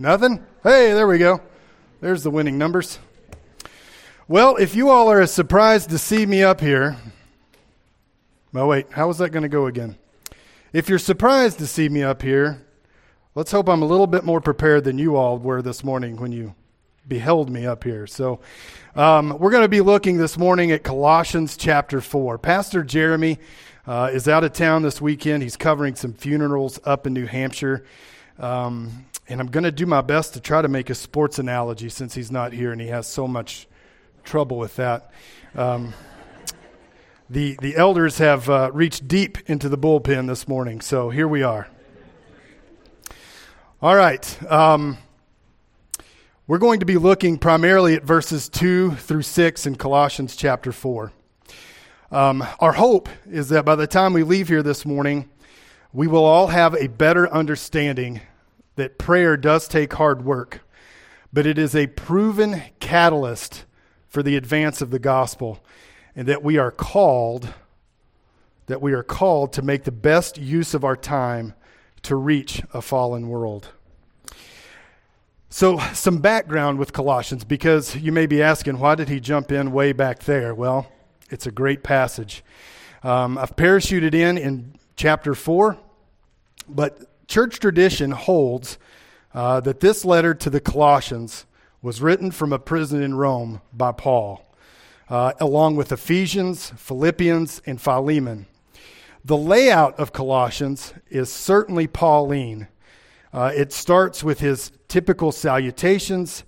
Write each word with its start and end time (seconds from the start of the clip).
Nothing? 0.00 0.42
Hey, 0.62 0.94
there 0.94 1.06
we 1.06 1.18
go. 1.18 1.42
There's 2.00 2.22
the 2.22 2.30
winning 2.30 2.56
numbers. 2.56 2.98
Well, 4.28 4.56
if 4.56 4.74
you 4.74 4.88
all 4.88 5.12
are 5.12 5.20
as 5.20 5.30
surprised 5.30 5.90
to 5.90 5.98
see 5.98 6.24
me 6.24 6.42
up 6.42 6.62
here, 6.62 6.96
well, 8.50 8.66
wait, 8.66 8.90
how 8.92 9.08
was 9.08 9.18
that 9.18 9.28
going 9.28 9.42
to 9.42 9.48
go 9.50 9.66
again? 9.66 9.98
If 10.72 10.88
you're 10.88 10.98
surprised 10.98 11.58
to 11.58 11.66
see 11.66 11.86
me 11.90 12.02
up 12.02 12.22
here, 12.22 12.64
let's 13.34 13.52
hope 13.52 13.68
I'm 13.68 13.82
a 13.82 13.84
little 13.84 14.06
bit 14.06 14.24
more 14.24 14.40
prepared 14.40 14.84
than 14.84 14.96
you 14.96 15.16
all 15.16 15.36
were 15.36 15.60
this 15.60 15.84
morning 15.84 16.16
when 16.16 16.32
you 16.32 16.54
beheld 17.06 17.50
me 17.50 17.66
up 17.66 17.84
here. 17.84 18.06
So, 18.06 18.40
um, 18.96 19.36
we're 19.38 19.50
going 19.50 19.64
to 19.64 19.68
be 19.68 19.82
looking 19.82 20.16
this 20.16 20.38
morning 20.38 20.72
at 20.72 20.82
Colossians 20.82 21.58
chapter 21.58 22.00
4. 22.00 22.38
Pastor 22.38 22.82
Jeremy 22.82 23.38
uh, 23.86 24.08
is 24.10 24.28
out 24.28 24.44
of 24.44 24.54
town 24.54 24.80
this 24.80 24.98
weekend. 24.98 25.42
He's 25.42 25.58
covering 25.58 25.94
some 25.94 26.14
funerals 26.14 26.80
up 26.84 27.06
in 27.06 27.12
New 27.12 27.26
Hampshire. 27.26 27.84
Um, 28.38 29.04
and 29.30 29.40
I'm 29.40 29.46
going 29.46 29.62
to 29.62 29.70
do 29.70 29.86
my 29.86 30.00
best 30.00 30.34
to 30.34 30.40
try 30.40 30.60
to 30.60 30.66
make 30.66 30.90
a 30.90 30.94
sports 30.94 31.38
analogy 31.38 31.88
since 31.88 32.14
he's 32.14 32.32
not 32.32 32.52
here 32.52 32.72
and 32.72 32.80
he 32.80 32.88
has 32.88 33.06
so 33.06 33.28
much 33.28 33.68
trouble 34.24 34.58
with 34.58 34.74
that. 34.74 35.12
Um, 35.54 35.94
the, 37.30 37.56
the 37.62 37.76
elders 37.76 38.18
have 38.18 38.50
uh, 38.50 38.72
reached 38.72 39.06
deep 39.06 39.38
into 39.48 39.68
the 39.68 39.78
bullpen 39.78 40.26
this 40.26 40.48
morning, 40.48 40.80
so 40.80 41.10
here 41.10 41.28
we 41.28 41.44
are. 41.44 41.68
All 43.80 43.94
right. 43.94 44.50
Um, 44.50 44.98
we're 46.48 46.58
going 46.58 46.80
to 46.80 46.86
be 46.86 46.96
looking 46.96 47.38
primarily 47.38 47.94
at 47.94 48.02
verses 48.02 48.48
2 48.48 48.96
through 48.96 49.22
6 49.22 49.64
in 49.64 49.76
Colossians 49.76 50.34
chapter 50.34 50.72
4. 50.72 51.12
Um, 52.10 52.44
our 52.58 52.72
hope 52.72 53.08
is 53.30 53.50
that 53.50 53.64
by 53.64 53.76
the 53.76 53.86
time 53.86 54.12
we 54.12 54.24
leave 54.24 54.48
here 54.48 54.64
this 54.64 54.84
morning, 54.84 55.30
we 55.92 56.08
will 56.08 56.24
all 56.24 56.48
have 56.48 56.74
a 56.74 56.88
better 56.88 57.32
understanding 57.32 58.20
that 58.80 58.96
prayer 58.96 59.36
does 59.36 59.68
take 59.68 59.92
hard 59.92 60.24
work, 60.24 60.62
but 61.32 61.46
it 61.46 61.58
is 61.58 61.76
a 61.76 61.86
proven 61.86 62.62
catalyst 62.80 63.64
for 64.08 64.22
the 64.22 64.36
advance 64.36 64.80
of 64.80 64.90
the 64.90 64.98
gospel, 64.98 65.62
and 66.16 66.26
that 66.26 66.42
we 66.42 66.56
are 66.56 66.70
called 66.70 67.52
that 68.66 68.80
we 68.80 68.92
are 68.92 69.02
called 69.02 69.52
to 69.52 69.62
make 69.62 69.82
the 69.82 69.92
best 69.92 70.38
use 70.38 70.74
of 70.74 70.84
our 70.84 70.96
time 70.96 71.54
to 72.02 72.14
reach 72.14 72.62
a 72.72 72.80
fallen 72.80 73.28
world. 73.28 73.68
So, 75.48 75.78
some 75.92 76.18
background 76.18 76.78
with 76.78 76.92
Colossians, 76.92 77.42
because 77.42 77.96
you 77.96 78.12
may 78.12 78.26
be 78.26 78.40
asking, 78.40 78.78
why 78.78 78.94
did 78.94 79.08
he 79.08 79.18
jump 79.18 79.50
in 79.50 79.72
way 79.72 79.92
back 79.92 80.20
there? 80.20 80.54
Well, 80.54 80.86
it's 81.28 81.46
a 81.46 81.50
great 81.50 81.82
passage. 81.82 82.44
Um, 83.02 83.36
I've 83.36 83.56
parachuted 83.56 84.14
in 84.14 84.38
in 84.38 84.76
chapter 84.94 85.34
4, 85.34 85.76
but 86.68 87.09
church 87.30 87.60
tradition 87.60 88.10
holds 88.10 88.76
uh, 89.32 89.60
that 89.60 89.78
this 89.78 90.04
letter 90.04 90.34
to 90.34 90.50
the 90.50 90.60
Colossians 90.60 91.46
was 91.80 92.02
written 92.02 92.32
from 92.32 92.52
a 92.52 92.58
prison 92.58 93.00
in 93.00 93.14
Rome 93.14 93.60
by 93.72 93.92
Paul, 93.92 94.44
uh, 95.08 95.32
along 95.38 95.76
with 95.76 95.92
Ephesians, 95.92 96.72
Philippians, 96.76 97.62
and 97.64 97.80
Philemon. 97.80 98.46
The 99.24 99.36
layout 99.36 99.98
of 100.00 100.12
Colossians 100.12 100.92
is 101.08 101.32
certainly 101.32 101.86
Pauline. 101.86 102.66
Uh, 103.32 103.52
it 103.54 103.72
starts 103.72 104.24
with 104.24 104.40
his 104.40 104.72
typical 104.88 105.30
salutations. 105.30 106.42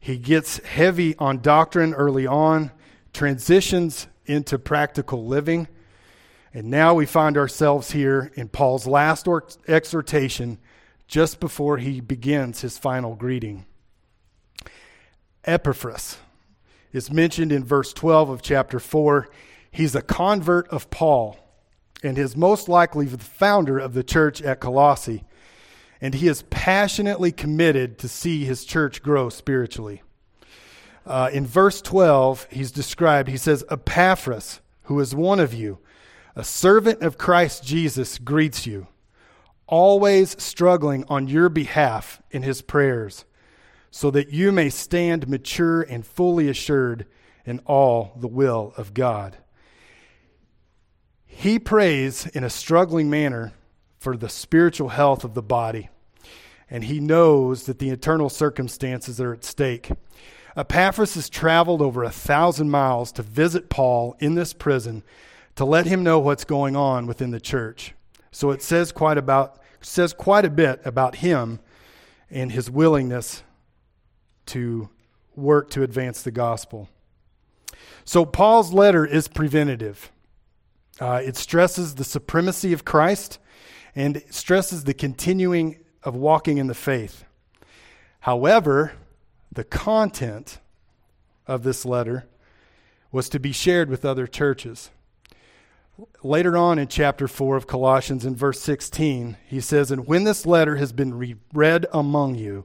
He 0.00 0.16
gets 0.16 0.58
heavy 0.64 1.14
on 1.18 1.42
doctrine 1.42 1.92
early 1.92 2.26
on, 2.26 2.72
transitions 3.12 4.06
into 4.24 4.58
practical 4.58 5.26
living. 5.26 5.68
And 6.54 6.70
now 6.70 6.94
we 6.94 7.06
find 7.06 7.36
ourselves 7.36 7.92
here 7.92 8.30
in 8.34 8.48
Paul's 8.48 8.86
last 8.86 9.26
exhortation 9.66 10.58
just 11.06 11.40
before 11.40 11.78
he 11.78 12.00
begins 12.00 12.60
his 12.60 12.76
final 12.76 13.14
greeting. 13.14 13.64
Epaphras 15.44 16.18
is 16.92 17.10
mentioned 17.10 17.52
in 17.52 17.64
verse 17.64 17.92
12 17.92 18.28
of 18.28 18.42
chapter 18.42 18.78
4. 18.78 19.28
He's 19.70 19.94
a 19.94 20.02
convert 20.02 20.68
of 20.68 20.90
Paul 20.90 21.38
and 22.02 22.18
is 22.18 22.36
most 22.36 22.68
likely 22.68 23.06
the 23.06 23.18
founder 23.18 23.78
of 23.78 23.94
the 23.94 24.04
church 24.04 24.42
at 24.42 24.60
Colossae. 24.60 25.24
And 26.00 26.14
he 26.14 26.28
is 26.28 26.42
passionately 26.50 27.32
committed 27.32 27.98
to 27.98 28.08
see 28.08 28.44
his 28.44 28.64
church 28.64 29.02
grow 29.02 29.30
spiritually. 29.30 30.02
Uh, 31.06 31.30
in 31.32 31.46
verse 31.46 31.80
12, 31.80 32.48
he's 32.50 32.70
described, 32.70 33.28
he 33.28 33.36
says, 33.36 33.64
Epaphras, 33.70 34.60
who 34.84 35.00
is 35.00 35.14
one 35.14 35.40
of 35.40 35.54
you, 35.54 35.78
a 36.34 36.44
servant 36.44 37.02
of 37.02 37.18
Christ 37.18 37.64
Jesus, 37.64 38.18
greets 38.18 38.66
you, 38.66 38.86
always 39.66 40.40
struggling 40.42 41.04
on 41.08 41.28
your 41.28 41.48
behalf 41.48 42.22
in 42.30 42.42
his 42.42 42.62
prayers 42.62 43.24
so 43.90 44.10
that 44.10 44.30
you 44.30 44.50
may 44.50 44.70
stand 44.70 45.28
mature 45.28 45.82
and 45.82 46.06
fully 46.06 46.48
assured 46.48 47.06
in 47.44 47.58
all 47.60 48.12
the 48.16 48.28
will 48.28 48.72
of 48.78 48.94
God. 48.94 49.36
He 51.26 51.58
prays 51.58 52.26
in 52.26 52.42
a 52.42 52.50
struggling 52.50 53.10
manner 53.10 53.52
for 53.98 54.16
the 54.16 54.28
spiritual 54.28 54.88
health 54.88 55.24
of 55.24 55.34
the 55.34 55.42
body, 55.42 55.90
and 56.70 56.84
he 56.84 57.00
knows 57.00 57.64
that 57.64 57.78
the 57.78 57.90
eternal 57.90 58.30
circumstances 58.30 59.20
are 59.20 59.34
at 59.34 59.44
stake. 59.44 59.90
Epaphras 60.56 61.14
has 61.14 61.28
traveled 61.28 61.82
over 61.82 62.02
a 62.02 62.10
thousand 62.10 62.70
miles 62.70 63.12
to 63.12 63.22
visit 63.22 63.68
Paul 63.68 64.16
in 64.20 64.34
this 64.34 64.52
prison 64.52 65.02
to 65.56 65.64
let 65.64 65.86
him 65.86 66.02
know 66.02 66.18
what's 66.18 66.44
going 66.44 66.76
on 66.76 67.06
within 67.06 67.30
the 67.30 67.40
church. 67.40 67.94
So 68.30 68.50
it 68.50 68.62
says 68.62 68.92
quite 68.92 69.18
about 69.18 69.60
says 69.80 70.12
quite 70.12 70.44
a 70.44 70.50
bit 70.50 70.80
about 70.84 71.16
him 71.16 71.60
and 72.30 72.52
his 72.52 72.70
willingness 72.70 73.42
to 74.46 74.88
work 75.36 75.70
to 75.70 75.82
advance 75.82 76.22
the 76.22 76.30
gospel. 76.30 76.88
So, 78.04 78.24
Paul's 78.24 78.72
letter 78.72 79.06
is 79.06 79.28
preventative. 79.28 80.10
Uh, 81.00 81.22
it 81.24 81.36
stresses 81.36 81.94
the 81.94 82.04
supremacy 82.04 82.72
of 82.72 82.84
Christ 82.84 83.38
and 83.94 84.22
stresses 84.30 84.84
the 84.84 84.94
continuing 84.94 85.78
of 86.02 86.14
walking 86.14 86.58
in 86.58 86.66
the 86.66 86.74
faith. 86.74 87.24
However, 88.20 88.92
the 89.50 89.64
content 89.64 90.58
of 91.46 91.62
this 91.62 91.84
letter 91.84 92.26
was 93.10 93.28
to 93.28 93.38
be 93.38 93.52
shared 93.52 93.88
with 93.88 94.04
other 94.04 94.26
churches. 94.26 94.90
Later 96.22 96.56
on 96.56 96.78
in 96.78 96.88
chapter 96.88 97.28
4 97.28 97.56
of 97.56 97.66
Colossians, 97.66 98.24
in 98.24 98.34
verse 98.34 98.60
16, 98.60 99.36
he 99.46 99.60
says, 99.60 99.90
And 99.90 100.06
when 100.06 100.24
this 100.24 100.46
letter 100.46 100.76
has 100.76 100.92
been 100.92 101.14
re- 101.14 101.36
read 101.52 101.86
among 101.92 102.36
you, 102.36 102.64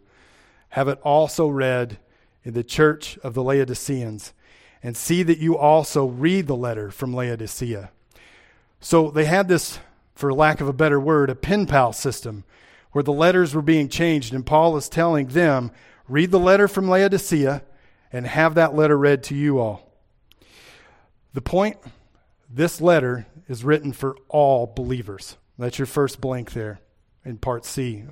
have 0.69 0.87
it 0.87 0.99
also 1.01 1.47
read 1.47 1.97
in 2.43 2.53
the 2.53 2.63
church 2.63 3.17
of 3.19 3.33
the 3.33 3.43
Laodiceans, 3.43 4.33
and 4.81 4.95
see 4.95 5.23
that 5.23 5.39
you 5.39 5.57
also 5.57 6.05
read 6.05 6.47
the 6.47 6.55
letter 6.55 6.91
from 6.91 7.13
Laodicea. 7.13 7.91
So 8.79 9.09
they 9.09 9.25
had 9.25 9.47
this, 9.47 9.79
for 10.15 10.33
lack 10.33 10.61
of 10.61 10.67
a 10.67 10.73
better 10.73 10.99
word, 10.99 11.29
a 11.29 11.35
pen 11.35 11.65
pal 11.65 11.93
system 11.93 12.43
where 12.91 13.03
the 13.03 13.11
letters 13.11 13.53
were 13.53 13.61
being 13.61 13.89
changed, 13.89 14.33
and 14.33 14.45
Paul 14.45 14.77
is 14.77 14.89
telling 14.89 15.27
them, 15.27 15.71
read 16.07 16.31
the 16.31 16.39
letter 16.39 16.67
from 16.67 16.89
Laodicea 16.89 17.63
and 18.11 18.25
have 18.25 18.55
that 18.55 18.75
letter 18.75 18.97
read 18.97 19.23
to 19.23 19.35
you 19.35 19.59
all. 19.59 19.91
The 21.33 21.41
point 21.41 21.77
this 22.49 22.81
letter 22.81 23.27
is 23.47 23.63
written 23.63 23.93
for 23.93 24.15
all 24.29 24.65
believers. 24.67 25.37
That's 25.57 25.79
your 25.79 25.85
first 25.85 26.21
blank 26.21 26.53
there 26.53 26.79
in 27.25 27.37
part 27.37 27.65
C 27.65 28.05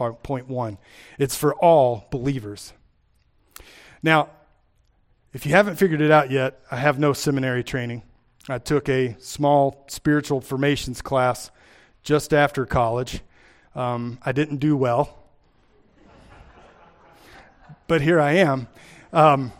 part, 0.00 0.22
point 0.22 0.48
one. 0.48 0.78
It's 1.18 1.36
for 1.36 1.54
all 1.56 2.06
believers. 2.10 2.72
Now, 4.02 4.30
if 5.34 5.44
you 5.44 5.52
haven't 5.52 5.76
figured 5.76 6.00
it 6.00 6.10
out 6.10 6.30
yet, 6.30 6.60
I 6.70 6.76
have 6.76 6.98
no 6.98 7.12
seminary 7.12 7.62
training. 7.62 8.02
I 8.48 8.56
took 8.58 8.88
a 8.88 9.14
small 9.18 9.84
spiritual 9.88 10.40
formations 10.40 11.02
class 11.02 11.50
just 12.02 12.32
after 12.32 12.64
college. 12.64 13.20
Um, 13.74 14.18
I 14.24 14.32
didn't 14.32 14.56
do 14.56 14.74
well, 14.74 15.22
but 17.86 18.00
here 18.00 18.18
I 18.18 18.32
am. 18.36 18.66
Um, 19.12 19.52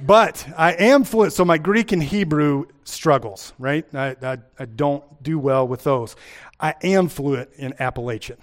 but 0.00 0.46
I 0.56 0.72
am 0.74 1.02
fluent, 1.02 1.32
so 1.32 1.44
my 1.44 1.58
Greek 1.58 1.90
and 1.90 2.02
Hebrew 2.02 2.66
struggles, 2.84 3.52
right? 3.58 3.86
I, 3.94 4.16
I, 4.22 4.38
I 4.58 4.64
don't 4.64 5.22
do 5.22 5.38
well 5.38 5.66
with 5.66 5.84
those. 5.84 6.16
I 6.60 6.74
am 6.82 7.08
fluent 7.08 7.50
in 7.56 7.74
Appalachian, 7.78 8.38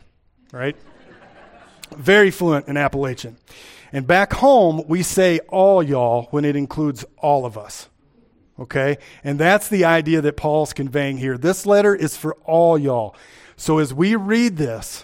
right? 0.51 0.75
very 1.97 2.31
fluent 2.31 2.67
in 2.67 2.77
Appalachian. 2.77 3.37
And 3.93 4.07
back 4.07 4.33
home, 4.33 4.83
we 4.87 5.03
say 5.03 5.39
all 5.49 5.83
y'all 5.83 6.27
when 6.31 6.45
it 6.45 6.55
includes 6.55 7.03
all 7.17 7.45
of 7.45 7.57
us. 7.57 7.89
Okay? 8.59 8.97
And 9.23 9.39
that's 9.39 9.67
the 9.67 9.85
idea 9.85 10.21
that 10.21 10.37
Paul's 10.37 10.73
conveying 10.73 11.17
here. 11.17 11.37
This 11.37 11.65
letter 11.65 11.95
is 11.95 12.15
for 12.15 12.35
all 12.45 12.77
y'all. 12.77 13.15
So 13.57 13.79
as 13.79 13.93
we 13.93 14.15
read 14.15 14.57
this, 14.57 15.03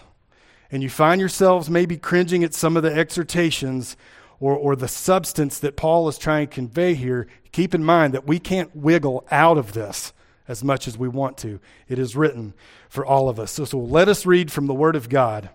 and 0.72 0.84
you 0.84 0.90
find 0.90 1.22
yourselves 1.22 1.70
maybe 1.70 1.98
cringing 1.98 2.44
at 2.44 2.54
some 2.54 2.76
of 2.76 2.84
the 2.84 2.94
exhortations 2.94 3.96
or, 4.40 4.56
or 4.56 4.76
the 4.76 4.88
substance 4.88 5.60
that 5.60 5.76
Paul 5.76 6.08
is 6.08 6.18
trying 6.18 6.48
to 6.48 6.54
convey 6.54 6.94
here, 6.94 7.28
keep 7.52 7.74
in 7.74 7.84
mind 7.84 8.14
that 8.14 8.28
we 8.28 8.40
can't 8.40 8.76
wiggle 8.76 9.26
out 9.32 9.58
of 9.58 9.74
this 9.74 10.14
as 10.48 10.64
much 10.64 10.88
as 10.88 10.98
we 10.98 11.08
want 11.08 11.38
to. 11.40 11.60
It 11.88 12.00
is 12.00 12.16
written 12.16 12.54
for 12.90 13.06
all 13.06 13.30
of 13.30 13.40
us. 13.40 13.52
So, 13.52 13.66
so 13.66 13.80
let 13.80 14.08
us 14.08 14.26
read 14.26 14.52
from 14.52 14.68
the 14.68 14.74
Word 14.74 14.96
of 14.96 15.10
God. 15.10 15.50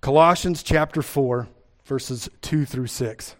Colossians 0.00 0.62
chapter 0.62 1.02
4, 1.02 1.48
verses 1.84 2.28
2 2.42 2.64
through 2.64 2.86
6. 2.86 3.36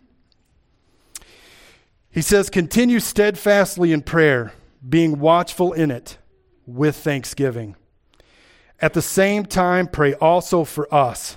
He 2.10 2.22
says, 2.22 2.50
Continue 2.50 3.00
steadfastly 3.00 3.92
in 3.92 4.02
prayer, 4.02 4.52
being 4.86 5.20
watchful 5.20 5.72
in 5.72 5.90
it 5.90 6.18
with 6.66 6.96
thanksgiving. 6.96 7.76
At 8.80 8.94
the 8.94 9.02
same 9.02 9.44
time, 9.44 9.88
pray 9.88 10.14
also 10.14 10.64
for 10.64 10.92
us, 10.94 11.36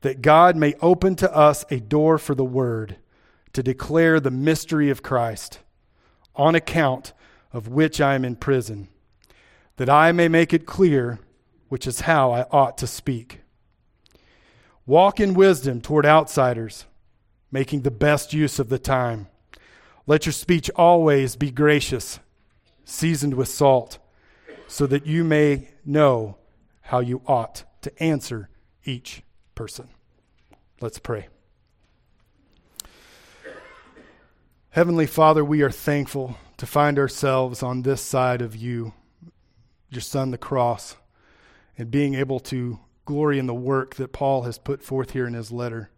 that 0.00 0.22
God 0.22 0.56
may 0.56 0.74
open 0.80 1.16
to 1.16 1.34
us 1.34 1.64
a 1.70 1.80
door 1.80 2.18
for 2.18 2.34
the 2.34 2.44
word 2.44 2.96
to 3.52 3.62
declare 3.62 4.20
the 4.20 4.30
mystery 4.30 4.90
of 4.90 5.02
Christ, 5.02 5.60
on 6.36 6.54
account 6.54 7.12
of 7.52 7.68
which 7.68 8.00
I 8.00 8.14
am 8.14 8.24
in 8.24 8.36
prison, 8.36 8.88
that 9.76 9.90
I 9.90 10.12
may 10.12 10.28
make 10.28 10.52
it 10.52 10.66
clear 10.66 11.18
which 11.68 11.86
is 11.86 12.00
how 12.00 12.30
I 12.30 12.42
ought 12.50 12.78
to 12.78 12.86
speak. 12.86 13.40
Walk 14.86 15.20
in 15.20 15.34
wisdom 15.34 15.80
toward 15.80 16.06
outsiders, 16.06 16.86
making 17.50 17.82
the 17.82 17.90
best 17.90 18.32
use 18.32 18.58
of 18.58 18.68
the 18.68 18.78
time. 18.78 19.26
Let 20.06 20.24
your 20.24 20.32
speech 20.32 20.70
always 20.76 21.36
be 21.36 21.50
gracious, 21.50 22.20
seasoned 22.84 23.34
with 23.34 23.48
salt, 23.48 23.98
so 24.66 24.86
that 24.86 25.06
you 25.06 25.24
may 25.24 25.70
know 25.84 26.38
how 26.82 27.00
you 27.00 27.20
ought 27.26 27.64
to 27.82 28.02
answer 28.02 28.48
each 28.84 29.22
person. 29.58 29.88
Let's 30.80 31.00
pray. 31.00 31.26
Heavenly 34.70 35.08
Father, 35.08 35.44
we 35.44 35.62
are 35.62 35.70
thankful 35.70 36.36
to 36.58 36.64
find 36.64 36.96
ourselves 36.96 37.60
on 37.60 37.82
this 37.82 38.00
side 38.00 38.40
of 38.40 38.54
you, 38.54 38.92
your 39.90 40.00
Son, 40.00 40.30
the 40.30 40.38
cross, 40.38 40.94
and 41.76 41.90
being 41.90 42.14
able 42.14 42.38
to 42.38 42.78
glory 43.04 43.40
in 43.40 43.48
the 43.48 43.54
work 43.54 43.96
that 43.96 44.12
Paul 44.12 44.42
has 44.42 44.58
put 44.58 44.80
forth 44.80 45.10
here 45.10 45.26
in 45.26 45.34
his 45.34 45.50
letter. 45.50 45.90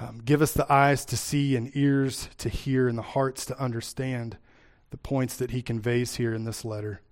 Um, 0.00 0.22
give 0.24 0.40
us 0.40 0.52
the 0.52 0.72
eyes 0.72 1.04
to 1.04 1.16
see 1.18 1.54
and 1.56 1.70
ears 1.76 2.30
to 2.38 2.48
hear 2.48 2.88
and 2.88 2.96
the 2.96 3.02
hearts 3.02 3.44
to 3.46 3.60
understand 3.60 4.38
the 4.88 4.96
points 4.96 5.36
that 5.36 5.50
he 5.50 5.60
conveys 5.60 6.14
here 6.14 6.32
in 6.32 6.44
this 6.44 6.64
letter. 6.64 7.02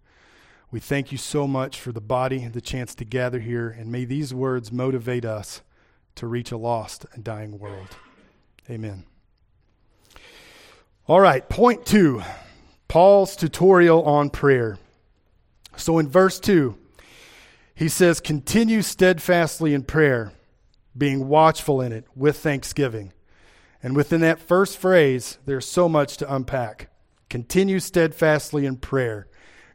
We 0.71 0.79
thank 0.81 1.11
you 1.11 1.19
so 1.19 1.47
much 1.49 1.81
for 1.81 1.91
the 1.91 2.01
body, 2.01 2.47
the 2.47 2.61
chance 2.61 2.95
to 2.97 3.05
gather 3.05 3.41
here, 3.41 3.69
and 3.69 3.91
may 3.91 4.05
these 4.05 4.33
words 4.33 4.71
motivate 4.71 5.25
us 5.25 5.63
to 6.15 6.27
reach 6.27 6.53
a 6.53 6.57
lost 6.57 7.07
and 7.13 7.25
dying 7.25 7.59
world. 7.59 7.89
Amen. 8.69 9.05
All 11.09 11.21
right, 11.21 11.49
point 11.49 11.85
two 11.87 12.23
Paul's 12.87 13.37
tutorial 13.37 14.03
on 14.05 14.31
prayer. 14.31 14.79
So 15.77 15.99
in 15.99 16.09
verse 16.09 16.39
2, 16.41 16.77
he 17.75 17.89
says, 17.89 18.21
Continue 18.21 18.83
steadfastly 18.83 19.75
in 19.75 19.85
prayer, 19.85 20.33
being 20.97 21.29
watchful 21.29 21.81
in 21.81 21.93
it 21.93 22.05
with 22.15 22.39
thanksgiving. 22.39 23.13
And 23.83 23.97
within 23.97 24.21
that 24.21 24.41
first 24.41 24.77
phrase, 24.77 25.39
there's 25.47 25.67
so 25.67 25.89
much 25.89 26.17
to 26.19 26.35
unpack. 26.35 26.91
Continue 27.29 27.81
steadfastly 27.81 28.67
in 28.67 28.77
prayer. 28.77 29.29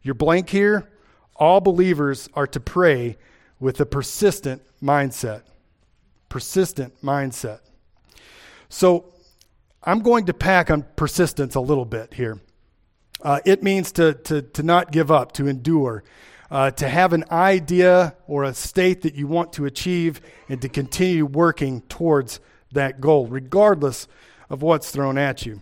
Your 0.06 0.14
blank 0.14 0.52
here, 0.52 0.88
all 1.36 1.62
believers 1.62 2.30
are 2.36 2.46
to 2.46 2.60
pray 2.60 3.18
with 3.60 3.82
a 3.82 3.88
persistent 3.88 4.62
mindset. 4.80 5.42
Persistent 6.30 7.02
mindset. 7.02 7.62
So 8.70 9.12
I'm 9.84 10.02
going 10.02 10.28
to 10.28 10.34
pack 10.36 10.70
on 10.70 10.86
persistence 10.96 11.56
a 11.56 11.60
little 11.60 11.86
bit 11.86 12.14
here. 12.14 12.40
Uh, 13.20 13.40
it 13.46 13.64
means 13.64 13.92
to, 13.94 14.14
to, 14.14 14.44
to 14.44 14.62
not 14.62 14.92
give 14.92 15.10
up, 15.10 15.32
to 15.34 15.48
endure, 15.48 16.04
uh, 16.52 16.70
to 16.70 16.88
have 16.88 17.12
an 17.12 17.24
idea 17.32 18.16
or 18.28 18.44
a 18.44 18.54
state 18.54 19.02
that 19.02 19.16
you 19.16 19.26
want 19.26 19.54
to 19.54 19.66
achieve, 19.66 20.22
and 20.48 20.62
to 20.62 20.70
continue 20.70 21.26
working 21.26 21.82
towards 21.82 22.40
that 22.74 23.02
goal, 23.02 23.26
regardless 23.26 24.08
of 24.52 24.62
what's 24.62 24.92
thrown 24.92 25.18
at 25.18 25.48
you. 25.48 25.62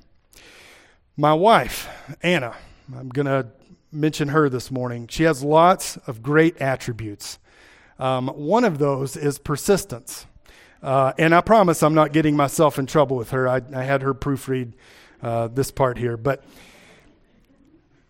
My 1.16 1.34
wife, 1.34 1.88
Anna, 2.22 2.54
I'm 2.94 3.08
going 3.08 3.28
to 3.28 3.48
mention 3.94 4.30
her 4.30 4.50
this 4.50 4.72
morning. 4.72 5.08
She 5.08 5.24
has 5.24 5.44
lots 5.44 5.98
of 6.08 6.22
great 6.22 6.58
attributes. 6.58 7.40
Um, 8.00 8.28
one 8.28 8.64
of 8.64 8.80
those 8.80 9.16
is 9.16 9.38
persistence. 9.38 10.26
Uh, 10.82 11.14
and 11.18 11.34
I 11.34 11.42
promise 11.42 11.82
I'm 11.82 11.94
not 11.94 12.12
getting 12.12 12.36
myself 12.36 12.78
in 12.78 12.86
trouble 12.86 13.16
with 13.16 13.32
her. 13.32 13.48
I, 13.48 13.62
I 13.74 13.84
had 13.84 14.02
her 14.02 14.14
proofread 14.14 14.74
uh, 15.22 15.48
this 15.48 15.72
part 15.72 15.98
here. 15.98 16.18
But 16.18 16.44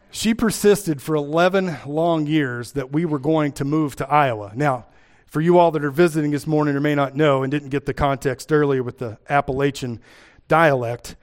she 0.09 0.33
persisted 0.33 1.01
for 1.01 1.15
11 1.15 1.77
long 1.85 2.27
years 2.27 2.71
that 2.73 2.91
we 2.91 3.05
were 3.05 3.19
going 3.19 3.51
to 3.53 3.65
move 3.65 3.95
to 3.97 4.09
Iowa. 4.09 4.51
Now, 4.55 4.87
for 5.25 5.41
you 5.41 5.57
all 5.57 5.71
that 5.71 5.83
are 5.83 5.91
visiting 5.91 6.31
this 6.31 6.45
morning 6.45 6.75
or 6.75 6.79
may 6.79 6.93
not 6.93 7.15
know 7.15 7.41
and 7.41 7.49
didn't 7.49 7.69
get 7.69 7.85
the 7.87 7.93
context 7.93 8.51
earlier 8.51 8.83
with 8.83 8.99
the 8.99 9.17
Appalachian 9.29 9.99
dialect, 10.47 11.15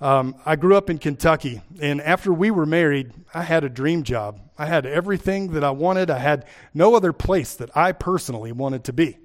um, 0.00 0.36
I 0.44 0.56
grew 0.56 0.76
up 0.76 0.90
in 0.90 0.98
Kentucky. 0.98 1.62
And 1.80 2.00
after 2.00 2.32
we 2.32 2.50
were 2.50 2.66
married, 2.66 3.12
I 3.32 3.42
had 3.42 3.64
a 3.64 3.68
dream 3.68 4.02
job. 4.02 4.40
I 4.58 4.66
had 4.66 4.86
everything 4.86 5.52
that 5.52 5.64
I 5.64 5.70
wanted, 5.70 6.10
I 6.10 6.18
had 6.18 6.46
no 6.72 6.94
other 6.94 7.12
place 7.12 7.54
that 7.54 7.76
I 7.76 7.92
personally 7.92 8.52
wanted 8.52 8.84
to 8.84 8.92
be. 8.92 9.18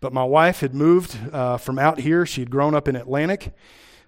But 0.00 0.12
my 0.12 0.24
wife 0.24 0.60
had 0.60 0.74
moved 0.74 1.16
uh, 1.32 1.58
from 1.58 1.78
out 1.78 1.98
here. 1.98 2.24
She 2.24 2.40
had 2.40 2.50
grown 2.50 2.74
up 2.74 2.88
in 2.88 2.96
Atlantic, 2.96 3.52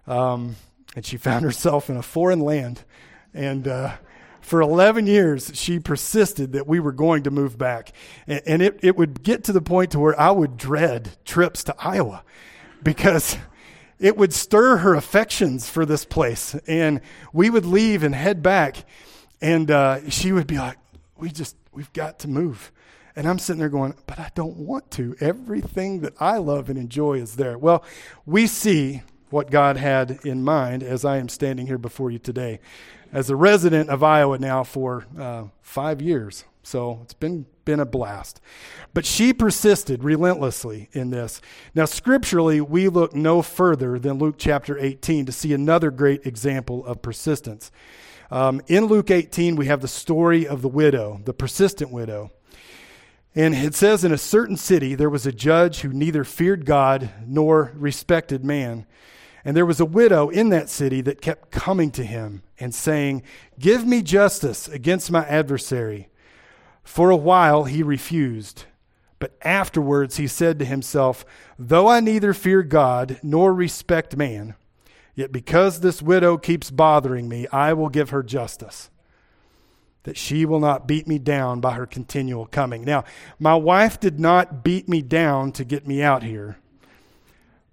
um, 0.06 0.56
and 0.94 1.04
she 1.04 1.16
found 1.18 1.44
herself 1.44 1.90
in 1.90 1.96
a 1.96 2.02
foreign 2.02 2.40
land. 2.40 2.84
And 3.34 3.68
uh, 3.68 3.96
for 4.40 4.60
11 4.60 5.06
years, 5.06 5.50
she 5.54 5.78
persisted 5.78 6.52
that 6.52 6.66
we 6.66 6.80
were 6.80 6.92
going 6.92 7.24
to 7.24 7.30
move 7.30 7.58
back. 7.58 7.92
And, 8.26 8.42
and 8.46 8.62
it, 8.62 8.80
it 8.82 8.96
would 8.96 9.22
get 9.22 9.44
to 9.44 9.52
the 9.52 9.60
point 9.60 9.92
to 9.92 10.00
where 10.00 10.18
I 10.18 10.30
would 10.30 10.56
dread 10.56 11.10
trips 11.24 11.64
to 11.64 11.74
Iowa 11.78 12.24
because 12.82 13.36
it 14.00 14.16
would 14.16 14.32
stir 14.32 14.78
her 14.78 14.94
affections 14.94 15.68
for 15.68 15.86
this 15.86 16.04
place. 16.04 16.54
And 16.66 17.00
we 17.32 17.50
would 17.50 17.66
leave 17.66 18.02
and 18.02 18.14
head 18.14 18.42
back, 18.42 18.84
and 19.40 19.70
uh, 19.70 20.08
she 20.10 20.32
would 20.32 20.46
be 20.46 20.58
like, 20.58 20.78
"We 21.16 21.30
just, 21.30 21.56
we've 21.72 21.92
got 21.92 22.18
to 22.20 22.28
move." 22.28 22.72
And 23.16 23.28
I'm 23.28 23.38
sitting 23.38 23.60
there 23.60 23.68
going, 23.68 23.94
but 24.06 24.18
I 24.18 24.30
don't 24.34 24.56
want 24.56 24.90
to. 24.92 25.16
Everything 25.20 26.00
that 26.00 26.14
I 26.20 26.38
love 26.38 26.70
and 26.70 26.78
enjoy 26.78 27.18
is 27.18 27.36
there. 27.36 27.58
Well, 27.58 27.84
we 28.24 28.46
see 28.46 29.02
what 29.30 29.50
God 29.50 29.76
had 29.76 30.20
in 30.24 30.42
mind 30.42 30.82
as 30.82 31.04
I 31.04 31.18
am 31.18 31.28
standing 31.28 31.66
here 31.66 31.78
before 31.78 32.10
you 32.10 32.18
today. 32.18 32.60
As 33.12 33.28
a 33.28 33.36
resident 33.36 33.90
of 33.90 34.02
Iowa 34.02 34.38
now 34.38 34.62
for 34.62 35.06
uh, 35.18 35.44
five 35.60 36.00
years. 36.00 36.44
So 36.62 37.00
it's 37.02 37.14
been, 37.14 37.46
been 37.70 37.78
a 37.78 37.86
blast. 37.86 38.40
But 38.92 39.06
she 39.06 39.32
persisted 39.32 40.02
relentlessly 40.02 40.88
in 40.90 41.10
this. 41.10 41.40
Now, 41.72 41.84
scripturally, 41.84 42.60
we 42.60 42.88
look 42.88 43.14
no 43.14 43.42
further 43.42 43.96
than 43.96 44.18
Luke 44.18 44.34
chapter 44.38 44.76
18 44.76 45.26
to 45.26 45.32
see 45.32 45.54
another 45.54 45.92
great 45.92 46.26
example 46.26 46.84
of 46.84 47.00
persistence. 47.00 47.70
Um, 48.28 48.60
in 48.66 48.86
Luke 48.86 49.12
18, 49.12 49.54
we 49.54 49.66
have 49.66 49.82
the 49.82 49.88
story 49.88 50.48
of 50.48 50.62
the 50.62 50.68
widow, 50.68 51.20
the 51.24 51.32
persistent 51.32 51.92
widow. 51.92 52.32
And 53.36 53.54
it 53.54 53.76
says, 53.76 54.02
In 54.02 54.10
a 54.10 54.18
certain 54.18 54.56
city 54.56 54.96
there 54.96 55.08
was 55.08 55.24
a 55.24 55.32
judge 55.32 55.82
who 55.82 55.92
neither 55.92 56.24
feared 56.24 56.66
God 56.66 57.10
nor 57.24 57.70
respected 57.76 58.44
man. 58.44 58.84
And 59.44 59.56
there 59.56 59.64
was 59.64 59.78
a 59.78 59.84
widow 59.84 60.28
in 60.28 60.48
that 60.48 60.68
city 60.68 61.02
that 61.02 61.22
kept 61.22 61.52
coming 61.52 61.92
to 61.92 62.04
him 62.04 62.42
and 62.58 62.74
saying, 62.74 63.22
Give 63.60 63.86
me 63.86 64.02
justice 64.02 64.66
against 64.66 65.12
my 65.12 65.24
adversary. 65.26 66.09
For 66.82 67.10
a 67.10 67.16
while 67.16 67.64
he 67.64 67.82
refused. 67.82 68.64
But 69.18 69.36
afterwards 69.42 70.16
he 70.16 70.26
said 70.26 70.58
to 70.58 70.64
himself, 70.64 71.24
Though 71.58 71.88
I 71.88 72.00
neither 72.00 72.32
fear 72.32 72.62
God 72.62 73.20
nor 73.22 73.52
respect 73.52 74.16
man, 74.16 74.54
yet 75.14 75.30
because 75.30 75.80
this 75.80 76.00
widow 76.00 76.38
keeps 76.38 76.70
bothering 76.70 77.28
me, 77.28 77.46
I 77.48 77.74
will 77.74 77.90
give 77.90 78.10
her 78.10 78.22
justice 78.22 78.90
that 80.04 80.16
she 80.16 80.46
will 80.46 80.60
not 80.60 80.86
beat 80.86 81.06
me 81.06 81.18
down 81.18 81.60
by 81.60 81.72
her 81.72 81.86
continual 81.86 82.46
coming. 82.46 82.82
Now, 82.82 83.04
my 83.38 83.54
wife 83.54 84.00
did 84.00 84.18
not 84.18 84.64
beat 84.64 84.88
me 84.88 85.02
down 85.02 85.52
to 85.52 85.64
get 85.64 85.86
me 85.86 86.02
out 86.02 86.22
here. 86.22 86.56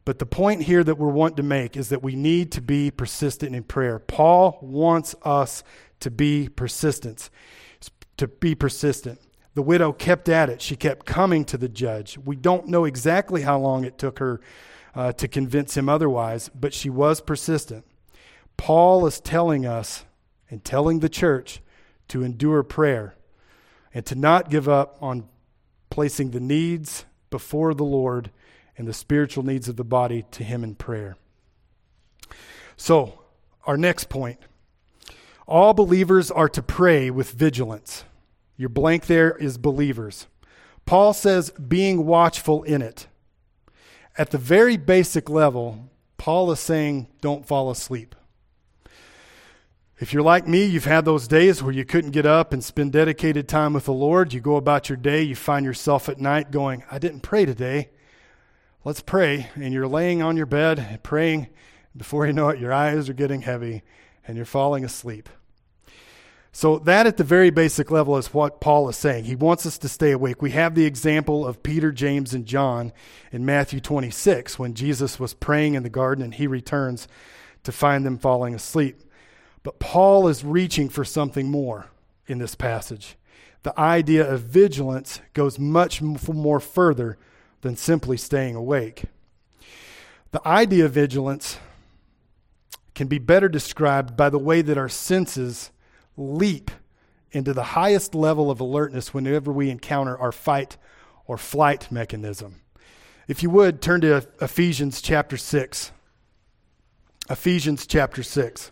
But 0.04 0.20
the 0.20 0.26
point 0.26 0.64
here 0.64 0.84
that 0.84 0.98
we're 0.98 1.08
wanting 1.08 1.38
to 1.38 1.44
make 1.44 1.76
is 1.76 1.90
that 1.90 2.04
we 2.04 2.16
need 2.16 2.52
to 2.54 2.62
be 2.62 2.92
persistent 2.92 3.56
in 3.56 3.64
prayer. 3.64 4.00
Paul 4.00 4.58
wants 4.62 5.16
us 5.24 5.64
to 6.02 6.12
be 6.12 6.50
persistent. 6.50 7.30
To 8.18 8.28
be 8.28 8.56
persistent. 8.56 9.20
The 9.54 9.62
widow 9.62 9.92
kept 9.92 10.30
at 10.30 10.50
it. 10.50 10.62
She 10.62 10.76
kept 10.76 11.06
coming 11.06 11.46
to 11.46 11.58
the 11.58 11.70
judge. 11.70 12.18
We 12.18 12.36
don't 12.36 12.68
know 12.68 12.86
exactly 12.86 13.42
how 13.42 13.58
long 13.60 13.86
it 13.86 13.98
took 13.98 14.20
her 14.20 14.40
uh, 14.94 15.14
to 15.14 15.28
convince 15.28 15.76
him 15.78 15.90
otherwise, 15.90 16.50
but 16.50 16.74
she 16.74 16.90
was 16.90 17.22
persistent. 17.22 17.86
Paul 18.58 19.06
is 19.06 19.20
telling 19.20 19.66
us 19.66 20.06
and 20.50 20.64
telling 20.64 21.00
the 21.00 21.10
church 21.10 21.62
to 22.08 22.24
endure 22.24 22.64
prayer 22.64 23.16
and 23.94 24.06
to 24.06 24.16
not 24.16 24.50
give 24.50 24.68
up 24.68 24.98
on 25.02 25.28
placing 25.90 26.32
the 26.32 26.40
needs 26.40 27.06
before 27.30 27.74
the 27.74 27.84
Lord 27.84 28.32
and 28.78 28.88
the 28.88 28.94
spiritual 28.94 29.44
needs 29.44 29.68
of 29.68 29.76
the 29.76 29.84
body 29.84 30.26
to 30.32 30.44
Him 30.44 30.64
in 30.64 30.76
prayer. 30.76 31.18
So, 32.76 33.24
our 33.66 33.78
next 33.78 34.10
point 34.10 34.40
all 35.48 35.74
believers 35.74 36.30
are 36.30 36.50
to 36.50 36.62
pray 36.62 37.10
with 37.10 37.32
vigilance. 37.32 38.04
Your 38.58 38.70
blank 38.70 39.06
there 39.06 39.36
is 39.38 39.58
believers. 39.58 40.28
Paul 40.86 41.14
says, 41.14 41.52
being 41.52 42.06
watchful 42.06 42.64
in 42.64 42.82
it. 42.82 43.08
At 44.18 44.32
the 44.32 44.38
very 44.38 44.78
basic 44.78 45.30
level, 45.30 45.90
Paul 46.18 46.52
is 46.52 46.60
saying, 46.60 47.08
don't 47.22 47.46
fall 47.46 47.72
asleep. 47.72 48.16
If 50.00 50.14
you're 50.14 50.24
like 50.24 50.48
me, 50.48 50.64
you've 50.64 50.86
had 50.86 51.06
those 51.06 51.28
days 51.28 51.64
where 51.64 51.74
you 51.74 51.86
couldn't 51.86 52.12
get 52.12 52.26
up 52.26 52.54
and 52.54 52.64
spend 52.64 52.92
dedicated 52.92 53.48
time 53.48 53.74
with 53.74 53.86
the 53.86 53.94
Lord. 53.94 54.34
You 54.34 54.42
go 54.42 54.56
about 54.56 54.90
your 54.90 54.98
day, 54.98 55.24
you 55.24 55.36
find 55.36 55.66
yourself 55.66 56.08
at 56.08 56.20
night 56.20 56.52
going, 56.52 56.84
I 56.92 57.00
didn't 57.00 57.22
pray 57.22 57.46
today. 57.46 57.90
Let's 58.84 59.02
pray. 59.02 59.50
And 59.56 59.74
you're 59.74 59.88
laying 59.88 60.22
on 60.22 60.38
your 60.38 60.46
bed 60.46 61.00
praying. 61.04 61.48
Before 61.96 62.28
you 62.28 62.34
know 62.34 62.50
it, 62.50 62.60
your 62.60 62.74
eyes 62.74 63.10
are 63.10 63.14
getting 63.14 63.42
heavy 63.42 63.82
and 64.28 64.36
you're 64.36 64.46
falling 64.46 64.86
asleep. 64.86 65.30
So, 66.58 66.80
that 66.80 67.06
at 67.06 67.18
the 67.18 67.24
very 67.24 67.52
basic 67.52 67.92
level 67.92 68.18
is 68.18 68.34
what 68.34 68.60
Paul 68.60 68.90
is 68.90 68.98
saying. 68.98 69.26
He 69.26 69.36
wants 69.36 69.68
us 69.68 69.78
to 69.78 69.88
stay 69.88 70.10
awake. 70.10 70.42
We 70.42 70.50
have 70.50 70.74
the 70.74 70.88
example 70.88 71.46
of 71.46 71.62
Peter, 71.62 71.92
James, 71.92 72.34
and 72.34 72.48
John 72.48 72.94
in 73.32 73.46
Matthew 73.46 73.80
26 73.80 74.58
when 74.58 74.74
Jesus 74.74 75.20
was 75.20 75.36
praying 75.36 75.76
in 75.76 75.84
the 75.84 75.90
garden 75.92 76.24
and 76.24 76.34
he 76.34 76.48
returns 76.48 77.08
to 77.62 77.72
find 77.72 78.04
them 78.04 78.18
falling 78.18 78.56
asleep. 78.56 79.04
But 79.62 79.78
Paul 79.78 80.28
is 80.28 80.44
reaching 80.44 80.90
for 80.90 81.06
something 81.06 81.48
more 81.52 81.92
in 82.26 82.40
this 82.40 82.56
passage. 82.56 83.18
The 83.62 83.80
idea 83.80 84.28
of 84.28 84.42
vigilance 84.42 85.22
goes 85.36 85.60
much 85.60 86.02
more 86.02 86.60
further 86.60 87.20
than 87.62 87.76
simply 87.76 88.18
staying 88.18 88.56
awake. 88.56 89.04
The 90.32 90.42
idea 90.48 90.86
of 90.86 90.92
vigilance 90.92 91.60
can 92.96 93.06
be 93.06 93.20
better 93.20 93.48
described 93.48 94.18
by 94.18 94.32
the 94.32 94.40
way 94.40 94.64
that 94.64 94.80
our 94.80 94.90
senses 94.90 95.70
leap 96.18 96.72
into 97.32 97.54
the 97.54 97.64
highest 97.64 98.16
level 98.16 98.50
of 98.50 98.60
alertness 98.60 99.14
whenever 99.14 99.52
we 99.52 99.70
encounter 99.70 100.18
our 100.18 100.32
fight 100.32 100.78
or 101.26 101.38
flight 101.38 101.92
mechanism. 101.92 102.62
If 103.28 103.44
you 103.44 103.50
would, 103.52 103.82
turn 103.82 104.02
to 104.02 104.28
Ephesians 104.42 105.02
chapter 105.02 105.38
6. 105.38 105.92
Ephesians 107.30 107.86
chapter 107.86 108.24
6. 108.24 108.72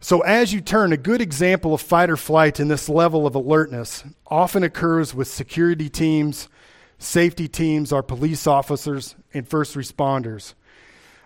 So, 0.00 0.20
as 0.20 0.52
you 0.52 0.60
turn, 0.60 0.92
a 0.92 0.98
good 0.98 1.22
example 1.22 1.72
of 1.72 1.80
fight 1.80 2.10
or 2.10 2.16
flight 2.18 2.60
in 2.60 2.68
this 2.68 2.90
level 2.90 3.26
of 3.26 3.34
alertness 3.34 4.04
often 4.26 4.62
occurs 4.62 5.14
with 5.14 5.28
security 5.28 5.88
teams, 5.88 6.48
safety 6.98 7.48
teams, 7.48 7.90
our 7.90 8.02
police 8.02 8.46
officers, 8.46 9.16
and 9.32 9.48
first 9.48 9.74
responders. 9.74 10.52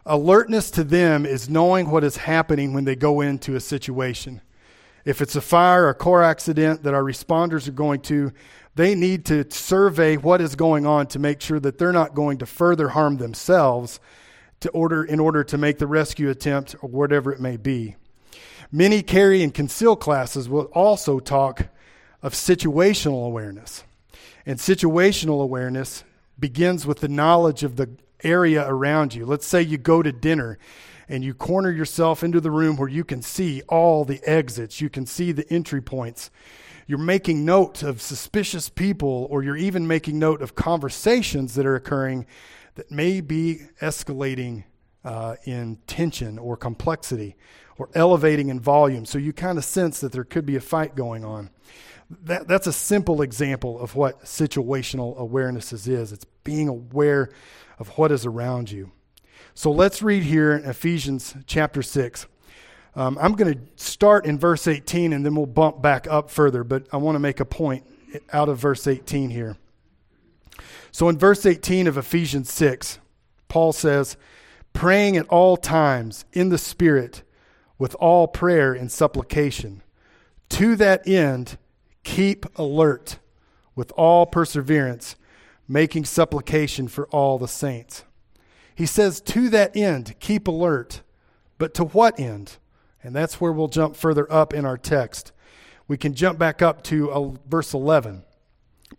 Alertness 0.09 0.71
to 0.71 0.85
them 0.85 1.27
is 1.27 1.51
knowing 1.51 1.91
what 1.91 2.03
is 2.03 2.17
happening 2.17 2.73
when 2.73 2.85
they 2.85 2.97
go 2.97 3.21
into 3.21 3.57
a 3.57 3.61
situation. 3.61 4.41
If 5.05 5.21
it's 5.21 5.37
a 5.37 5.43
fire 5.43 5.85
or 5.85 5.91
a 5.91 5.95
car 5.95 6.23
accident 6.23 6.83
that 6.85 6.95
our 6.95 7.03
responders 7.03 7.69
are 7.69 7.73
going 7.73 8.01
to, 8.03 8.33
they 8.75 8.95
need 8.95 9.27
to 9.27 9.45
survey 9.51 10.17
what 10.17 10.41
is 10.41 10.55
going 10.55 10.87
on 10.87 11.09
to 11.09 11.19
make 11.19 11.43
sure 11.43 11.61
that 11.61 11.77
they're 11.77 11.93
not 11.93 12.15
going 12.15 12.39
to 12.39 12.47
further 12.47 12.89
harm 12.89 13.19
themselves 13.19 14.01
to 14.61 14.71
order, 14.71 15.05
in 15.05 15.21
order 15.21 15.45
to 15.45 15.59
make 15.59 15.77
the 15.77 15.87
rescue 15.87 16.31
attempt 16.31 16.75
or 16.81 16.89
whatever 16.89 17.31
it 17.31 17.41
may 17.41 17.59
be. 17.59 17.97
Many 18.73 19.03
carry 19.03 19.43
and 19.43 19.53
conceal 19.53 19.95
classes 19.95 20.49
will 20.49 20.71
also 20.73 21.21
talk 21.21 21.69
of 22.23 22.33
situational 22.33 23.27
awareness. 23.27 23.85
And 24.47 24.59
situational 24.59 25.43
awareness 25.43 26.03
begins 26.39 26.87
with 26.87 27.01
the 27.01 27.09
knowledge 27.09 27.63
of 27.63 27.77
the 27.77 27.91
area 28.23 28.67
around 28.69 29.15
you. 29.15 29.25
Let's 29.27 29.47
say 29.47 29.63
you 29.63 29.79
go 29.79 30.03
to 30.03 30.13
dinner 30.13 30.59
and 31.09 31.25
you 31.25 31.35
corner 31.35 31.71
yourself 31.71 32.23
into 32.23 32.41
the 32.41 32.51
room 32.51 32.77
where 32.77 32.89
you 32.89 33.05
can 33.05 33.23
see 33.23 33.63
all 33.69 34.05
the 34.05 34.21
exits, 34.25 34.81
you 34.81 34.91
can 34.91 35.07
see 35.07 35.33
the 35.33 35.51
entry 35.51 35.81
points. 35.81 36.31
You're 36.87 36.99
making 36.99 37.45
note 37.45 37.83
of 37.83 38.01
suspicious 38.01 38.71
people, 38.71 39.27
or 39.31 39.43
you're 39.43 39.57
even 39.57 39.87
making 39.87 40.19
note 40.19 40.41
of 40.41 40.55
conversations 40.55 41.55
that 41.55 41.67
are 41.67 41.77
occurring 41.77 42.27
that 42.77 42.91
may 42.91 43.21
be 43.21 43.61
escalating 43.83 44.65
uh, 45.05 45.37
in 45.45 45.77
tension 45.87 46.39
or 46.39 46.57
complexity 46.57 47.37
or 47.77 47.91
elevating 47.95 48.49
in 48.49 48.59
volume. 48.59 49.05
So 49.05 49.19
you 49.19 49.33
kind 49.33 49.59
of 49.59 49.65
sense 49.65 50.01
that 50.01 50.13
there 50.13 50.25
could 50.25 50.47
be 50.47 50.57
a 50.57 50.61
fight 50.61 50.95
going 50.95 51.25
on. 51.25 51.51
That, 52.11 52.49
that's 52.49 52.67
a 52.67 52.73
simple 52.73 53.23
example 53.23 53.79
of 53.81 53.95
what 53.95 54.25
situational 54.25 55.17
awareness 55.19 55.73
is. 55.73 56.13
It's 56.13 56.25
being 56.43 56.69
aware 56.69 57.31
of 57.79 57.89
what 57.99 58.11
is 58.11 58.25
around 58.25 58.71
you. 58.71 58.93
So 59.55 59.71
let's 59.71 60.03
read 60.03 60.23
here 60.23 60.53
in 60.53 60.65
Ephesians 60.65 61.35
chapter 61.47 61.83
6. 61.83 62.27
Um, 62.95 63.19
I'm 63.21 63.35
going 63.35 63.55
to 63.55 63.61
start 63.77 64.25
in 64.25 64.39
verse 64.39 64.67
18 64.67 65.13
and 65.13 65.25
then 65.25 65.35
we'll 65.35 65.47
bump 65.47 65.83
back 65.83 66.07
up 66.09 66.31
further, 66.31 66.65
but 66.65 66.87
I 66.93 66.97
want 66.97 67.17
to 67.17 67.21
make 67.21 67.41
a 67.41 67.45
point 67.45 67.85
out 68.33 68.49
of 68.49 68.59
verse 68.59 68.87
18 68.87 69.31
here. 69.31 69.57
So 70.91 71.09
in 71.09 71.19
verse 71.19 71.45
18 71.45 71.87
of 71.87 71.99
Ephesians 71.99 72.53
6, 72.53 72.99
Paul 73.49 73.73
says, 73.73 74.17
praying 74.73 75.17
at 75.17 75.27
all 75.29 75.57
times 75.57 76.25
in 76.33 76.49
the 76.49 76.59
Spirit 76.59 77.23
with 77.79 77.95
all 77.97 78.27
prayer 78.27 78.73
and 78.73 78.91
supplication. 78.91 79.83
To 80.51 80.77
that 80.77 81.07
end, 81.07 81.59
keep 82.09 82.47
alert 82.59 83.19
with 83.77 83.93
all 83.93 84.25
perseverance 84.25 85.15
making 85.69 86.07
supplication 86.07 86.89
for 86.89 87.07
all 87.09 87.39
the 87.39 87.47
saints. 87.47 88.05
He 88.75 88.87
says, 88.87 89.21
To 89.21 89.51
that 89.51 89.77
end, 89.77 90.15
keep 90.19 90.49
alert. 90.49 91.03
But 91.59 91.75
to 91.75 91.85
what 91.85 92.19
end? 92.19 92.57
And 93.03 93.15
that's 93.15 93.41
where 93.41 93.53
we'll 93.53 93.69
jump 93.69 93.95
further 93.95 94.31
up 94.33 94.55
in 94.55 94.65
our 94.65 94.79
text. 94.79 95.33
We 95.87 95.99
can 95.99 96.15
jump 96.15 96.39
back 96.39 96.63
up 96.63 96.83
to 96.85 97.13
uh, 97.13 97.31
verse 97.47 97.75
11. 97.75 98.25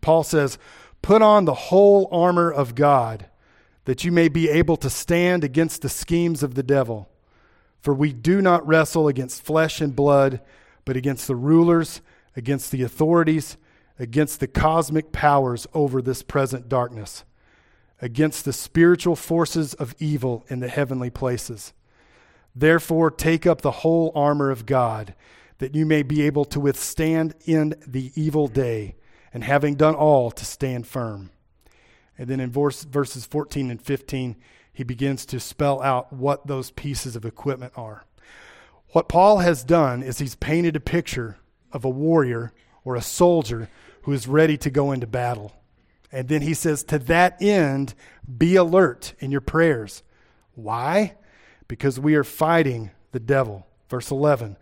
Paul 0.02 0.24
says, 0.24 0.60
Put 1.02 1.24
on 1.24 1.46
the 1.46 1.54
whole 1.54 2.08
armor 2.12 2.52
of 2.52 2.76
God, 2.76 3.26
that 3.86 4.04
you 4.04 4.12
may 4.12 4.28
be 4.28 4.50
able 4.50 4.78
to 4.78 4.90
stand 4.90 5.44
against 5.44 5.82
the 5.82 5.90
schemes 5.90 6.44
of 6.44 6.54
the 6.54 6.64
devil. 6.64 7.10
For 7.82 7.94
we 7.94 8.14
do 8.14 8.40
not 8.42 8.68
wrestle 8.68 9.08
against 9.08 9.42
flesh 9.42 9.82
and 9.82 9.96
blood, 9.96 10.42
but 10.86 10.96
against 10.96 11.28
the 11.28 11.36
rulers, 11.36 12.02
against 12.36 12.72
the 12.72 12.84
authorities 12.84 13.58
against 14.00 14.40
the 14.40 14.48
cosmic 14.48 15.12
powers 15.12 15.68
over 15.74 16.02
this 16.02 16.24
present 16.24 16.70
darkness, 16.70 17.26
against 18.02 18.46
the 18.46 18.54
spiritual 18.54 19.16
forces 19.16 19.74
of 19.74 19.94
evil 20.00 20.46
in 20.48 20.62
the 20.62 20.70
heavenly 20.70 21.10
places. 21.10 21.74
Therefore, 22.56 23.12
take 23.12 23.46
up 23.46 23.62
the 23.62 23.72
whole 23.72 24.12
armor 24.16 24.50
of 24.50 24.66
God, 24.66 25.14
that 25.58 25.76
you 25.76 25.86
may 25.86 26.02
be 26.02 26.22
able 26.22 26.46
to 26.46 26.60
withstand 26.60 27.36
in 27.46 27.76
the 27.86 28.12
evil 28.16 28.48
day, 28.48 28.96
and 29.34 29.44
having 29.44 29.76
done 29.76 29.96
all, 29.96 30.32
to 30.32 30.46
stand 30.46 30.88
firm. 30.88 31.30
And 32.18 32.28
then 32.28 32.40
in 32.40 32.50
verse, 32.50 32.84
verses 32.84 33.26
14 33.26 33.70
and 33.70 33.82
15, 33.82 34.38
he 34.72 34.84
begins 34.84 35.26
to 35.28 35.40
spell 35.40 35.82
out 35.82 36.12
what 36.14 36.48
those 36.48 36.72
pieces 36.72 37.18
of 37.18 37.26
equipment 37.26 37.74
are. 37.76 38.06
What 38.92 39.10
Paul 39.10 39.40
has 39.40 39.64
done 39.64 40.02
is 40.02 40.20
he's 40.20 40.36
painted 40.36 40.76
a 40.76 40.80
picture 40.80 41.38
of 41.72 41.86
a 41.86 41.90
warrior 41.90 42.52
or 42.84 42.96
a 42.96 43.02
soldier 43.02 43.70
who 44.04 44.14
is 44.14 44.28
ready 44.28 44.58
to 44.58 44.70
go 44.70 44.92
into 44.92 45.08
battle. 45.08 45.54
And 46.12 46.28
then 46.28 46.42
he 46.42 46.54
says, 46.54 46.84
To 46.84 47.00
that 47.00 47.42
end, 47.42 47.94
be 48.38 48.56
alert 48.56 49.14
in 49.20 49.32
your 49.32 49.42
prayers. 49.42 50.04
Why? 50.56 51.16
Because 51.68 52.00
we 52.00 52.16
are 52.16 52.24
fighting 52.24 52.92
the 53.12 53.20
devil. 53.20 53.68
Verse 53.90 54.12
11 54.12 54.58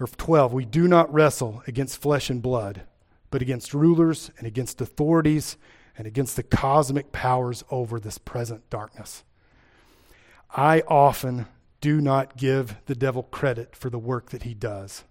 or 0.00 0.06
12 0.06 0.52
We 0.52 0.64
do 0.64 0.88
not 0.88 1.12
wrestle 1.12 1.62
against 1.66 2.00
flesh 2.00 2.30
and 2.30 2.42
blood, 2.42 2.82
but 3.30 3.42
against 3.42 3.74
rulers 3.74 4.30
and 4.38 4.46
against 4.46 4.80
authorities 4.80 5.56
and 5.96 6.06
against 6.06 6.36
the 6.36 6.42
cosmic 6.42 7.12
powers 7.12 7.64
over 7.70 8.00
this 8.00 8.18
present 8.18 8.68
darkness. 8.70 9.24
I 10.54 10.82
often 10.86 11.46
do 11.80 12.00
not 12.00 12.36
give 12.36 12.76
the 12.86 12.94
devil 12.94 13.22
credit 13.24 13.74
for 13.74 13.90
the 13.90 13.98
work 13.98 14.30
that 14.30 14.44
he 14.44 14.54
does. 14.54 15.04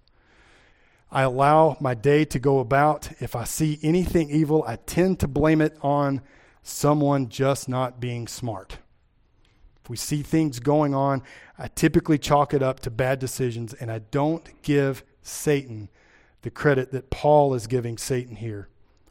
I 1.12 1.24
allow 1.24 1.76
my 1.82 1.94
day 1.94 2.24
to 2.26 2.40
go 2.40 2.60
about. 2.60 3.10
If 3.20 3.36
I 3.36 3.44
see 3.44 3.80
anything 3.84 4.30
evil, 4.30 4.64
I 4.66 4.78
tend 4.78 5.20
to 5.20 5.28
blame 5.28 5.60
it 5.60 5.78
on 5.82 6.22
someone 6.64 7.28
just 7.28 7.68
not 7.68 8.00
being 8.00 8.28
smart. 8.28 8.78
If 9.84 9.90
we 9.90 9.98
see 9.98 10.22
things 10.22 10.60
going 10.60 10.96
on, 10.96 11.22
I 11.58 11.68
typically 11.68 12.18
chalk 12.18 12.54
it 12.54 12.64
up 12.64 12.80
to 12.82 12.90
bad 12.90 13.20
decisions, 13.20 13.74
and 13.74 13.92
I 13.92 14.00
don't 14.00 14.62
give 14.62 15.04
Satan 15.22 15.90
the 16.44 16.52
credit 16.52 16.92
that 16.92 17.10
Paul 17.10 17.54
is 17.56 17.68
giving 17.68 17.98
Satan 17.98 18.38
here. 18.38 18.70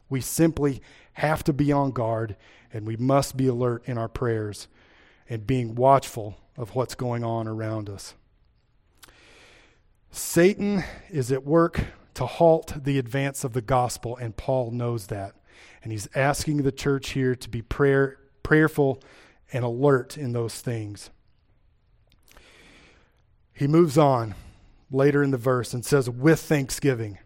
We 0.09 0.21
simply 0.21 0.81
have 1.13 1.43
to 1.43 1.53
be 1.53 1.71
on 1.71 1.91
guard, 1.91 2.35
and 2.73 2.87
we 2.87 2.97
must 2.97 3.37
be 3.37 3.47
alert 3.47 3.83
in 3.85 3.97
our 3.97 4.09
prayers 4.09 4.67
and 5.29 5.45
being 5.45 5.75
watchful 5.75 6.37
of 6.57 6.73
what's 6.75 6.95
going 6.95 7.23
on 7.23 7.47
around 7.47 7.89
us. 7.89 8.15
Satan 10.33 10.85
is 11.09 11.29
at 11.29 11.43
work 11.43 11.87
to 12.13 12.25
halt 12.25 12.85
the 12.85 12.97
advance 12.97 13.43
of 13.43 13.51
the 13.51 13.61
gospel, 13.61 14.15
and 14.15 14.37
Paul 14.37 14.71
knows 14.71 15.07
that. 15.07 15.35
And 15.83 15.91
he's 15.91 16.07
asking 16.15 16.61
the 16.61 16.71
church 16.71 17.09
here 17.09 17.35
to 17.35 17.49
be 17.49 17.61
prayer, 17.61 18.17
prayerful 18.41 19.03
and 19.51 19.65
alert 19.65 20.17
in 20.17 20.31
those 20.31 20.61
things. 20.61 21.09
He 23.51 23.67
moves 23.67 23.97
on 23.97 24.35
later 24.89 25.21
in 25.21 25.31
the 25.31 25.37
verse 25.37 25.73
and 25.73 25.83
says, 25.83 26.09
with 26.09 26.39
thanksgiving. 26.39 27.17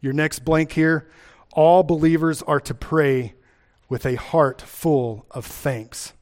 Your 0.00 0.12
next 0.12 0.44
blank 0.44 0.70
here 0.70 1.08
all 1.54 1.82
believers 1.82 2.40
are 2.42 2.60
to 2.60 2.72
pray 2.72 3.34
with 3.88 4.06
a 4.06 4.14
heart 4.14 4.62
full 4.62 5.26
of 5.32 5.44
thanks. 5.44 6.12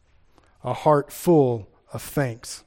A 0.64 0.72
heart 0.72 1.12
full 1.12 1.68
of 1.92 2.00
thanks. 2.00 2.64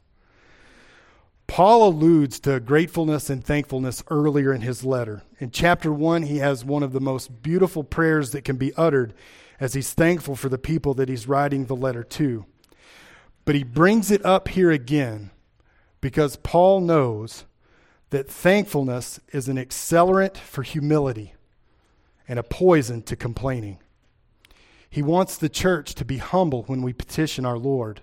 Paul 1.54 1.88
alludes 1.88 2.40
to 2.40 2.60
gratefulness 2.60 3.30
and 3.30 3.46
thankfulness 3.46 4.04
earlier 4.10 4.52
in 4.56 4.62
his 4.62 4.84
letter. 4.84 5.22
In 5.38 5.52
chapter 5.52 5.94
1, 5.94 6.24
he 6.24 6.40
has 6.40 6.66
one 6.66 6.82
of 6.82 6.94
the 6.94 7.00
most 7.00 7.44
beautiful 7.44 7.84
prayers 7.84 8.32
that 8.32 8.44
can 8.44 8.56
be 8.56 8.74
uttered 8.74 9.14
as 9.60 9.76
he's 9.76 9.94
thankful 9.94 10.36
for 10.36 10.50
the 10.50 10.58
people 10.58 10.96
that 10.96 11.10
he's 11.10 11.28
writing 11.28 11.66
the 11.66 11.76
letter 11.76 12.04
to. 12.04 12.48
But 13.46 13.54
he 13.54 13.64
brings 13.64 14.10
it 14.10 14.26
up 14.26 14.48
here 14.48 14.72
again 14.72 15.30
because 16.02 16.38
Paul 16.38 16.82
knows 16.82 17.46
that 18.10 18.28
thankfulness 18.28 19.20
is 19.32 19.48
an 19.48 19.58
accelerant 19.58 20.38
for 20.38 20.64
humility 20.64 21.36
and 22.28 22.40
a 22.40 22.44
poison 22.44 23.04
to 23.04 23.16
complaining. 23.16 23.78
He 24.90 25.04
wants 25.04 25.38
the 25.38 25.50
church 25.50 25.94
to 25.94 26.04
be 26.04 26.18
humble 26.18 26.64
when 26.64 26.82
we 26.82 26.94
petition 26.94 27.46
our 27.46 27.60
Lord. 27.60 28.02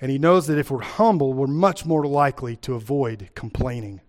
And 0.00 0.10
he 0.10 0.18
knows 0.18 0.46
that 0.46 0.58
if 0.58 0.70
we're 0.70 0.80
humble, 0.80 1.34
we're 1.34 1.46
much 1.46 1.84
more 1.84 2.06
likely 2.06 2.56
to 2.56 2.74
avoid 2.74 3.30
complaining. 3.34 4.00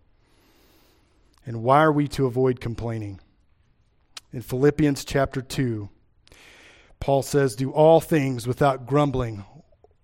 And 1.46 1.64
why 1.64 1.84
are 1.84 1.92
we 1.92 2.08
to 2.10 2.26
avoid 2.26 2.62
complaining? 2.62 3.20
In 4.32 4.42
Philippians 4.42 5.04
chapter 5.04 5.42
2, 5.42 5.90
Paul 7.02 7.24
says, 7.24 7.56
Do 7.56 7.72
all 7.72 8.00
things 8.00 8.48
without 8.48 8.86
grumbling 8.86 9.44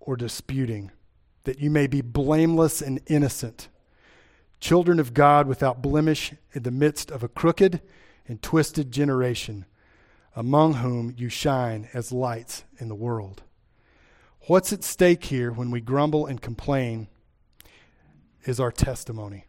or 0.00 0.16
disputing, 0.16 0.90
that 1.44 1.60
you 1.60 1.70
may 1.70 1.86
be 1.86 2.02
blameless 2.02 2.82
and 2.82 3.00
innocent, 3.06 3.68
children 4.60 5.00
of 5.00 5.14
God 5.14 5.46
without 5.46 5.80
blemish 5.80 6.34
in 6.52 6.64
the 6.64 6.70
midst 6.70 7.10
of 7.10 7.22
a 7.22 7.28
crooked 7.28 7.80
and 8.26 8.42
twisted 8.42 8.92
generation, 8.92 9.64
among 10.36 10.74
whom 10.74 11.14
you 11.16 11.30
shine 11.30 11.88
as 11.94 12.12
lights 12.12 12.64
in 12.78 12.88
the 12.88 12.94
world. 12.94 13.42
What's 14.48 14.72
at 14.72 14.82
stake 14.82 15.26
here 15.26 15.52
when 15.52 15.70
we 15.70 15.82
grumble 15.82 16.24
and 16.24 16.40
complain 16.40 17.08
is 18.44 18.58
our 18.58 18.72
testimony. 18.72 19.44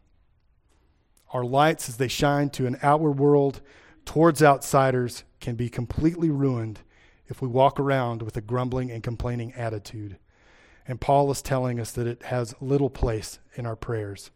Our 1.32 1.46
lights, 1.46 1.88
as 1.88 1.96
they 1.96 2.10
shine 2.10 2.50
to 2.50 2.68
an 2.68 2.77
outward 2.84 3.13
world 3.13 3.62
towards 4.03 4.44
outsiders, 4.44 5.24
can 5.39 5.56
be 5.56 5.70
completely 5.70 6.29
ruined 6.29 6.82
if 7.29 7.41
we 7.41 7.48
walk 7.48 7.79
around 7.79 8.22
with 8.22 8.36
a 8.36 8.41
grumbling 8.41 8.91
and 8.91 9.01
complaining 9.01 9.53
attitude. 9.53 10.18
And 10.86 11.00
Paul 11.00 11.32
is 11.32 11.41
telling 11.41 11.79
us 11.79 11.94
that 11.94 12.06
it 12.06 12.24
has 12.24 12.53
little 12.60 12.89
place 12.89 13.39
in 13.56 13.65
our 13.65 13.77
prayers. 13.77 14.32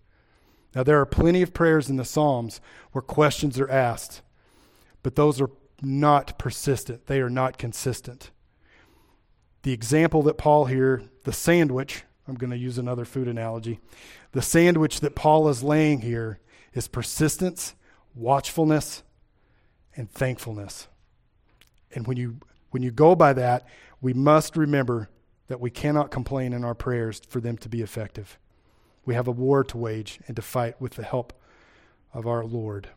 Now, 0.73 0.83
there 0.83 1.01
are 1.01 1.05
plenty 1.05 1.41
of 1.41 1.53
prayers 1.53 1.89
in 1.89 1.97
the 1.97 2.05
Psalms 2.05 2.61
where 2.93 3.01
questions 3.01 3.59
are 3.59 3.69
asked, 3.69 4.21
but 5.01 5.15
those 5.15 5.41
are 5.41 5.51
not 5.81 6.39
persistent, 6.39 7.07
they 7.07 7.19
are 7.19 7.29
not 7.29 7.57
consistent. 7.57 8.31
The 9.63 9.71
example 9.71 10.23
that 10.23 10.37
Paul 10.37 10.65
here, 10.65 11.03
the 11.23 11.33
sandwich, 11.33 12.03
I'm 12.27 12.35
going 12.35 12.51
to 12.51 12.57
use 12.57 12.77
another 12.77 13.05
food 13.05 13.27
analogy. 13.27 13.79
The 14.31 14.41
sandwich 14.41 14.99
that 14.99 15.15
Paul 15.15 15.49
is 15.49 15.63
laying 15.63 16.01
here 16.01 16.39
is 16.73 16.87
persistence, 16.87 17.73
watchfulness, 18.15 19.03
and 19.95 20.09
thankfulness. 20.09 20.87
And 21.93 22.07
when 22.07 22.17
you 22.17 22.37
when 22.71 22.81
you 22.81 22.89
go 22.89 23.15
by 23.15 23.33
that, 23.33 23.67
we 24.01 24.13
must 24.13 24.57
remember 24.57 25.09
that 25.47 25.59
we 25.59 25.69
cannot 25.69 26.09
complain 26.09 26.53
in 26.53 26.63
our 26.63 26.73
prayers 26.73 27.21
for 27.27 27.39
them 27.39 27.55
to 27.57 27.69
be 27.69 27.81
effective. 27.81 28.39
We 29.05 29.13
have 29.13 29.27
a 29.27 29.31
war 29.31 29.63
to 29.65 29.77
wage 29.77 30.19
and 30.27 30.35
to 30.35 30.41
fight 30.41 30.81
with 30.81 30.93
the 30.93 31.03
help 31.03 31.33
of 32.13 32.25
our 32.25 32.43
Lord. 32.43 32.89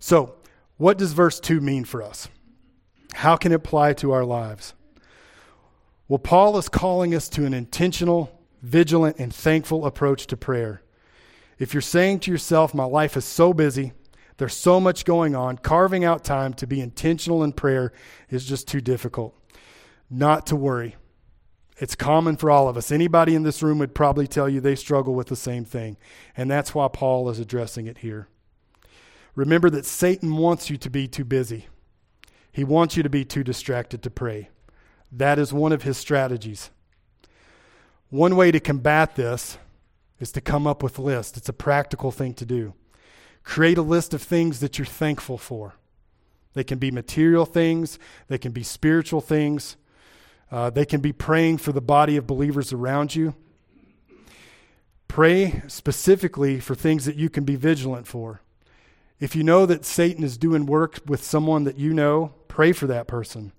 So, 0.00 0.34
what 0.78 0.98
does 0.98 1.12
verse 1.12 1.38
2 1.38 1.60
mean 1.60 1.84
for 1.84 2.02
us? 2.02 2.28
How 3.12 3.36
can 3.36 3.52
it 3.52 3.56
apply 3.56 3.92
to 3.94 4.10
our 4.10 4.24
lives? 4.24 4.74
Well, 6.06 6.18
Paul 6.18 6.58
is 6.58 6.68
calling 6.68 7.14
us 7.14 7.28
to 7.30 7.46
an 7.46 7.54
intentional, 7.54 8.42
vigilant, 8.62 9.18
and 9.18 9.34
thankful 9.34 9.86
approach 9.86 10.26
to 10.26 10.36
prayer. 10.36 10.82
If 11.58 11.72
you're 11.72 11.80
saying 11.80 12.20
to 12.20 12.30
yourself, 12.30 12.74
My 12.74 12.84
life 12.84 13.16
is 13.16 13.24
so 13.24 13.54
busy, 13.54 13.92
there's 14.36 14.54
so 14.54 14.80
much 14.80 15.04
going 15.04 15.34
on, 15.34 15.58
carving 15.58 16.04
out 16.04 16.24
time 16.24 16.54
to 16.54 16.66
be 16.66 16.80
intentional 16.80 17.42
in 17.42 17.52
prayer 17.52 17.92
is 18.28 18.44
just 18.44 18.66
too 18.66 18.80
difficult. 18.80 19.34
Not 20.10 20.46
to 20.48 20.56
worry. 20.56 20.96
It's 21.78 21.94
common 21.94 22.36
for 22.36 22.50
all 22.50 22.68
of 22.68 22.76
us. 22.76 22.92
Anybody 22.92 23.34
in 23.34 23.42
this 23.42 23.62
room 23.62 23.78
would 23.78 23.94
probably 23.94 24.26
tell 24.26 24.48
you 24.48 24.60
they 24.60 24.76
struggle 24.76 25.14
with 25.14 25.28
the 25.28 25.36
same 25.36 25.64
thing. 25.64 25.96
And 26.36 26.50
that's 26.50 26.74
why 26.74 26.88
Paul 26.88 27.28
is 27.30 27.38
addressing 27.38 27.86
it 27.86 27.98
here. 27.98 28.28
Remember 29.34 29.70
that 29.70 29.86
Satan 29.86 30.36
wants 30.36 30.70
you 30.70 30.76
to 30.76 30.90
be 30.90 31.08
too 31.08 31.24
busy, 31.24 31.66
he 32.52 32.62
wants 32.62 32.96
you 32.96 33.02
to 33.02 33.08
be 33.08 33.24
too 33.24 33.42
distracted 33.42 34.02
to 34.02 34.10
pray. 34.10 34.50
That 35.12 35.38
is 35.38 35.52
one 35.52 35.72
of 35.72 35.82
his 35.82 35.96
strategies. 35.96 36.70
One 38.10 38.36
way 38.36 38.50
to 38.50 38.60
combat 38.60 39.16
this 39.16 39.58
is 40.20 40.32
to 40.32 40.40
come 40.40 40.66
up 40.66 40.82
with 40.82 40.98
lists. 40.98 41.36
It's 41.36 41.48
a 41.48 41.52
practical 41.52 42.10
thing 42.10 42.34
to 42.34 42.46
do. 42.46 42.74
Create 43.42 43.78
a 43.78 43.82
list 43.82 44.14
of 44.14 44.22
things 44.22 44.60
that 44.60 44.78
you're 44.78 44.86
thankful 44.86 45.38
for. 45.38 45.74
They 46.54 46.64
can 46.64 46.78
be 46.78 46.90
material 46.90 47.44
things, 47.44 47.98
they 48.28 48.38
can 48.38 48.52
be 48.52 48.62
spiritual 48.62 49.20
things, 49.20 49.76
uh, 50.50 50.70
they 50.70 50.86
can 50.86 51.00
be 51.00 51.12
praying 51.12 51.58
for 51.58 51.72
the 51.72 51.80
body 51.80 52.16
of 52.16 52.26
believers 52.26 52.72
around 52.72 53.14
you. 53.14 53.34
Pray 55.08 55.62
specifically 55.66 56.60
for 56.60 56.74
things 56.74 57.04
that 57.04 57.16
you 57.16 57.28
can 57.28 57.44
be 57.44 57.56
vigilant 57.56 58.06
for. 58.06 58.40
If 59.20 59.36
you 59.36 59.42
know 59.42 59.66
that 59.66 59.84
Satan 59.84 60.24
is 60.24 60.36
doing 60.38 60.66
work 60.66 61.00
with 61.06 61.22
someone 61.22 61.64
that 61.64 61.76
you 61.76 61.92
know, 61.92 62.34
pray 62.48 62.72
for 62.72 62.86
that 62.86 63.06
person. 63.06 63.52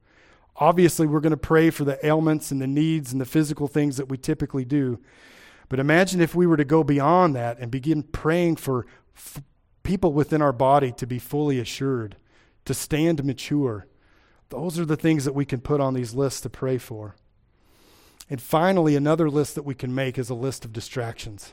Obviously, 0.57 1.05
we're 1.05 1.19
going 1.19 1.31
to 1.31 1.37
pray 1.37 1.69
for 1.69 1.83
the 1.83 2.03
ailments 2.05 2.51
and 2.51 2.61
the 2.61 2.67
needs 2.67 3.11
and 3.11 3.19
the 3.19 3.25
physical 3.25 3.67
things 3.67 3.97
that 3.97 4.09
we 4.09 4.17
typically 4.17 4.63
do. 4.63 4.99
But 5.67 5.79
imagine 5.79 6.21
if 6.21 6.35
we 6.35 6.47
were 6.47 6.57
to 6.57 6.65
go 6.65 6.83
beyond 6.83 7.35
that 7.35 7.59
and 7.59 7.71
begin 7.71 8.03
praying 8.03 8.57
for 8.57 8.85
f- 9.15 9.41
people 9.83 10.13
within 10.13 10.41
our 10.41 10.53
body 10.53 10.91
to 10.93 11.07
be 11.07 11.19
fully 11.19 11.59
assured, 11.59 12.15
to 12.65 12.73
stand 12.73 13.23
mature. 13.23 13.87
Those 14.49 14.79
are 14.79 14.85
the 14.85 14.95
things 14.95 15.25
that 15.25 15.33
we 15.33 15.45
can 15.45 15.59
put 15.59 15.81
on 15.81 15.93
these 15.93 16.13
lists 16.13 16.41
to 16.41 16.49
pray 16.49 16.77
for. 16.77 17.15
And 18.29 18.41
finally, 18.41 18.95
another 18.95 19.29
list 19.29 19.55
that 19.55 19.65
we 19.65 19.75
can 19.75 19.93
make 19.93 20.17
is 20.17 20.29
a 20.29 20.35
list 20.35 20.65
of 20.65 20.73
distractions. 20.73 21.51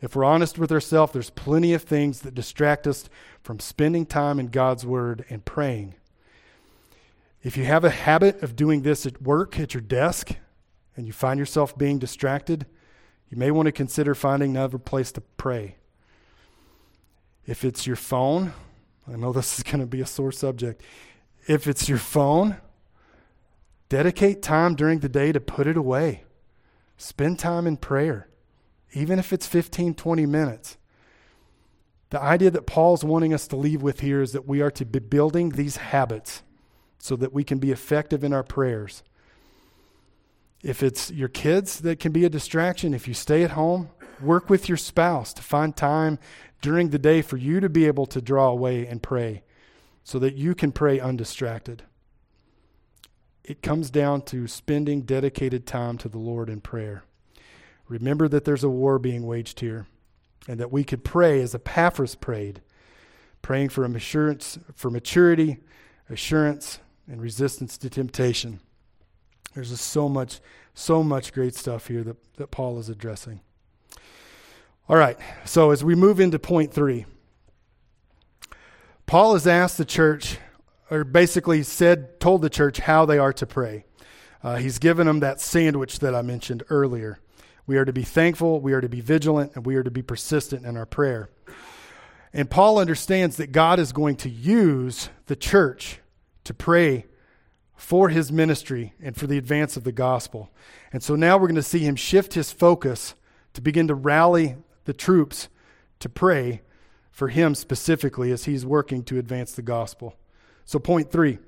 If 0.00 0.16
we're 0.16 0.24
honest 0.24 0.58
with 0.58 0.72
ourselves, 0.72 1.12
there's 1.12 1.30
plenty 1.30 1.74
of 1.74 1.82
things 1.82 2.20
that 2.20 2.34
distract 2.34 2.86
us 2.86 3.08
from 3.42 3.60
spending 3.60 4.06
time 4.06 4.40
in 4.40 4.46
God's 4.46 4.86
Word 4.86 5.24
and 5.28 5.44
praying. 5.44 5.94
If 7.42 7.56
you 7.56 7.64
have 7.64 7.84
a 7.84 7.90
habit 7.90 8.42
of 8.42 8.54
doing 8.54 8.82
this 8.82 9.06
at 9.06 9.22
work, 9.22 9.58
at 9.58 9.72
your 9.72 9.80
desk, 9.80 10.32
and 10.96 11.06
you 11.06 11.12
find 11.12 11.38
yourself 11.38 11.76
being 11.76 11.98
distracted, 11.98 12.66
you 13.30 13.38
may 13.38 13.50
want 13.50 13.66
to 13.66 13.72
consider 13.72 14.14
finding 14.14 14.50
another 14.50 14.78
place 14.78 15.10
to 15.12 15.20
pray. 15.20 15.76
If 17.46 17.64
it's 17.64 17.86
your 17.86 17.96
phone, 17.96 18.52
I 19.10 19.16
know 19.16 19.32
this 19.32 19.56
is 19.58 19.62
going 19.62 19.80
to 19.80 19.86
be 19.86 20.02
a 20.02 20.06
sore 20.06 20.32
subject. 20.32 20.82
If 21.46 21.66
it's 21.66 21.88
your 21.88 21.98
phone, 21.98 22.58
dedicate 23.88 24.42
time 24.42 24.74
during 24.74 24.98
the 24.98 25.08
day 25.08 25.32
to 25.32 25.40
put 25.40 25.66
it 25.66 25.76
away. 25.76 26.24
Spend 26.98 27.38
time 27.38 27.66
in 27.66 27.78
prayer, 27.78 28.28
even 28.92 29.18
if 29.18 29.32
it's 29.32 29.46
15, 29.46 29.94
20 29.94 30.26
minutes. 30.26 30.76
The 32.10 32.20
idea 32.20 32.50
that 32.50 32.66
Paul's 32.66 33.04
wanting 33.04 33.32
us 33.32 33.46
to 33.48 33.56
leave 33.56 33.80
with 33.80 34.00
here 34.00 34.20
is 34.20 34.32
that 34.32 34.46
we 34.46 34.60
are 34.60 34.70
to 34.72 34.84
be 34.84 34.98
building 34.98 35.50
these 35.50 35.78
habits 35.78 36.42
so 37.00 37.16
that 37.16 37.32
we 37.32 37.42
can 37.42 37.58
be 37.58 37.72
effective 37.72 38.22
in 38.22 38.32
our 38.32 38.44
prayers. 38.44 39.02
If 40.62 40.82
it's 40.82 41.10
your 41.10 41.28
kids 41.28 41.80
that 41.80 41.98
can 41.98 42.12
be 42.12 42.24
a 42.24 42.30
distraction, 42.30 42.92
if 42.92 43.08
you 43.08 43.14
stay 43.14 43.42
at 43.42 43.52
home, 43.52 43.88
work 44.20 44.50
with 44.50 44.68
your 44.68 44.76
spouse 44.76 45.32
to 45.32 45.42
find 45.42 45.74
time 45.74 46.18
during 46.60 46.90
the 46.90 46.98
day 46.98 47.22
for 47.22 47.38
you 47.38 47.58
to 47.60 47.70
be 47.70 47.86
able 47.86 48.04
to 48.06 48.20
draw 48.20 48.48
away 48.48 48.86
and 48.86 49.02
pray 49.02 49.42
so 50.04 50.18
that 50.18 50.36
you 50.36 50.54
can 50.54 50.72
pray 50.72 51.00
undistracted. 51.00 51.82
It 53.42 53.62
comes 53.62 53.90
down 53.90 54.22
to 54.22 54.46
spending 54.46 55.02
dedicated 55.02 55.66
time 55.66 55.96
to 55.98 56.08
the 56.10 56.18
Lord 56.18 56.50
in 56.50 56.60
prayer. 56.60 57.04
Remember 57.88 58.28
that 58.28 58.44
there's 58.44 58.62
a 58.62 58.68
war 58.68 58.98
being 58.98 59.26
waged 59.26 59.60
here 59.60 59.86
and 60.46 60.60
that 60.60 60.70
we 60.70 60.84
could 60.84 61.02
pray 61.02 61.40
as 61.40 61.54
Epaphras 61.54 62.14
prayed, 62.14 62.60
praying 63.40 63.70
for 63.70 63.84
assurance, 63.84 64.58
for 64.74 64.90
maturity, 64.90 65.58
assurance, 66.10 66.78
and 67.10 67.20
resistance 67.20 67.76
to 67.76 67.90
temptation. 67.90 68.60
There's 69.54 69.70
just 69.70 69.86
so 69.86 70.08
much, 70.08 70.40
so 70.74 71.02
much 71.02 71.32
great 71.32 71.56
stuff 71.56 71.88
here 71.88 72.04
that, 72.04 72.16
that 72.36 72.50
Paul 72.52 72.78
is 72.78 72.88
addressing. 72.88 73.40
All 74.88 74.96
right, 74.96 75.18
so 75.44 75.72
as 75.72 75.82
we 75.82 75.94
move 75.94 76.20
into 76.20 76.38
point 76.38 76.72
three, 76.72 77.06
Paul 79.06 79.34
has 79.34 79.46
asked 79.46 79.76
the 79.76 79.84
church, 79.84 80.38
or 80.88 81.02
basically 81.02 81.64
said, 81.64 82.20
told 82.20 82.42
the 82.42 82.50
church 82.50 82.78
how 82.78 83.06
they 83.06 83.18
are 83.18 83.32
to 83.32 83.46
pray. 83.46 83.84
Uh, 84.42 84.56
he's 84.56 84.78
given 84.78 85.06
them 85.08 85.20
that 85.20 85.40
sandwich 85.40 85.98
that 85.98 86.14
I 86.14 86.22
mentioned 86.22 86.62
earlier. 86.70 87.18
We 87.66 87.76
are 87.76 87.84
to 87.84 87.92
be 87.92 88.02
thankful, 88.02 88.60
we 88.60 88.72
are 88.72 88.80
to 88.80 88.88
be 88.88 89.00
vigilant, 89.00 89.52
and 89.54 89.66
we 89.66 89.74
are 89.74 89.82
to 89.82 89.90
be 89.90 90.02
persistent 90.02 90.64
in 90.64 90.76
our 90.76 90.86
prayer. 90.86 91.28
And 92.32 92.48
Paul 92.48 92.78
understands 92.78 93.36
that 93.36 93.50
God 93.50 93.80
is 93.80 93.92
going 93.92 94.16
to 94.16 94.30
use 94.30 95.08
the 95.26 95.36
church 95.36 95.99
to 96.44 96.54
pray 96.54 97.06
for 97.76 98.08
his 98.10 98.30
ministry 98.30 98.92
and 99.02 99.16
for 99.16 99.26
the 99.26 99.38
advance 99.38 99.76
of 99.76 99.84
the 99.84 99.92
gospel. 99.92 100.50
And 100.92 101.02
so 101.02 101.16
now 101.16 101.36
we're 101.36 101.48
going 101.48 101.54
to 101.54 101.62
see 101.62 101.80
him 101.80 101.96
shift 101.96 102.34
his 102.34 102.52
focus 102.52 103.14
to 103.54 103.60
begin 103.60 103.88
to 103.88 103.94
rally 103.94 104.56
the 104.84 104.92
troops 104.92 105.48
to 106.00 106.08
pray 106.08 106.62
for 107.10 107.28
him 107.28 107.54
specifically 107.54 108.32
as 108.32 108.44
he's 108.44 108.64
working 108.64 109.02
to 109.04 109.18
advance 109.18 109.52
the 109.52 109.62
gospel. 109.62 110.16
So, 110.64 110.78
point 110.78 111.10
three 111.10 111.38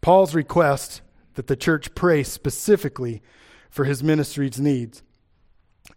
Paul's 0.00 0.34
request 0.34 1.02
that 1.34 1.46
the 1.46 1.56
church 1.56 1.94
pray 1.94 2.22
specifically 2.22 3.22
for 3.70 3.84
his 3.84 4.02
ministry's 4.02 4.60
needs. 4.60 5.02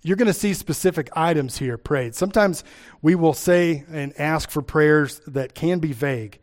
You're 0.02 0.18
going 0.18 0.28
to 0.28 0.34
see 0.34 0.54
specific 0.54 1.10
items 1.14 1.58
here 1.58 1.78
prayed. 1.78 2.16
Sometimes 2.16 2.64
we 3.02 3.16
will 3.16 3.34
say 3.34 3.86
and 3.90 4.14
ask 4.20 4.50
for 4.50 4.62
prayers 4.62 5.22
that 5.28 5.56
can 5.56 5.80
be 5.80 5.94
vague, 5.94 6.40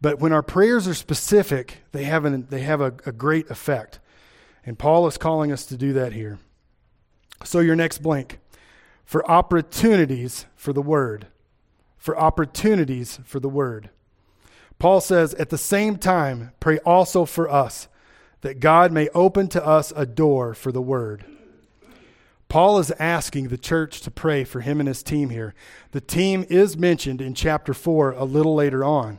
but 0.00 0.20
when 0.20 0.32
our 0.32 0.42
prayers 0.42 0.86
are 0.86 0.94
specific, 0.94 1.78
they 1.92 2.04
have, 2.04 2.24
an, 2.24 2.46
they 2.50 2.60
have 2.60 2.80
a, 2.80 2.94
a 3.04 3.12
great 3.12 3.50
effect. 3.50 3.98
And 4.64 4.78
Paul 4.78 5.06
is 5.06 5.18
calling 5.18 5.50
us 5.50 5.66
to 5.66 5.76
do 5.76 5.92
that 5.94 6.12
here. 6.12 6.38
So, 7.44 7.60
your 7.60 7.76
next 7.76 7.98
blank 7.98 8.38
for 9.04 9.28
opportunities 9.30 10.46
for 10.54 10.72
the 10.72 10.82
word. 10.82 11.28
For 11.96 12.18
opportunities 12.18 13.18
for 13.24 13.40
the 13.40 13.48
word. 13.48 13.90
Paul 14.78 15.00
says, 15.00 15.34
at 15.34 15.50
the 15.50 15.58
same 15.58 15.96
time, 15.96 16.52
pray 16.60 16.78
also 16.78 17.24
for 17.24 17.50
us, 17.50 17.88
that 18.42 18.60
God 18.60 18.92
may 18.92 19.08
open 19.10 19.48
to 19.48 19.66
us 19.66 19.92
a 19.96 20.06
door 20.06 20.54
for 20.54 20.70
the 20.70 20.82
word. 20.82 21.24
Paul 22.48 22.78
is 22.78 22.90
asking 22.92 23.48
the 23.48 23.58
church 23.58 24.00
to 24.02 24.10
pray 24.10 24.44
for 24.44 24.60
him 24.60 24.78
and 24.80 24.88
his 24.88 25.02
team 25.02 25.30
here. 25.30 25.54
The 25.90 26.00
team 26.00 26.46
is 26.48 26.76
mentioned 26.76 27.20
in 27.20 27.34
chapter 27.34 27.74
4 27.74 28.12
a 28.12 28.24
little 28.24 28.54
later 28.54 28.84
on. 28.84 29.18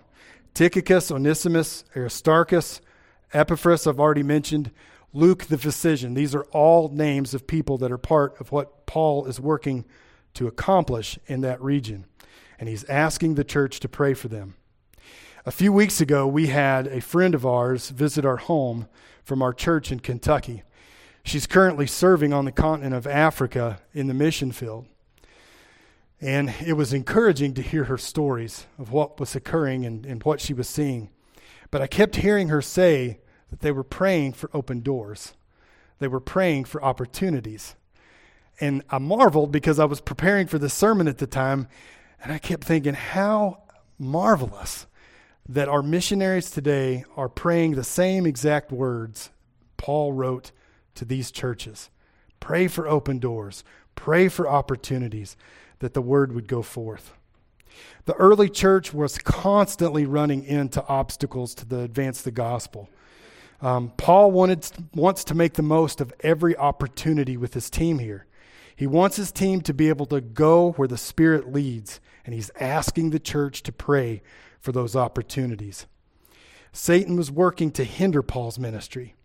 Tychicus, 0.53 1.11
Onesimus, 1.11 1.83
Aristarchus, 1.95 2.81
Epaphras, 3.33 3.87
I've 3.87 3.99
already 3.99 4.23
mentioned, 4.23 4.71
Luke 5.13 5.45
the 5.45 5.57
physician. 5.57 6.13
These 6.13 6.35
are 6.35 6.43
all 6.45 6.89
names 6.89 7.33
of 7.33 7.47
people 7.47 7.77
that 7.79 7.91
are 7.91 7.97
part 7.97 8.39
of 8.39 8.51
what 8.51 8.85
Paul 8.85 9.25
is 9.25 9.39
working 9.39 9.85
to 10.35 10.47
accomplish 10.47 11.17
in 11.27 11.41
that 11.41 11.61
region. 11.61 12.05
And 12.59 12.69
he's 12.69 12.83
asking 12.85 13.35
the 13.35 13.43
church 13.43 13.79
to 13.79 13.89
pray 13.89 14.13
for 14.13 14.27
them. 14.27 14.55
A 15.45 15.51
few 15.51 15.71
weeks 15.71 16.01
ago, 16.01 16.27
we 16.27 16.47
had 16.47 16.87
a 16.87 17.01
friend 17.01 17.33
of 17.33 17.45
ours 17.45 17.89
visit 17.89 18.25
our 18.25 18.37
home 18.37 18.87
from 19.23 19.41
our 19.41 19.53
church 19.53 19.91
in 19.91 19.99
Kentucky. 19.99 20.63
She's 21.23 21.47
currently 21.47 21.87
serving 21.87 22.33
on 22.33 22.45
the 22.45 22.51
continent 22.51 22.93
of 22.93 23.07
Africa 23.07 23.79
in 23.93 24.07
the 24.07 24.13
mission 24.13 24.51
field. 24.51 24.85
And 26.21 26.53
it 26.65 26.73
was 26.73 26.93
encouraging 26.93 27.53
to 27.53 27.61
hear 27.61 27.85
her 27.85 27.97
stories 27.97 28.65
of 28.77 28.91
what 28.91 29.19
was 29.19 29.35
occurring 29.35 29.85
and, 29.85 30.05
and 30.05 30.23
what 30.23 30.41
she 30.41 30.53
was 30.53 30.67
seeing. 30.67 31.09
But 31.71 31.81
I 31.81 31.87
kept 31.87 32.17
hearing 32.17 32.49
her 32.49 32.61
say 32.61 33.19
that 33.49 33.61
they 33.61 33.71
were 33.71 33.83
praying 33.83 34.33
for 34.33 34.49
open 34.53 34.81
doors, 34.81 35.33
they 35.99 36.07
were 36.07 36.19
praying 36.19 36.65
for 36.65 36.83
opportunities. 36.83 37.75
And 38.61 38.83
I 38.89 38.97
marveled 38.97 39.53
because 39.53 39.79
I 39.79 39.85
was 39.85 40.01
preparing 40.01 40.47
for 40.47 40.59
the 40.59 40.69
sermon 40.69 41.07
at 41.07 41.17
the 41.17 41.27
time, 41.27 41.69
and 42.21 42.33
I 42.33 42.39
kept 42.39 42.65
thinking, 42.65 42.93
how 42.93 43.63
marvelous 43.97 44.85
that 45.47 45.69
our 45.69 45.81
missionaries 45.81 46.51
today 46.51 47.05
are 47.15 47.29
praying 47.29 47.75
the 47.75 47.83
same 47.83 48.25
exact 48.25 48.71
words 48.71 49.29
Paul 49.77 50.11
wrote 50.11 50.51
to 50.95 51.05
these 51.05 51.31
churches. 51.31 51.89
Pray 52.41 52.67
for 52.67 52.87
open 52.87 53.19
doors, 53.19 53.63
pray 53.95 54.27
for 54.27 54.47
opportunities 54.47 55.37
that 55.79 55.93
the 55.93 56.01
word 56.01 56.33
would 56.33 56.47
go 56.47 56.61
forth. 56.61 57.13
The 58.05 58.13
early 58.15 58.49
church 58.49 58.93
was 58.93 59.17
constantly 59.17 60.05
running 60.05 60.43
into 60.43 60.85
obstacles 60.87 61.53
to 61.55 61.65
the 61.65 61.79
advance 61.81 62.19
of 62.19 62.25
the 62.25 62.31
gospel. 62.31 62.89
Um, 63.61 63.93
Paul 63.97 64.31
wanted, 64.31 64.67
wants 64.93 65.23
to 65.25 65.35
make 65.35 65.53
the 65.53 65.61
most 65.61 66.01
of 66.01 66.13
every 66.21 66.55
opportunity 66.55 67.37
with 67.37 67.53
his 67.53 67.69
team 67.69 67.99
here. 67.99 68.25
He 68.75 68.87
wants 68.87 69.17
his 69.17 69.31
team 69.31 69.61
to 69.61 69.73
be 69.73 69.89
able 69.89 70.05
to 70.07 70.21
go 70.21 70.71
where 70.71 70.87
the 70.87 70.97
Spirit 70.97 71.51
leads, 71.51 71.99
and 72.25 72.33
he's 72.33 72.51
asking 72.59 73.09
the 73.09 73.19
church 73.19 73.61
to 73.63 73.71
pray 73.73 74.21
for 74.59 74.71
those 74.71 74.95
opportunities. 74.95 75.85
Satan 76.71 77.15
was 77.15 77.31
working 77.31 77.71
to 77.71 77.83
hinder 77.83 78.21
Paul's 78.21 78.59
ministry 78.59 79.15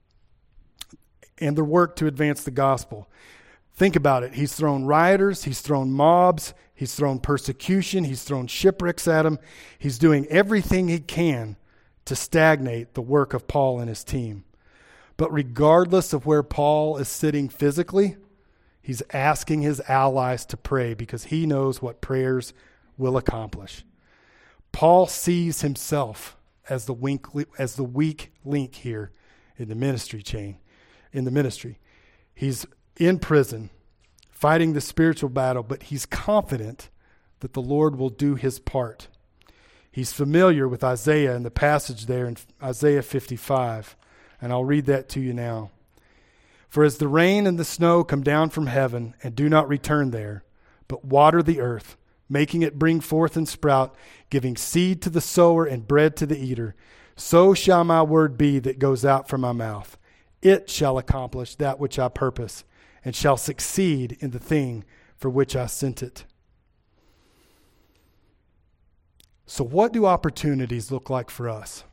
and 1.39 1.57
their 1.57 1.65
work 1.65 1.97
to 1.97 2.07
advance 2.07 2.43
the 2.43 2.51
gospel. 2.51 3.09
Think 3.75 3.97
about 3.97 4.23
it. 4.23 4.35
He's 4.35 4.55
thrown 4.55 4.85
rioters, 4.85 5.45
he's 5.45 5.61
thrown 5.61 5.91
mobs, 5.91 6.55
he's 6.75 6.95
thrown 6.95 7.19
persecution, 7.19 8.05
he's 8.05 8.23
thrown 8.23 8.47
shipwrecks 8.47 9.09
at 9.09 9.27
him. 9.27 9.39
He's 9.79 9.99
doing 9.99 10.27
everything 10.29 10.89
he 10.89 11.01
can 11.01 11.57
to 12.05 12.15
stagnate 12.15 12.95
the 12.95 13.03
work 13.03 13.35
of 13.35 13.49
Paul 13.49 13.81
and 13.81 13.89
his 13.89 14.05
team. 14.05 14.45
But 15.17 15.33
regardless 15.33 16.13
of 16.13 16.27
where 16.27 16.43
Paul 16.43 16.99
is 16.99 17.09
sitting 17.09 17.49
physically, 17.49 18.17
he's 18.81 19.03
asking 19.13 19.63
his 19.63 19.81
allies 19.89 20.45
to 20.47 20.57
pray 20.57 20.95
because 20.95 21.25
he 21.25 21.47
knows 21.47 21.83
what 21.83 22.01
prayers 22.01 22.53
will 22.97 23.17
accomplish. 23.17 23.85
Paul 24.71 25.07
sees 25.07 25.63
himself 25.63 26.37
as 26.69 26.87
the, 26.87 26.95
weak, 26.95 27.27
as 27.59 27.77
the 27.77 27.85
weak 27.85 28.33
link 28.45 28.75
here 28.77 29.11
in 29.57 29.69
the 29.69 29.75
ministry 29.75 30.23
chain, 30.23 30.59
in 31.13 31.25
the 31.25 31.31
ministry. 31.31 31.79
He's 32.35 32.67
in 32.97 33.19
prison, 33.19 33.71
fighting 34.31 34.73
the 34.73 34.81
spiritual 34.81 35.31
battle, 35.31 35.63
but 35.63 35.85
he's 35.85 36.07
confident 36.07 36.91
that 37.41 37.53
the 37.53 37.63
Lord 37.63 37.97
will 37.97 38.11
do 38.11 38.35
his 38.35 38.59
part. 38.59 39.09
He's 39.91 40.13
familiar 40.13 40.67
with 40.67 40.83
Isaiah 40.83 41.37
and 41.37 41.45
the 41.45 41.51
passage 41.51 42.07
there 42.07 42.27
in 42.27 42.37
Isaiah 42.63 43.03
55, 43.03 43.97
and 44.41 44.53
I'll 44.53 44.65
read 44.65 44.87
that 44.87 45.09
to 45.11 45.21
you 45.21 45.33
now. 45.33 45.71
For 46.69 46.83
as 46.83 46.99
the 46.99 47.07
rain 47.09 47.47
and 47.47 47.59
the 47.59 47.65
snow 47.65 48.03
come 48.03 48.23
down 48.23 48.51
from 48.51 48.67
heaven 48.67 49.15
and 49.23 49.37
do 49.37 49.49
not 49.49 49.69
return 49.69 50.11
there, 50.11 50.43
but 50.89 51.05
water 51.05 51.43
the 51.43 51.61
earth, 51.61 51.97
making 52.29 52.63
it 52.63 52.79
bring 52.79 53.01
forth 53.01 53.37
and 53.37 53.49
sprout, 53.49 53.95
giving 54.31 54.57
seed 54.57 55.01
to 55.03 55.11
the 55.11 55.21
sower 55.21 55.65
and 55.65 55.87
bread 55.87 56.17
to 56.17 56.27
the 56.27 56.39
eater, 56.39 56.75
so 57.17 57.55
shall 57.55 57.85
my 57.85 58.03
word 58.03 58.37
be 58.37 58.59
that 58.59 58.81
goes 58.81 59.05
out 59.05 59.29
from 59.29 59.43
my 59.43 59.53
mouth. 59.53 59.97
It 60.43 60.69
shall 60.69 60.99
accomplish 60.99 61.55
that 61.57 61.79
which 61.79 61.99
I 61.99 62.09
purpose 62.09 62.65
and 63.05 63.15
shall 63.15 63.37
succeed 63.37 64.17
in 64.21 64.31
the 64.31 64.39
thing 64.39 64.85
for 65.17 65.29
which 65.29 65.55
I 65.55 65.67
sent 65.67 66.03
it. 66.03 66.25
So, 69.47 69.63
what 69.63 69.93
do 69.93 70.07
opportunities 70.07 70.91
look 70.91 71.11
like 71.11 71.31
for 71.31 71.49
us? 71.49 71.85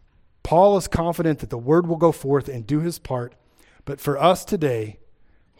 Paul 0.44 0.78
is 0.78 0.88
confident 0.88 1.40
that 1.40 1.50
the 1.50 1.58
word 1.58 1.86
will 1.86 1.98
go 1.98 2.12
forth 2.12 2.48
and 2.48 2.66
do 2.66 2.80
his 2.80 2.98
part, 2.98 3.36
but 3.86 4.00
for 4.00 4.18
us 4.18 4.46
today, 4.46 5.00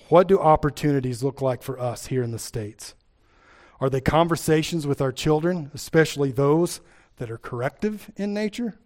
what 0.10 0.28
do 0.28 0.40
opportunities 0.40 1.24
look 1.24 1.42
like 1.42 1.62
for 1.62 1.80
us 1.80 2.08
here 2.08 2.24
in 2.24 2.32
the 2.32 2.40
States? 2.40 2.96
Are 3.80 3.90
they 3.90 4.02
conversations 4.02 4.86
with 4.86 5.02
our 5.02 5.12
children, 5.12 5.72
especially 5.74 6.32
those 6.32 6.82
that 7.18 7.32
are 7.32 7.38
corrective 7.38 8.12
in 8.16 8.34
nature? 8.34 8.80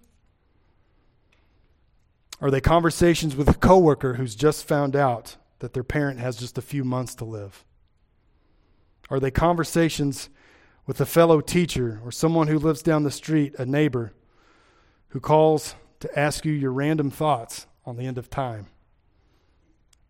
Are 2.41 2.51
they 2.51 2.61
conversations 2.61 3.35
with 3.35 3.49
a 3.49 3.53
coworker 3.53 4.15
who's 4.15 4.35
just 4.35 4.67
found 4.67 4.95
out 4.95 5.37
that 5.59 5.73
their 5.73 5.83
parent 5.83 6.19
has 6.19 6.35
just 6.35 6.57
a 6.57 6.61
few 6.61 6.83
months 6.83 7.15
to 7.15 7.25
live? 7.25 7.65
Are 9.09 9.19
they 9.19 9.31
conversations 9.31 10.29
with 10.85 10.99
a 10.99 11.05
fellow 11.05 11.41
teacher 11.41 11.99
or 12.03 12.11
someone 12.11 12.47
who 12.47 12.59
lives 12.59 12.81
down 12.81 13.03
the 13.03 13.11
street, 13.11 13.55
a 13.57 13.65
neighbor, 13.65 14.13
who 15.09 15.19
calls 15.19 15.75
to 15.99 16.19
ask 16.19 16.45
you 16.45 16.51
your 16.51 16.71
random 16.71 17.09
thoughts 17.09 17.67
on 17.85 17.97
the 17.97 18.05
end 18.05 18.17
of 18.17 18.29
time? 18.29 18.67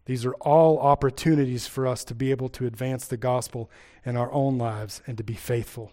These 0.06 0.26
are 0.26 0.36
all 0.36 0.80
opportunities 0.80 1.68
for 1.68 1.88
us 1.88 2.04
to 2.06 2.16
be 2.16 2.32
able 2.32 2.50
to 2.50 2.68
advance 2.68 3.08
the 3.08 3.18
gospel 3.18 3.72
in 4.06 4.16
our 4.16 4.32
own 4.32 4.58
lives 4.58 5.02
and 5.08 5.18
to 5.18 5.24
be 5.24 5.34
faithful. 5.34 5.92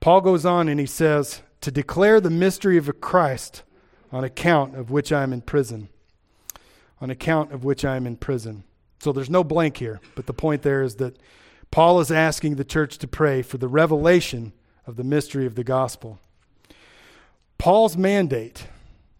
Paul 0.00 0.22
goes 0.22 0.46
on 0.46 0.68
and 0.68 0.80
he 0.80 0.86
says, 0.86 1.42
To 1.62 1.70
declare 1.70 2.20
the 2.20 2.30
mystery 2.30 2.78
of 2.78 3.00
Christ 3.00 3.62
on 4.10 4.24
account 4.24 4.74
of 4.74 4.90
which 4.90 5.12
I 5.12 5.22
am 5.22 5.32
in 5.32 5.42
prison. 5.42 5.88
On 7.00 7.10
account 7.10 7.52
of 7.52 7.64
which 7.64 7.84
I 7.84 7.96
am 7.96 8.06
in 8.06 8.16
prison. 8.16 8.64
So 9.00 9.12
there's 9.12 9.30
no 9.30 9.44
blank 9.44 9.76
here, 9.76 10.00
but 10.14 10.26
the 10.26 10.32
point 10.32 10.62
there 10.62 10.82
is 10.82 10.96
that 10.96 11.18
Paul 11.70 12.00
is 12.00 12.10
asking 12.10 12.56
the 12.56 12.64
church 12.64 12.98
to 12.98 13.08
pray 13.08 13.42
for 13.42 13.58
the 13.58 13.68
revelation 13.68 14.52
of 14.86 14.96
the 14.96 15.04
mystery 15.04 15.46
of 15.46 15.56
the 15.56 15.64
gospel. 15.64 16.18
Paul's 17.58 17.96
mandate, 17.96 18.68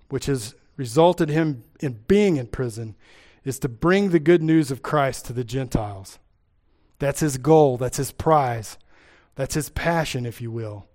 which 0.09 0.27
has 0.27 0.55
resulted 0.77 1.29
him 1.29 1.65
in 1.81 2.01
being 2.07 2.37
in 2.37 2.47
prison, 2.47 2.95
is 3.45 3.59
to 3.61 3.69
bring 3.69 4.11
the 4.11 4.19
good 4.19 4.43
news 4.43 4.71
of 4.71 4.83
Christ 4.83 5.27
to 5.27 5.33
the 5.33 5.45
Gentiles. 5.45 6.19
That's 6.99 7.21
his 7.21 7.39
goal, 7.39 7.77
that's 7.77 7.99
his 7.99 8.13
prize, 8.13 8.79
that's 9.35 9.55
his 9.55 9.69
passion, 9.69 10.25
if 10.25 10.41
you 10.41 10.51
will. 10.51 10.87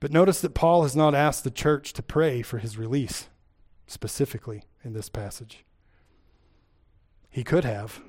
But 0.00 0.12
notice 0.12 0.40
that 0.40 0.54
Paul 0.54 0.82
has 0.82 0.96
not 0.96 1.14
asked 1.14 1.44
the 1.44 1.50
church 1.50 1.92
to 1.94 2.02
pray 2.02 2.42
for 2.42 2.58
his 2.58 2.76
release 2.76 3.28
specifically 3.86 4.64
in 4.82 4.92
this 4.92 5.08
passage. 5.08 5.64
He 7.30 7.44
could 7.44 7.64
have. 7.64 8.00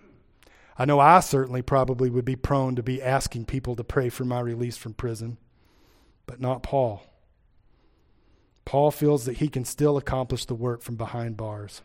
I 0.77 0.85
know 0.85 0.99
I 0.99 1.19
certainly 1.21 1.61
probably 1.61 2.09
would 2.09 2.25
be 2.25 2.35
prone 2.35 2.75
to 2.75 2.83
be 2.83 3.01
asking 3.01 3.45
people 3.45 3.75
to 3.75 3.83
pray 3.83 4.09
for 4.09 4.25
my 4.25 4.39
release 4.39 4.77
from 4.77 4.93
prison, 4.93 5.37
but 6.25 6.41
not 6.41 6.63
Paul. 6.63 7.03
Paul 8.65 8.91
feels 8.91 9.25
that 9.25 9.37
he 9.37 9.47
can 9.47 9.63
still 9.63 9.95
accomplish 9.95 10.45
the 10.45 10.55
work 10.55 10.81
from 10.81 10.95
behind 10.95 11.37
bars. 11.37 11.81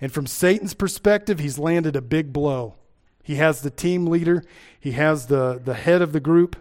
And 0.00 0.12
from 0.12 0.26
Satan's 0.26 0.74
perspective, 0.74 1.38
he's 1.38 1.58
landed 1.58 1.96
a 1.96 2.02
big 2.02 2.32
blow. 2.32 2.74
He 3.22 3.36
has 3.36 3.62
the 3.62 3.70
team 3.70 4.06
leader, 4.06 4.42
he 4.78 4.92
has 4.92 5.28
the, 5.28 5.60
the 5.64 5.74
head 5.74 6.02
of 6.02 6.12
the 6.12 6.20
group 6.20 6.56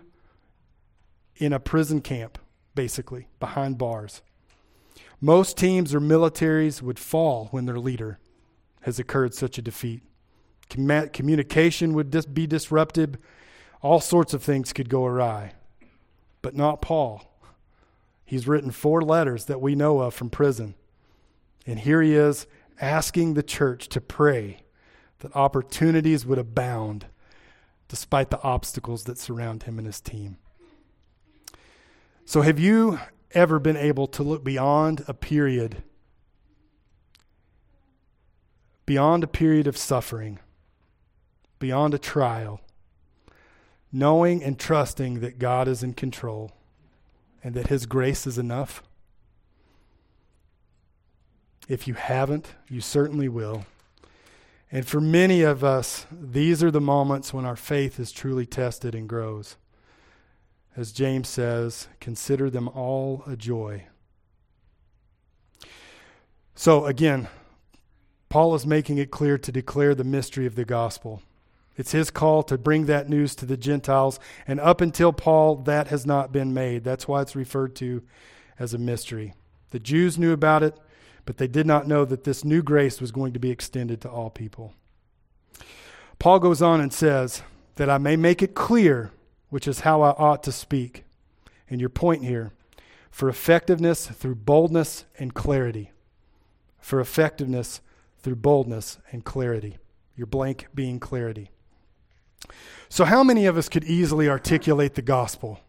in 1.37 1.51
a 1.51 1.59
prison 1.59 2.01
camp, 2.01 2.37
basically, 2.75 3.27
behind 3.39 3.79
bars. 3.79 4.21
Most 5.21 5.55
teams 5.55 5.93
or 5.93 6.01
militaries 6.01 6.81
would 6.81 6.97
fall 6.97 7.47
when 7.51 7.67
their 7.67 7.77
leader 7.77 8.17
has 8.81 8.97
occurred 8.97 9.35
such 9.35 9.59
a 9.59 9.61
defeat. 9.61 10.01
communication 10.67 11.93
would 11.93 12.09
dis- 12.09 12.25
be 12.25 12.47
disrupted. 12.47 13.19
All 13.81 13.99
sorts 13.99 14.33
of 14.33 14.41
things 14.41 14.73
could 14.73 14.89
go 14.89 15.05
awry. 15.05 15.53
But 16.41 16.55
not 16.55 16.81
Paul. 16.81 17.31
He's 18.25 18.47
written 18.47 18.71
four 18.71 19.01
letters 19.01 19.45
that 19.45 19.61
we 19.61 19.75
know 19.75 19.99
of 19.99 20.15
from 20.15 20.31
prison. 20.31 20.73
And 21.67 21.77
here 21.79 22.01
he 22.01 22.15
is 22.15 22.47
asking 22.79 23.35
the 23.35 23.43
church 23.43 23.89
to 23.89 24.01
pray 24.01 24.63
that 25.19 25.35
opportunities 25.35 26.25
would 26.25 26.39
abound 26.39 27.05
despite 27.87 28.31
the 28.31 28.41
obstacles 28.41 29.03
that 29.03 29.19
surround 29.19 29.63
him 29.63 29.77
and 29.77 29.85
his 29.85 30.01
team. 30.01 30.37
So, 32.25 32.41
have 32.41 32.57
you 32.57 32.99
ever 33.33 33.59
been 33.59 33.77
able 33.77 34.07
to 34.07 34.23
look 34.23 34.43
beyond 34.43 35.03
a 35.07 35.13
period, 35.13 35.83
beyond 38.85 39.23
a 39.23 39.27
period 39.27 39.67
of 39.67 39.77
suffering, 39.77 40.39
beyond 41.59 41.93
a 41.93 41.99
trial, 41.99 42.61
knowing 43.91 44.43
and 44.43 44.59
trusting 44.59 45.19
that 45.19 45.39
God 45.39 45.67
is 45.67 45.83
in 45.83 45.93
control 45.93 46.51
and 47.43 47.55
that 47.55 47.67
His 47.67 47.85
grace 47.85 48.25
is 48.27 48.37
enough? 48.37 48.83
If 51.67 51.87
you 51.87 51.93
haven't, 51.93 52.55
you 52.69 52.81
certainly 52.81 53.29
will. 53.29 53.65
And 54.71 54.85
for 54.85 55.01
many 55.01 55.41
of 55.41 55.63
us, 55.63 56.05
these 56.11 56.63
are 56.63 56.71
the 56.71 56.81
moments 56.81 57.33
when 57.33 57.45
our 57.45 57.55
faith 57.55 57.99
is 57.99 58.11
truly 58.11 58.45
tested 58.45 58.95
and 58.95 59.07
grows. 59.07 59.57
As 60.75 60.91
James 60.91 61.27
says, 61.27 61.87
consider 61.99 62.49
them 62.49 62.69
all 62.69 63.23
a 63.27 63.35
joy. 63.35 63.85
So 66.55 66.85
again, 66.85 67.27
Paul 68.29 68.55
is 68.55 68.65
making 68.65 68.97
it 68.97 69.11
clear 69.11 69.37
to 69.37 69.51
declare 69.51 69.93
the 69.93 70.05
mystery 70.05 70.45
of 70.45 70.55
the 70.55 70.63
gospel. 70.63 71.21
It's 71.75 71.91
his 71.91 72.09
call 72.09 72.43
to 72.43 72.57
bring 72.57 72.85
that 72.85 73.09
news 73.09 73.35
to 73.35 73.45
the 73.45 73.57
Gentiles. 73.57 74.19
And 74.47 74.59
up 74.59 74.79
until 74.79 75.11
Paul, 75.11 75.57
that 75.57 75.87
has 75.87 76.05
not 76.05 76.31
been 76.31 76.53
made. 76.53 76.83
That's 76.83 77.07
why 77.07 77.21
it's 77.21 77.35
referred 77.35 77.75
to 77.77 78.03
as 78.59 78.73
a 78.73 78.77
mystery. 78.77 79.33
The 79.71 79.79
Jews 79.79 80.17
knew 80.17 80.31
about 80.31 80.63
it, 80.63 80.77
but 81.25 81.37
they 81.37 81.47
did 81.47 81.65
not 81.65 81.87
know 81.87 82.05
that 82.05 82.23
this 82.23 82.45
new 82.45 82.61
grace 82.61 83.01
was 83.01 83.11
going 83.11 83.33
to 83.33 83.39
be 83.39 83.51
extended 83.51 83.99
to 84.01 84.09
all 84.09 84.29
people. 84.29 84.73
Paul 86.19 86.39
goes 86.39 86.61
on 86.61 86.79
and 86.79 86.93
says, 86.93 87.41
That 87.75 87.89
I 87.89 87.97
may 87.97 88.15
make 88.15 88.41
it 88.41 88.53
clear 88.53 89.11
which 89.51 89.67
is 89.67 89.81
how 89.81 90.01
I 90.01 90.11
ought 90.11 90.41
to 90.43 90.51
speak. 90.51 91.03
And 91.69 91.79
your 91.79 91.89
point 91.89 92.23
here 92.23 92.51
for 93.11 93.29
effectiveness 93.29 94.07
through 94.07 94.35
boldness 94.35 95.05
and 95.19 95.35
clarity. 95.35 95.91
For 96.79 96.99
effectiveness 96.99 97.81
through 98.19 98.37
boldness 98.37 98.97
and 99.11 99.23
clarity. 99.23 99.77
Your 100.15 100.25
blank 100.25 100.67
being 100.73 100.99
clarity. 100.99 101.51
So, 102.89 103.05
how 103.05 103.23
many 103.23 103.45
of 103.45 103.57
us 103.57 103.69
could 103.69 103.83
easily 103.83 104.27
articulate 104.27 104.95
the 104.95 105.01
gospel? 105.01 105.59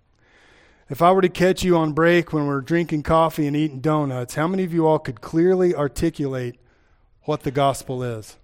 If 0.88 1.03
I 1.03 1.12
were 1.12 1.23
to 1.23 1.29
catch 1.29 1.62
you 1.62 1.77
on 1.77 1.92
break 1.92 2.33
when 2.33 2.47
we're 2.47 2.61
drinking 2.61 3.03
coffee 3.03 3.47
and 3.47 3.57
eating 3.57 3.81
donuts, 3.81 4.35
how 4.35 4.47
many 4.47 4.64
of 4.64 4.73
you 4.73 4.87
all 4.87 4.99
could 4.99 5.21
clearly 5.21 5.75
articulate 5.75 6.57
what 7.23 7.42
the 7.42 7.51
gospel 7.51 8.03
is? 8.03 8.37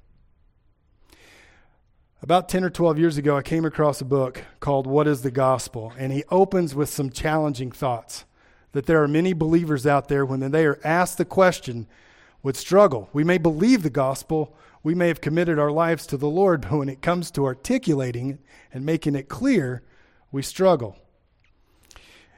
About 2.20 2.48
10 2.48 2.64
or 2.64 2.70
12 2.70 2.98
years 2.98 3.16
ago, 3.16 3.36
I 3.36 3.42
came 3.42 3.64
across 3.64 4.00
a 4.00 4.04
book 4.04 4.42
called 4.58 4.88
What 4.88 5.06
is 5.06 5.22
the 5.22 5.30
Gospel? 5.30 5.92
And 5.96 6.12
he 6.12 6.24
opens 6.30 6.74
with 6.74 6.88
some 6.88 7.10
challenging 7.10 7.70
thoughts 7.70 8.24
that 8.72 8.86
there 8.86 9.00
are 9.00 9.06
many 9.06 9.32
believers 9.32 9.86
out 9.86 10.08
there 10.08 10.26
when 10.26 10.50
they 10.50 10.66
are 10.66 10.80
asked 10.82 11.16
the 11.16 11.24
question 11.24 11.86
would 12.42 12.56
struggle. 12.56 13.08
We 13.12 13.22
may 13.22 13.38
believe 13.38 13.84
the 13.84 13.90
gospel, 13.90 14.56
we 14.82 14.96
may 14.96 15.06
have 15.06 15.20
committed 15.20 15.60
our 15.60 15.70
lives 15.70 16.08
to 16.08 16.16
the 16.16 16.28
Lord, 16.28 16.62
but 16.62 16.72
when 16.72 16.88
it 16.88 17.02
comes 17.02 17.30
to 17.32 17.44
articulating 17.44 18.40
and 18.72 18.84
making 18.84 19.14
it 19.14 19.28
clear, 19.28 19.84
we 20.32 20.42
struggle. 20.42 20.98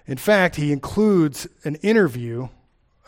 In 0.06 0.18
fact, 0.18 0.56
he 0.56 0.72
includes 0.72 1.48
an 1.64 1.76
interview 1.76 2.48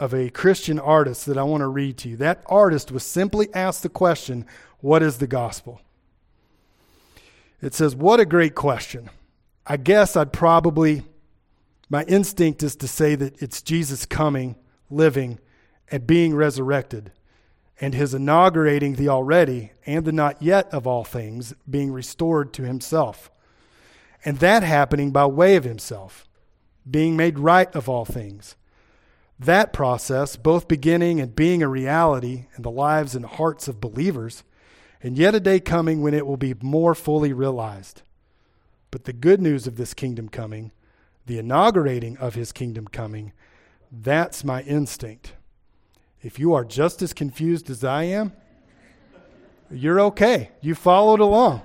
of 0.01 0.15
a 0.15 0.31
Christian 0.31 0.79
artist 0.79 1.27
that 1.27 1.37
I 1.37 1.43
want 1.43 1.61
to 1.61 1.69
read 1.69 1.99
to 1.99 2.09
you. 2.09 2.17
That 2.17 2.43
artist 2.47 2.91
was 2.91 3.05
simply 3.05 3.53
asked 3.53 3.83
the 3.83 3.91
question, 3.91 4.47
What 4.81 5.03
is 5.03 5.19
the 5.19 5.27
gospel? 5.27 5.83
It 7.63 7.75
says, 7.75 7.95
What 7.95 8.21
a 8.21 8.27
great 8.27 8.55
question. 8.55 9.09
I 9.67 9.77
guess 9.77 10.17
I'd 10.17 10.33
probably, 10.33 11.05
my 11.89 12.03
instinct 12.05 12.63
is 12.65 12.75
to 12.77 12.89
say 12.89 13.15
that 13.15 13.41
it's 13.41 13.63
Jesus 13.63 14.05
coming, 14.05 14.57
living, 14.91 15.39
and 15.91 16.07
being 16.07 16.35
resurrected, 16.35 17.13
and 17.81 17.95
his 17.95 18.13
inaugurating 18.13 18.97
the 18.97 19.09
already 19.09 19.73
and 19.87 20.05
the 20.05 20.13
not 20.13 20.43
yet 20.43 20.69
of 20.75 20.87
all 20.87 21.05
things 21.05 21.55
being 21.71 21.93
restored 21.93 22.53
to 22.55 22.65
himself. 22.65 23.31
And 24.25 24.39
that 24.39 24.63
happening 24.63 25.13
by 25.13 25.27
way 25.27 25.57
of 25.57 25.65
himself, 25.65 26.29
being 26.89 27.17
made 27.17 27.39
right 27.39 27.73
of 27.75 27.89
all 27.89 28.05
things. 28.05 28.57
That 29.39 29.73
process, 29.73 30.37
both 30.37 30.69
beginning 30.69 31.21
and 31.21 31.35
being 31.35 31.63
a 31.63 31.69
reality 31.69 32.47
in 32.57 32.63
the 32.63 32.71
lives 32.71 33.15
and 33.15 33.25
hearts 33.25 33.67
of 33.69 33.81
believers, 33.81 34.45
and 35.03 35.19
yet 35.19 35.35
a 35.35 35.41
day 35.41 35.59
coming 35.61 36.01
when 36.01 36.15
it 36.15 36.27
will 36.27 36.37
be 36.37 36.55
more 36.61 36.95
fully 36.95 37.33
realized. 37.33 38.03
But 38.91 39.05
the 39.05 39.13
good 39.13 39.41
news 39.41 39.67
of 39.67 39.77
this 39.77 39.95
kingdom 39.95 40.29
coming, 40.29 40.73
the 41.27 41.39
inaugurating 41.39 42.17
of 42.19 42.35
his 42.35 42.53
kingdom 42.53 42.87
coming, 42.87 43.33
that's 43.91 44.45
my 44.45 44.63
instinct. 44.63 45.33
If 46.23 46.39
you 46.39 46.55
are 46.55 46.65
just 46.65 47.03
as 47.03 47.13
confused 47.13 47.69
as 47.69 47.83
I 47.83 48.05
am, 48.05 48.33
you're 49.71 50.01
okay. 50.01 50.51
You 50.61 50.75
followed 50.75 51.21
along. 51.21 51.63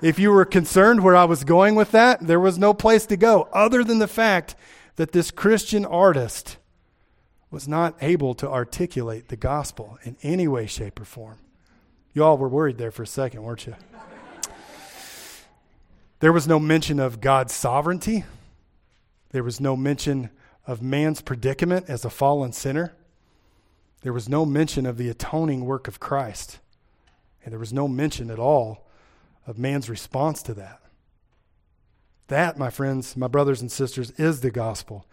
If 0.00 0.18
you 0.18 0.30
were 0.30 0.44
concerned 0.44 1.02
where 1.02 1.16
I 1.16 1.24
was 1.24 1.44
going 1.44 1.74
with 1.74 1.90
that, 1.92 2.20
there 2.20 2.40
was 2.40 2.58
no 2.58 2.74
place 2.74 3.06
to 3.06 3.16
go 3.16 3.48
other 3.52 3.82
than 3.82 3.98
the 3.98 4.08
fact 4.08 4.54
that 4.96 5.12
this 5.12 5.30
Christian 5.30 5.84
artist 5.84 6.58
was 7.50 7.68
not 7.68 7.96
able 8.00 8.34
to 8.34 8.48
articulate 8.48 9.28
the 9.28 9.36
gospel 9.36 9.98
in 10.02 10.16
any 10.22 10.48
way, 10.48 10.66
shape, 10.66 11.00
or 11.00 11.04
form. 11.04 11.38
You 12.14 12.24
all 12.24 12.36
were 12.36 12.48
worried 12.48 12.78
there 12.78 12.90
for 12.90 13.02
a 13.02 13.06
second, 13.06 13.42
weren't 13.42 13.66
you? 13.66 13.74
There 16.20 16.32
was 16.32 16.46
no 16.46 16.60
mention 16.60 17.00
of 17.00 17.20
God's 17.20 17.52
sovereignty. 17.52 18.24
There 19.30 19.42
was 19.42 19.60
no 19.60 19.76
mention 19.76 20.30
of 20.66 20.82
man's 20.82 21.20
predicament 21.20 21.86
as 21.88 22.04
a 22.04 22.10
fallen 22.10 22.52
sinner. 22.52 22.92
There 24.02 24.12
was 24.12 24.28
no 24.28 24.44
mention 24.44 24.86
of 24.86 24.98
the 24.98 25.08
atoning 25.08 25.64
work 25.64 25.88
of 25.88 25.98
Christ. 25.98 26.58
And 27.44 27.52
there 27.52 27.58
was 27.58 27.72
no 27.72 27.88
mention 27.88 28.30
at 28.30 28.38
all 28.38 28.86
of 29.46 29.58
man's 29.58 29.90
response 29.90 30.42
to 30.44 30.54
that. 30.54 30.80
That, 32.28 32.56
my 32.56 32.70
friends, 32.70 33.16
my 33.16 33.26
brothers 33.26 33.60
and 33.60 33.72
sisters, 33.72 34.10
is 34.12 34.40
the 34.40 34.50
gospel. 34.50 35.06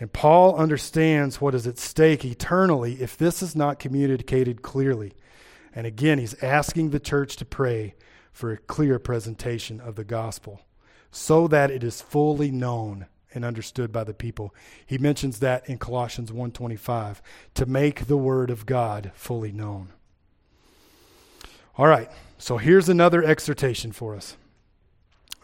And 0.00 0.12
Paul 0.12 0.56
understands 0.56 1.40
what 1.40 1.54
is 1.54 1.66
at 1.66 1.78
stake 1.78 2.24
eternally 2.24 2.94
if 2.94 3.16
this 3.16 3.42
is 3.42 3.54
not 3.54 3.78
communicated 3.78 4.62
clearly. 4.62 5.12
And 5.74 5.86
again, 5.86 6.18
he's 6.18 6.40
asking 6.42 6.90
the 6.90 7.00
church 7.00 7.36
to 7.36 7.44
pray 7.44 7.94
for 8.32 8.52
a 8.52 8.58
clear 8.58 8.98
presentation 8.98 9.80
of 9.80 9.96
the 9.96 10.04
gospel 10.04 10.62
so 11.10 11.46
that 11.48 11.70
it 11.70 11.84
is 11.84 12.00
fully 12.00 12.50
known 12.50 13.06
and 13.34 13.44
understood 13.44 13.92
by 13.92 14.04
the 14.04 14.14
people. 14.14 14.54
He 14.84 14.98
mentions 14.98 15.38
that 15.38 15.68
in 15.68 15.78
Colossians 15.78 16.32
1:25 16.32 17.22
to 17.54 17.66
make 17.66 18.06
the 18.06 18.16
word 18.16 18.50
of 18.50 18.66
God 18.66 19.12
fully 19.14 19.52
known. 19.52 19.92
All 21.76 21.86
right. 21.86 22.10
So 22.38 22.58
here's 22.58 22.88
another 22.88 23.22
exhortation 23.22 23.92
for 23.92 24.14
us. 24.14 24.36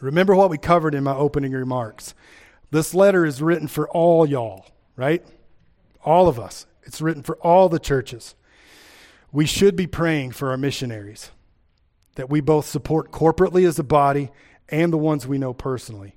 Remember 0.01 0.35
what 0.35 0.51
we 0.51 0.59
covered 0.59 0.95
in 0.95 1.05
my 1.05 1.15
opening 1.15 1.53
remarks. 1.53 2.15
This 2.71 2.93
letter 2.93 3.25
is 3.25 3.41
written 3.41 3.69
for 3.69 3.89
all 3.89 4.27
y'all, 4.27 4.67
right? 4.97 5.25
All 6.05 6.29
of 6.29 6.39
us. 6.39 6.67
It's 6.83 7.01
written 7.01 7.23
for 7.23 7.37
all 7.37 7.69
the 7.69 7.79
churches 7.79 8.35
we 9.33 9.47
should 9.47 9.77
be 9.77 9.87
praying 9.87 10.33
for 10.33 10.51
our 10.51 10.57
missionaries, 10.57 11.31
that 12.15 12.31
we 12.31 12.41
both 12.41 12.67
support 12.67 13.11
corporately 13.11 13.67
as 13.67 13.79
a 13.79 13.85
body 13.85 14.31
and 14.69 14.93
the 14.93 14.99
ones 14.99 15.27
we 15.27 15.39
know 15.39 15.53
personally. 15.53 16.17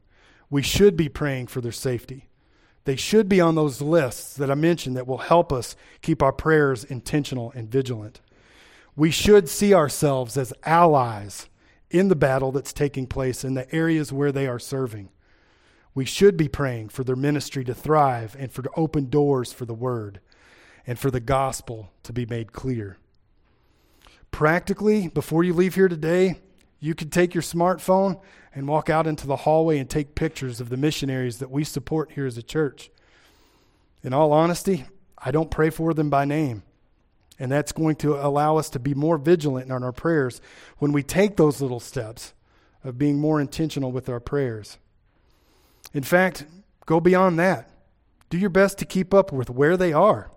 We 0.50 0.62
should 0.62 0.96
be 0.98 1.10
praying 1.10 1.48
for 1.48 1.62
their 1.62 1.72
safety. 1.72 2.30
They 2.86 2.96
should 2.96 3.30
be 3.30 3.40
on 3.40 3.56
those 3.56 3.82
lists 3.82 4.36
that 4.36 4.50
I 4.50 4.56
mentioned 4.56 4.98
that 4.98 5.08
will 5.08 5.20
help 5.20 5.54
us 5.54 5.76
keep 6.02 6.24
our 6.24 6.34
prayers 6.34 6.84
intentional 6.84 7.52
and 7.56 7.70
vigilant. 7.70 8.22
We 8.96 9.12
should 9.12 9.48
see 9.48 9.74
ourselves 9.74 10.38
as 10.38 10.54
allies 10.64 11.48
in 11.90 12.08
the 12.08 12.16
battle 12.16 12.52
that's 12.52 12.74
taking 12.74 13.06
place 13.06 13.44
in 13.44 13.54
the 13.54 13.74
areas 13.74 14.12
where 14.12 14.32
they 14.32 14.48
are 14.48 14.60
serving. 14.60 15.10
We 15.94 16.06
should 16.06 16.38
be 16.38 16.48
praying 16.48 16.90
for 16.90 17.04
their 17.04 17.16
ministry 17.16 17.64
to 17.66 17.74
thrive 17.74 18.36
and 18.40 18.52
for 18.52 18.62
to 18.62 18.70
open 18.76 19.10
doors 19.10 19.52
for 19.52 19.66
the 19.66 19.74
word 19.74 20.22
and 20.88 20.98
for 20.98 21.12
the 21.12 21.20
gospel 21.20 21.92
to 22.04 22.14
be 22.14 22.26
made 22.26 22.54
clear. 22.54 22.98
Practically, 24.32 25.08
before 25.10 25.44
you 25.44 25.54
leave 25.54 25.76
here 25.76 25.88
today, 25.88 26.40
you 26.80 26.96
could 26.96 27.12
take 27.12 27.34
your 27.34 27.44
smartphone 27.44 28.20
and 28.56 28.68
walk 28.68 28.90
out 28.90 29.08
into 29.08 29.28
the 29.28 29.36
hallway 29.38 29.78
and 29.78 29.90
take 29.90 30.16
pictures 30.16 30.60
of 30.60 30.70
the 30.70 30.78
missionaries 30.78 31.38
that 31.40 31.52
we 31.52 31.64
support 31.64 32.14
here 32.14 32.26
as 32.26 32.38
a 32.38 32.44
church. 32.44 32.90
In 34.04 34.14
all 34.14 34.34
honesty, 34.34 34.86
I 35.18 35.32
don't 35.32 35.52
pray 35.52 35.70
for 35.70 35.94
them 35.94 36.10
by 36.10 36.26
name. 36.26 36.64
And 37.38 37.52
that's 37.52 37.72
going 37.72 37.96
to 37.98 38.16
allow 38.16 38.58
us 38.58 38.70
to 38.72 38.80
be 38.80 38.94
more 38.94 39.18
vigilant 39.18 39.66
in 39.66 39.84
our 39.84 39.92
prayers 39.92 40.42
when 40.78 40.92
we 40.92 41.04
take 41.04 41.38
those 41.38 41.62
little 41.62 41.80
steps 41.80 42.34
of 42.84 42.98
being 42.98 43.20
more 43.20 43.40
intentional 43.40 43.92
with 43.92 44.10
our 44.10 44.20
prayers. 44.20 44.78
In 45.94 46.04
fact, 46.04 46.46
go 46.86 47.00
beyond 47.00 47.38
that. 47.40 47.70
Do 48.30 48.38
your 48.38 48.50
best 48.50 48.78
to 48.80 48.86
keep 48.86 49.14
up 49.14 49.32
with 49.32 49.50
where 49.50 49.78
they 49.78 49.94
are 49.94 50.32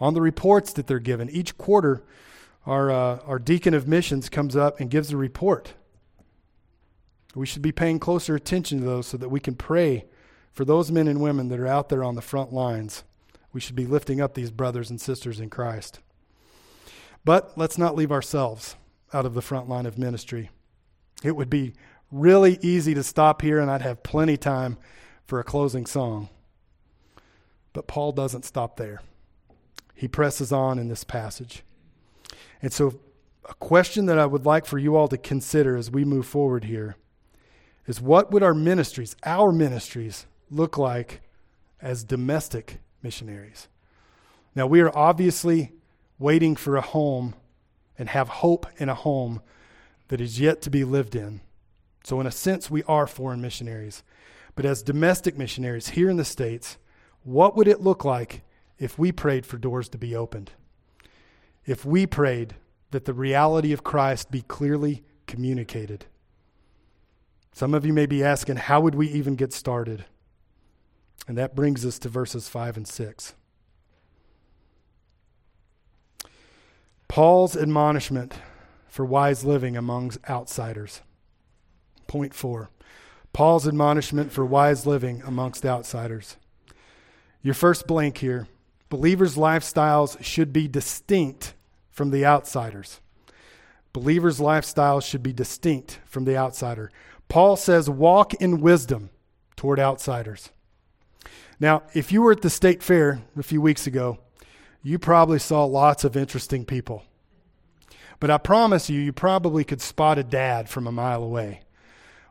on 0.00 0.14
the 0.14 0.20
reports 0.20 0.72
that 0.72 0.86
they're 0.86 0.98
given. 0.98 1.30
Each 1.30 1.56
quarter, 1.56 2.02
our, 2.66 2.90
uh, 2.90 3.18
our 3.26 3.38
deacon 3.38 3.74
of 3.74 3.86
missions 3.86 4.28
comes 4.28 4.56
up 4.56 4.80
and 4.80 4.90
gives 4.90 5.12
a 5.12 5.16
report. 5.16 5.74
We 7.34 7.46
should 7.46 7.62
be 7.62 7.72
paying 7.72 7.98
closer 7.98 8.34
attention 8.34 8.80
to 8.80 8.84
those 8.84 9.06
so 9.06 9.16
that 9.16 9.28
we 9.28 9.40
can 9.40 9.54
pray 9.54 10.06
for 10.52 10.64
those 10.64 10.90
men 10.90 11.08
and 11.08 11.20
women 11.20 11.48
that 11.48 11.58
are 11.58 11.66
out 11.66 11.88
there 11.88 12.04
on 12.04 12.14
the 12.14 12.22
front 12.22 12.52
lines. 12.52 13.02
We 13.52 13.60
should 13.60 13.74
be 13.74 13.86
lifting 13.86 14.20
up 14.20 14.34
these 14.34 14.50
brothers 14.50 14.88
and 14.88 15.00
sisters 15.00 15.40
in 15.40 15.50
Christ. 15.50 16.00
But 17.24 17.56
let's 17.56 17.78
not 17.78 17.96
leave 17.96 18.12
ourselves 18.12 18.76
out 19.12 19.26
of 19.26 19.34
the 19.34 19.42
front 19.42 19.68
line 19.68 19.86
of 19.86 19.98
ministry. 19.98 20.50
It 21.22 21.36
would 21.36 21.50
be 21.50 21.74
really 22.10 22.58
easy 22.62 22.94
to 22.94 23.02
stop 23.02 23.42
here 23.42 23.58
and 23.58 23.70
I'd 23.70 23.82
have 23.82 24.02
plenty 24.02 24.36
time 24.36 24.76
for 25.26 25.40
a 25.40 25.44
closing 25.44 25.86
song. 25.86 26.28
But 27.72 27.88
Paul 27.88 28.12
doesn't 28.12 28.44
stop 28.44 28.76
there. 28.76 29.02
He 29.94 30.06
presses 30.06 30.52
on 30.52 30.78
in 30.78 30.88
this 30.88 31.04
passage. 31.04 31.64
And 32.64 32.72
so, 32.72 32.98
a 33.46 33.52
question 33.52 34.06
that 34.06 34.18
I 34.18 34.24
would 34.24 34.46
like 34.46 34.64
for 34.64 34.78
you 34.78 34.96
all 34.96 35.06
to 35.08 35.18
consider 35.18 35.76
as 35.76 35.90
we 35.90 36.02
move 36.02 36.24
forward 36.24 36.64
here 36.64 36.96
is 37.86 38.00
what 38.00 38.30
would 38.30 38.42
our 38.42 38.54
ministries, 38.54 39.14
our 39.22 39.52
ministries, 39.52 40.24
look 40.48 40.78
like 40.78 41.20
as 41.82 42.04
domestic 42.04 42.78
missionaries? 43.02 43.68
Now, 44.54 44.66
we 44.66 44.80
are 44.80 44.96
obviously 44.96 45.72
waiting 46.18 46.56
for 46.56 46.78
a 46.78 46.80
home 46.80 47.34
and 47.98 48.08
have 48.08 48.28
hope 48.28 48.66
in 48.78 48.88
a 48.88 48.94
home 48.94 49.42
that 50.08 50.22
is 50.22 50.40
yet 50.40 50.62
to 50.62 50.70
be 50.70 50.84
lived 50.84 51.14
in. 51.14 51.42
So, 52.02 52.18
in 52.18 52.26
a 52.26 52.30
sense, 52.30 52.70
we 52.70 52.82
are 52.84 53.06
foreign 53.06 53.42
missionaries. 53.42 54.02
But 54.54 54.64
as 54.64 54.82
domestic 54.82 55.36
missionaries 55.36 55.88
here 55.88 56.08
in 56.08 56.16
the 56.16 56.24
States, 56.24 56.78
what 57.24 57.56
would 57.56 57.68
it 57.68 57.82
look 57.82 58.06
like 58.06 58.40
if 58.78 58.98
we 58.98 59.12
prayed 59.12 59.44
for 59.44 59.58
doors 59.58 59.90
to 59.90 59.98
be 59.98 60.16
opened? 60.16 60.52
If 61.66 61.84
we 61.84 62.06
prayed 62.06 62.54
that 62.90 63.04
the 63.04 63.14
reality 63.14 63.72
of 63.72 63.82
Christ 63.82 64.30
be 64.30 64.42
clearly 64.42 65.02
communicated? 65.26 66.06
Some 67.52 67.74
of 67.74 67.86
you 67.86 67.92
may 67.92 68.06
be 68.06 68.22
asking, 68.22 68.56
how 68.56 68.80
would 68.80 68.94
we 68.94 69.08
even 69.08 69.36
get 69.36 69.52
started? 69.52 70.04
And 71.26 71.38
that 71.38 71.54
brings 71.54 71.86
us 71.86 71.98
to 72.00 72.08
verses 72.08 72.48
5 72.48 72.76
and 72.76 72.86
6. 72.86 73.34
Paul's 77.08 77.56
admonishment 77.56 78.34
for 78.88 79.04
wise 79.04 79.44
living 79.44 79.76
amongst 79.76 80.18
outsiders. 80.28 81.00
Point 82.06 82.34
four 82.34 82.70
Paul's 83.32 83.66
admonishment 83.66 84.30
for 84.30 84.44
wise 84.44 84.86
living 84.86 85.22
amongst 85.24 85.64
outsiders. 85.64 86.36
Your 87.42 87.54
first 87.54 87.86
blank 87.86 88.18
here 88.18 88.46
believers' 88.88 89.36
lifestyles 89.36 90.22
should 90.22 90.52
be 90.52 90.68
distinct 90.68 91.54
from 91.90 92.10
the 92.10 92.24
outsiders. 92.24 93.00
Believers' 93.92 94.40
lifestyles 94.40 95.04
should 95.04 95.22
be 95.22 95.32
distinct 95.32 96.00
from 96.04 96.24
the 96.24 96.36
outsider. 96.36 96.90
Paul 97.28 97.56
says, 97.56 97.88
walk 97.88 98.34
in 98.34 98.60
wisdom 98.60 99.10
toward 99.56 99.78
outsiders. 99.78 100.50
Now, 101.60 101.84
if 101.94 102.10
you 102.10 102.22
were 102.22 102.32
at 102.32 102.42
the 102.42 102.50
state 102.50 102.82
fair 102.82 103.22
a 103.36 103.42
few 103.42 103.60
weeks 103.60 103.86
ago, 103.86 104.18
you 104.82 104.98
probably 104.98 105.38
saw 105.38 105.64
lots 105.64 106.04
of 106.04 106.16
interesting 106.16 106.64
people. 106.64 107.04
But 108.20 108.30
I 108.30 108.38
promise 108.38 108.90
you, 108.90 109.00
you 109.00 109.12
probably 109.12 109.64
could 109.64 109.80
spot 109.80 110.18
a 110.18 110.24
dad 110.24 110.68
from 110.68 110.86
a 110.86 110.92
mile 110.92 111.22
away. 111.22 111.60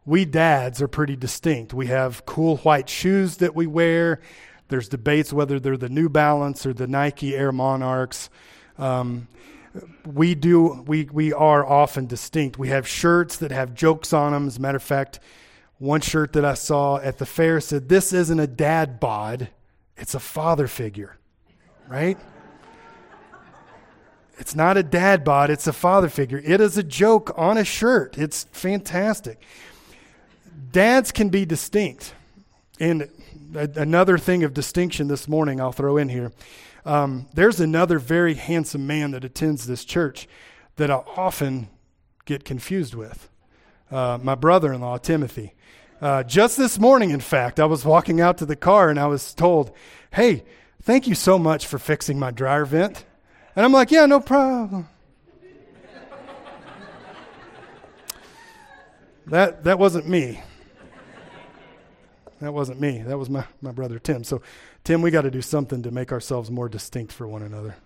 We 0.05 0.25
dads 0.25 0.81
are 0.81 0.87
pretty 0.87 1.15
distinct. 1.15 1.73
We 1.73 1.87
have 1.87 2.25
cool 2.25 2.57
white 2.57 2.89
shoes 2.89 3.37
that 3.37 3.55
we 3.55 3.67
wear. 3.67 4.19
There's 4.69 4.89
debates 4.89 5.33
whether 5.33 5.59
they're 5.59 5.77
the 5.77 5.89
New 5.89 6.09
Balance 6.09 6.65
or 6.65 6.73
the 6.73 6.87
Nike 6.87 7.35
Air 7.35 7.51
Monarchs. 7.51 8.29
Um, 8.77 9.27
we 10.05 10.35
do 10.35 10.83
we 10.85 11.05
we 11.05 11.33
are 11.33 11.65
often 11.65 12.05
distinct. 12.05 12.57
We 12.57 12.69
have 12.69 12.87
shirts 12.87 13.37
that 13.37 13.51
have 13.51 13.73
jokes 13.73 14.13
on 14.13 14.33
them. 14.33 14.47
As 14.47 14.57
a 14.57 14.61
matter 14.61 14.77
of 14.77 14.83
fact, 14.83 15.19
one 15.79 16.01
shirt 16.01 16.33
that 16.33 16.45
I 16.45 16.53
saw 16.53 16.97
at 16.97 17.17
the 17.17 17.25
fair 17.25 17.59
said, 17.59 17.89
"This 17.89 18.13
isn't 18.13 18.39
a 18.39 18.47
dad 18.47 18.99
bod; 18.99 19.49
it's 19.97 20.13
a 20.15 20.19
father 20.19 20.67
figure." 20.67 21.17
Right? 21.87 22.17
It's 24.37 24.55
not 24.55 24.77
a 24.77 24.83
dad 24.83 25.23
bod; 25.23 25.49
it's 25.49 25.67
a 25.67 25.73
father 25.73 26.09
figure. 26.09 26.41
It 26.43 26.61
is 26.61 26.77
a 26.77 26.83
joke 26.83 27.33
on 27.35 27.57
a 27.57 27.65
shirt. 27.65 28.17
It's 28.17 28.45
fantastic. 28.51 29.41
Dads 30.71 31.11
can 31.11 31.29
be 31.29 31.45
distinct, 31.45 32.13
and 32.79 33.09
another 33.53 34.17
thing 34.17 34.43
of 34.43 34.53
distinction 34.53 35.07
this 35.07 35.27
morning 35.27 35.61
I'll 35.61 35.71
throw 35.71 35.97
in 35.97 36.09
here 36.09 36.31
um, 36.85 37.27
there's 37.33 37.59
another 37.59 37.97
very 37.97 38.33
handsome 38.33 38.85
man 38.85 39.11
that 39.11 39.23
attends 39.23 39.65
this 39.65 39.85
church 39.85 40.27
that 40.75 40.91
I 40.91 40.95
often 41.15 41.69
get 42.25 42.43
confused 42.43 42.93
with. 42.93 43.29
Uh, 43.91 44.19
my 44.21 44.35
brother 44.35 44.73
in 44.73 44.81
law, 44.81 44.97
Timothy. 44.97 45.53
Uh, 46.01 46.23
just 46.23 46.57
this 46.57 46.77
morning, 46.77 47.11
in 47.11 47.21
fact, 47.21 47.59
I 47.59 47.65
was 47.65 47.85
walking 47.85 48.19
out 48.19 48.37
to 48.39 48.45
the 48.45 48.55
car 48.55 48.89
and 48.89 48.99
I 48.99 49.07
was 49.07 49.33
told, 49.33 49.71
Hey, 50.11 50.43
thank 50.81 51.07
you 51.07 51.15
so 51.15 51.39
much 51.39 51.67
for 51.67 51.79
fixing 51.79 52.19
my 52.19 52.31
dryer 52.31 52.65
vent. 52.65 53.05
And 53.55 53.63
I'm 53.63 53.71
like, 53.71 53.91
Yeah, 53.91 54.05
no 54.05 54.19
problem. 54.19 54.89
that, 59.27 59.63
that 59.63 59.79
wasn't 59.79 60.09
me. 60.09 60.41
That 62.43 62.53
wasn't 62.53 62.81
me. 62.81 63.01
That 63.01 63.17
was 63.17 63.29
my, 63.29 63.45
my 63.61 63.71
brother 63.71 63.99
Tim. 63.99 64.25
So 64.25 64.41
Tim, 64.83 65.01
we 65.01 65.11
got 65.11 65.21
to 65.21 65.31
do 65.31 65.41
something 65.41 65.81
to 65.83 65.91
make 65.91 66.11
ourselves 66.11 66.51
more 66.51 66.67
distinct 66.67 67.13
for 67.13 67.25
one 67.25 67.41
another. 67.41 67.77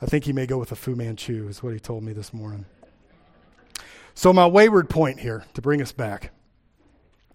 I 0.00 0.06
think 0.06 0.24
he 0.24 0.32
may 0.32 0.46
go 0.46 0.56
with 0.56 0.72
a 0.72 0.76
Fu 0.76 0.94
Manchu, 0.96 1.46
is 1.48 1.62
what 1.62 1.74
he 1.74 1.78
told 1.78 2.04
me 2.04 2.14
this 2.14 2.32
morning. 2.32 2.64
So, 4.14 4.32
my 4.32 4.46
wayward 4.46 4.88
point 4.88 5.20
here, 5.20 5.44
to 5.52 5.60
bring 5.60 5.82
us 5.82 5.92
back, 5.92 6.30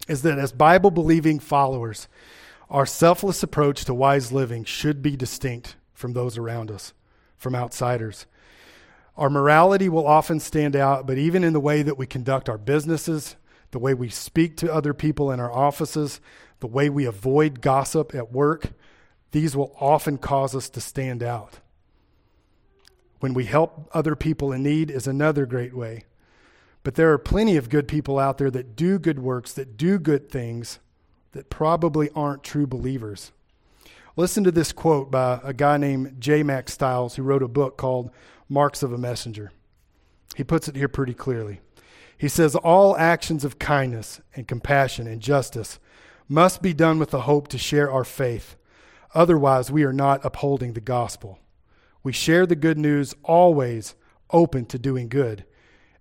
is 0.08 0.22
that 0.22 0.38
as 0.38 0.50
Bible 0.50 0.90
believing 0.90 1.38
followers, 1.38 2.08
our 2.68 2.86
selfless 2.86 3.44
approach 3.44 3.84
to 3.84 3.94
wise 3.94 4.32
living 4.32 4.64
should 4.64 5.02
be 5.02 5.16
distinct 5.16 5.76
from 5.92 6.12
those 6.12 6.36
around 6.36 6.72
us, 6.72 6.92
from 7.36 7.54
outsiders. 7.54 8.26
Our 9.16 9.30
morality 9.30 9.88
will 9.88 10.08
often 10.08 10.40
stand 10.40 10.74
out, 10.74 11.06
but 11.06 11.18
even 11.18 11.44
in 11.44 11.52
the 11.52 11.60
way 11.60 11.82
that 11.82 11.98
we 11.98 12.06
conduct 12.06 12.48
our 12.48 12.58
businesses, 12.58 13.36
the 13.70 13.78
way 13.78 13.94
we 13.94 14.08
speak 14.08 14.56
to 14.58 14.72
other 14.72 14.94
people 14.94 15.30
in 15.30 15.40
our 15.40 15.52
offices, 15.52 16.20
the 16.60 16.66
way 16.66 16.90
we 16.90 17.04
avoid 17.04 17.60
gossip 17.60 18.14
at 18.14 18.32
work, 18.32 18.72
these 19.32 19.56
will 19.56 19.74
often 19.80 20.18
cause 20.18 20.54
us 20.54 20.68
to 20.70 20.80
stand 20.80 21.22
out. 21.22 21.60
When 23.20 23.34
we 23.34 23.44
help 23.44 23.88
other 23.92 24.16
people 24.16 24.52
in 24.52 24.62
need 24.62 24.90
is 24.90 25.06
another 25.06 25.46
great 25.46 25.74
way. 25.74 26.04
But 26.82 26.94
there 26.94 27.12
are 27.12 27.18
plenty 27.18 27.56
of 27.56 27.68
good 27.68 27.86
people 27.86 28.18
out 28.18 28.38
there 28.38 28.50
that 28.50 28.74
do 28.74 28.98
good 28.98 29.18
works, 29.18 29.52
that 29.52 29.76
do 29.76 29.98
good 29.98 30.30
things, 30.30 30.78
that 31.32 31.50
probably 31.50 32.10
aren't 32.16 32.42
true 32.42 32.66
believers. 32.66 33.32
Listen 34.16 34.42
to 34.44 34.50
this 34.50 34.72
quote 34.72 35.10
by 35.10 35.40
a 35.44 35.52
guy 35.52 35.76
named 35.76 36.20
J. 36.20 36.42
Mack 36.42 36.68
Stiles, 36.68 37.16
who 37.16 37.22
wrote 37.22 37.42
a 37.42 37.48
book 37.48 37.76
called 37.76 38.10
Marks 38.48 38.82
of 38.82 38.92
a 38.92 38.98
Messenger. 38.98 39.52
He 40.34 40.42
puts 40.42 40.68
it 40.68 40.76
here 40.76 40.88
pretty 40.88 41.14
clearly. 41.14 41.60
He 42.20 42.28
says, 42.28 42.54
All 42.54 42.98
actions 42.98 43.46
of 43.46 43.58
kindness 43.58 44.20
and 44.36 44.46
compassion 44.46 45.06
and 45.06 45.22
justice 45.22 45.78
must 46.28 46.60
be 46.60 46.74
done 46.74 46.98
with 46.98 47.12
the 47.12 47.22
hope 47.22 47.48
to 47.48 47.56
share 47.56 47.90
our 47.90 48.04
faith. 48.04 48.56
Otherwise, 49.14 49.70
we 49.70 49.84
are 49.84 49.92
not 49.94 50.22
upholding 50.22 50.74
the 50.74 50.82
gospel. 50.82 51.38
We 52.02 52.12
share 52.12 52.44
the 52.44 52.56
good 52.56 52.76
news 52.76 53.14
always 53.24 53.94
open 54.32 54.66
to 54.66 54.78
doing 54.78 55.08
good, 55.08 55.46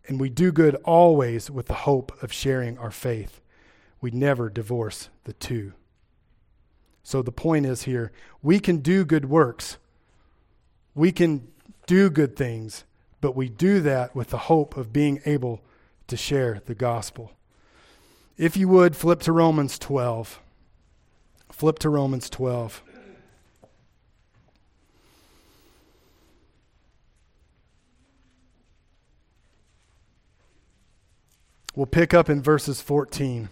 and 0.10 0.20
we 0.20 0.30
do 0.30 0.52
good 0.52 0.76
always 0.84 1.50
with 1.50 1.68
the 1.68 1.74
hope 1.74 2.22
of 2.22 2.34
sharing 2.34 2.78
our 2.78 2.92
faith. 2.92 3.40
We 4.02 4.12
never 4.12 4.50
divorce 4.50 5.08
the 5.24 5.32
two. 5.32 5.72
So 7.02 7.22
the 7.22 7.32
point 7.32 7.66
is 7.66 7.84
here 7.84 8.12
we 8.42 8.60
can 8.60 8.80
do 8.80 9.06
good 9.06 9.30
works, 9.30 9.78
we 10.94 11.14
can 11.14 11.48
do 11.88 12.10
good 12.10 12.36
things, 12.36 12.84
but 13.22 13.38
we 13.38 13.48
do 13.48 13.80
that 13.80 14.14
with 14.14 14.32
the 14.32 14.38
hope 14.38 14.76
of 14.76 14.92
being 14.92 15.22
able 15.26 15.62
to 16.10 16.18
share 16.18 16.62
the 16.66 16.76
gospel. 16.76 17.32
If 18.38 18.56
you 18.56 18.68
would, 18.70 18.96
flip 18.96 19.22
to 19.22 19.32
Romans 19.32 19.80
12. 19.80 20.40
Flip 21.52 21.80
to 21.80 21.90
Romans 21.90 22.30
12. 22.30 22.84
We'll 31.76 31.86
pick 31.86 32.14
up 32.14 32.30
in 32.30 32.42
verses 32.42 32.82
14. 32.82 33.50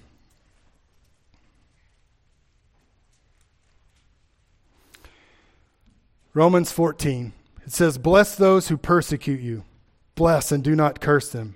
Romans 6.34 6.72
14. 6.72 7.34
It 7.66 7.74
says, 7.74 7.98
Bless 7.98 8.36
those 8.36 8.68
who 8.68 8.78
persecute 8.78 9.40
you. 9.40 9.64
Bless 10.16 10.52
and 10.52 10.64
do 10.64 10.76
not 10.76 11.00
curse 11.00 11.30
them. 11.30 11.56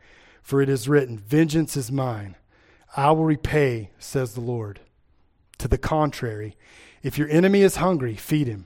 For 0.41 0.61
it 0.61 0.69
is 0.69 0.89
written, 0.89 1.17
Vengeance 1.17 1.77
is 1.77 1.91
mine. 1.91 2.35
I 2.95 3.11
will 3.11 3.25
repay, 3.25 3.91
says 3.99 4.33
the 4.33 4.41
Lord. 4.41 4.81
To 5.59 5.67
the 5.67 5.77
contrary, 5.77 6.57
if 7.03 7.17
your 7.17 7.29
enemy 7.29 7.61
is 7.61 7.77
hungry, 7.77 8.15
feed 8.15 8.47
him. 8.47 8.65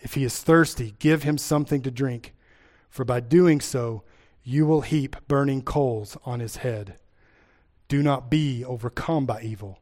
If 0.00 0.14
he 0.14 0.24
is 0.24 0.40
thirsty, 0.40 0.94
give 0.98 1.24
him 1.24 1.38
something 1.38 1.82
to 1.82 1.90
drink. 1.90 2.34
For 2.88 3.04
by 3.04 3.20
doing 3.20 3.60
so, 3.60 4.04
you 4.42 4.66
will 4.66 4.80
heap 4.80 5.16
burning 5.26 5.62
coals 5.62 6.16
on 6.24 6.40
his 6.40 6.56
head. 6.56 6.96
Do 7.88 8.02
not 8.02 8.30
be 8.30 8.64
overcome 8.64 9.26
by 9.26 9.42
evil, 9.42 9.80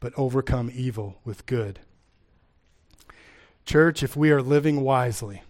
but 0.00 0.12
overcome 0.16 0.70
evil 0.72 1.20
with 1.24 1.46
good. 1.46 1.80
Church, 3.64 4.02
if 4.02 4.16
we 4.16 4.30
are 4.30 4.42
living 4.42 4.80
wisely, 4.80 5.42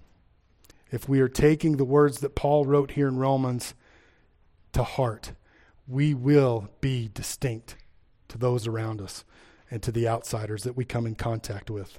if 0.91 1.09
we 1.09 1.21
are 1.21 1.29
taking 1.29 1.77
the 1.77 1.85
words 1.85 2.19
that 2.19 2.35
Paul 2.35 2.65
wrote 2.65 2.93
here 2.93 3.09
in 3.09 3.17
Romans 3.17 3.75
to 4.73 4.83
heart, 4.83 5.33
we 5.87 6.15
will 6.15 6.69
be 6.81 7.11
distinct 7.13 7.77
to 8.29 8.39
those 8.39 8.67
around 8.67 9.01
us 9.01 9.25
and 9.71 9.83
to 9.83 9.93
the 9.93 10.09
outsiders 10.09 10.63
that 10.63 10.77
we 10.77 10.85
come 10.85 11.07
in 11.07 11.15
contact 11.15 11.71
with. 11.71 11.99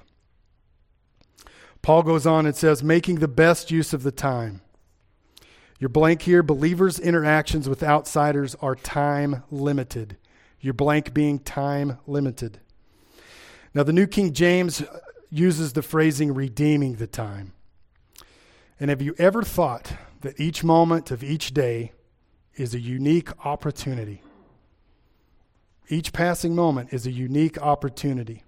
Paul 1.82 2.02
goes 2.02 2.26
on 2.26 2.46
and 2.46 2.54
says, 2.54 2.82
making 2.82 3.16
the 3.16 3.28
best 3.28 3.70
use 3.70 3.92
of 3.92 4.02
the 4.02 4.12
time. 4.12 4.60
Your 5.78 5.88
blank 5.88 6.22
here, 6.22 6.42
believers' 6.42 7.00
interactions 7.00 7.68
with 7.68 7.82
outsiders 7.82 8.54
are 8.56 8.76
time 8.76 9.42
limited. 9.50 10.16
Your 10.60 10.74
blank 10.74 11.12
being 11.12 11.40
time 11.40 11.98
limited. 12.06 12.60
Now, 13.74 13.82
the 13.82 13.92
New 13.92 14.06
King 14.06 14.32
James 14.32 14.84
uses 15.28 15.72
the 15.72 15.82
phrasing 15.82 16.34
redeeming 16.34 16.96
the 16.96 17.08
time. 17.08 17.52
And 18.78 18.90
have 18.90 19.02
you 19.02 19.14
ever 19.18 19.42
thought 19.42 19.94
that 20.20 20.38
each 20.38 20.62
moment 20.62 21.10
of 21.10 21.24
each 21.24 21.52
day 21.52 21.92
is 22.56 22.74
a 22.74 22.80
unique 22.80 23.30
opportunity? 23.44 24.22
Each 25.88 26.12
passing 26.12 26.54
moment 26.54 26.92
is 26.92 27.06
a 27.06 27.10
unique 27.10 27.60
opportunity. 27.60 28.42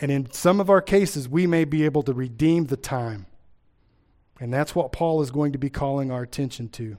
And 0.00 0.10
in 0.10 0.30
some 0.32 0.60
of 0.60 0.68
our 0.68 0.82
cases, 0.82 1.28
we 1.28 1.46
may 1.46 1.64
be 1.64 1.84
able 1.84 2.02
to 2.02 2.12
redeem 2.12 2.66
the 2.66 2.76
time. 2.76 3.26
And 4.40 4.52
that's 4.52 4.74
what 4.74 4.92
Paul 4.92 5.22
is 5.22 5.30
going 5.30 5.52
to 5.52 5.58
be 5.58 5.70
calling 5.70 6.10
our 6.10 6.22
attention 6.22 6.68
to. 6.70 6.98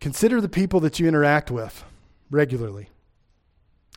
Consider 0.00 0.40
the 0.40 0.48
people 0.48 0.80
that 0.80 1.00
you 1.00 1.08
interact 1.08 1.50
with 1.50 1.84
regularly. 2.30 2.90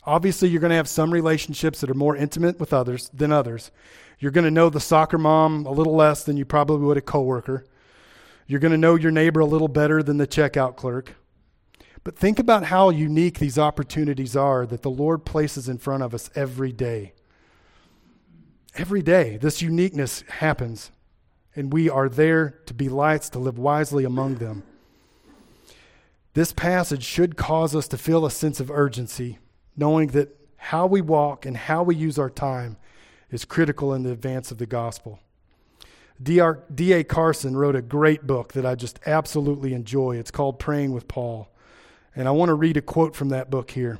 Obviously, 0.05 0.47
you're 0.47 0.61
going 0.61 0.69
to 0.69 0.77
have 0.77 0.87
some 0.87 1.11
relationships 1.11 1.81
that 1.81 1.89
are 1.89 1.95
more 1.95 2.15
intimate 2.15 2.59
with 2.59 2.71
others 2.71 3.09
than 3.13 3.31
others. 3.31 3.71
You're 4.19 4.31
going 4.31 4.45
to 4.45 4.51
know 4.51 4.69
the 4.69 4.79
soccer 4.79 5.17
mom 5.17 5.65
a 5.65 5.71
little 5.71 5.95
less 5.95 6.23
than 6.23 6.37
you 6.37 6.45
probably 6.45 6.85
would 6.85 6.97
a 6.97 7.01
coworker. 7.01 7.65
You're 8.47 8.61
going 8.61 8.71
to 8.71 8.77
know 8.77 8.95
your 8.95 9.11
neighbor 9.11 9.41
a 9.41 9.45
little 9.45 9.67
better 9.67 10.01
than 10.01 10.17
the 10.17 10.25
checkout 10.25 10.77
clerk. 10.77 11.15
But 12.05 12.17
think 12.17 12.39
about 12.39 12.63
how 12.63 12.89
unique 12.89 13.39
these 13.39 13.59
opportunities 13.59 14.35
are 14.35 14.65
that 14.65 14.81
the 14.81 14.89
Lord 14.89 15.25
places 15.25 15.67
in 15.67 15.77
front 15.77 16.03
of 16.03 16.13
us 16.13 16.29
every 16.33 16.71
day. 16.71 17.11
Every 18.75 19.01
day, 19.01 19.35
this 19.35 19.61
uniqueness 19.61 20.23
happens, 20.29 20.91
and 21.55 21.73
we 21.73 21.89
are 21.89 22.07
there 22.07 22.61
to 22.67 22.73
be 22.73 22.87
lights, 22.87 23.29
to 23.31 23.39
live 23.39 23.57
wisely 23.57 24.05
among 24.05 24.35
them. 24.35 24.63
This 26.33 26.53
passage 26.53 27.03
should 27.03 27.35
cause 27.35 27.75
us 27.75 27.87
to 27.89 27.97
feel 27.97 28.25
a 28.25 28.31
sense 28.31 28.61
of 28.61 28.71
urgency, 28.71 29.39
knowing 29.75 30.09
that 30.09 30.39
how 30.55 30.85
we 30.85 31.01
walk 31.01 31.45
and 31.45 31.57
how 31.57 31.83
we 31.83 31.95
use 31.95 32.17
our 32.17 32.29
time 32.29 32.77
is 33.31 33.43
critical 33.43 33.93
in 33.93 34.03
the 34.03 34.11
advance 34.11 34.51
of 34.51 34.59
the 34.59 34.65
gospel. 34.65 35.19
D.A. 36.21 37.03
Carson 37.03 37.55
wrote 37.55 37.75
a 37.75 37.81
great 37.81 38.25
book 38.25 38.53
that 38.53 38.65
I 38.65 38.75
just 38.75 38.99
absolutely 39.05 39.73
enjoy. 39.73 40.17
It's 40.17 40.31
called 40.31 40.59
Praying 40.59 40.91
with 40.93 41.07
Paul. 41.07 41.49
And 42.15 42.27
I 42.27 42.31
want 42.31 42.49
to 42.49 42.55
read 42.55 42.77
a 42.77 42.81
quote 42.81 43.15
from 43.15 43.29
that 43.29 43.51
book 43.51 43.71
here. 43.71 43.99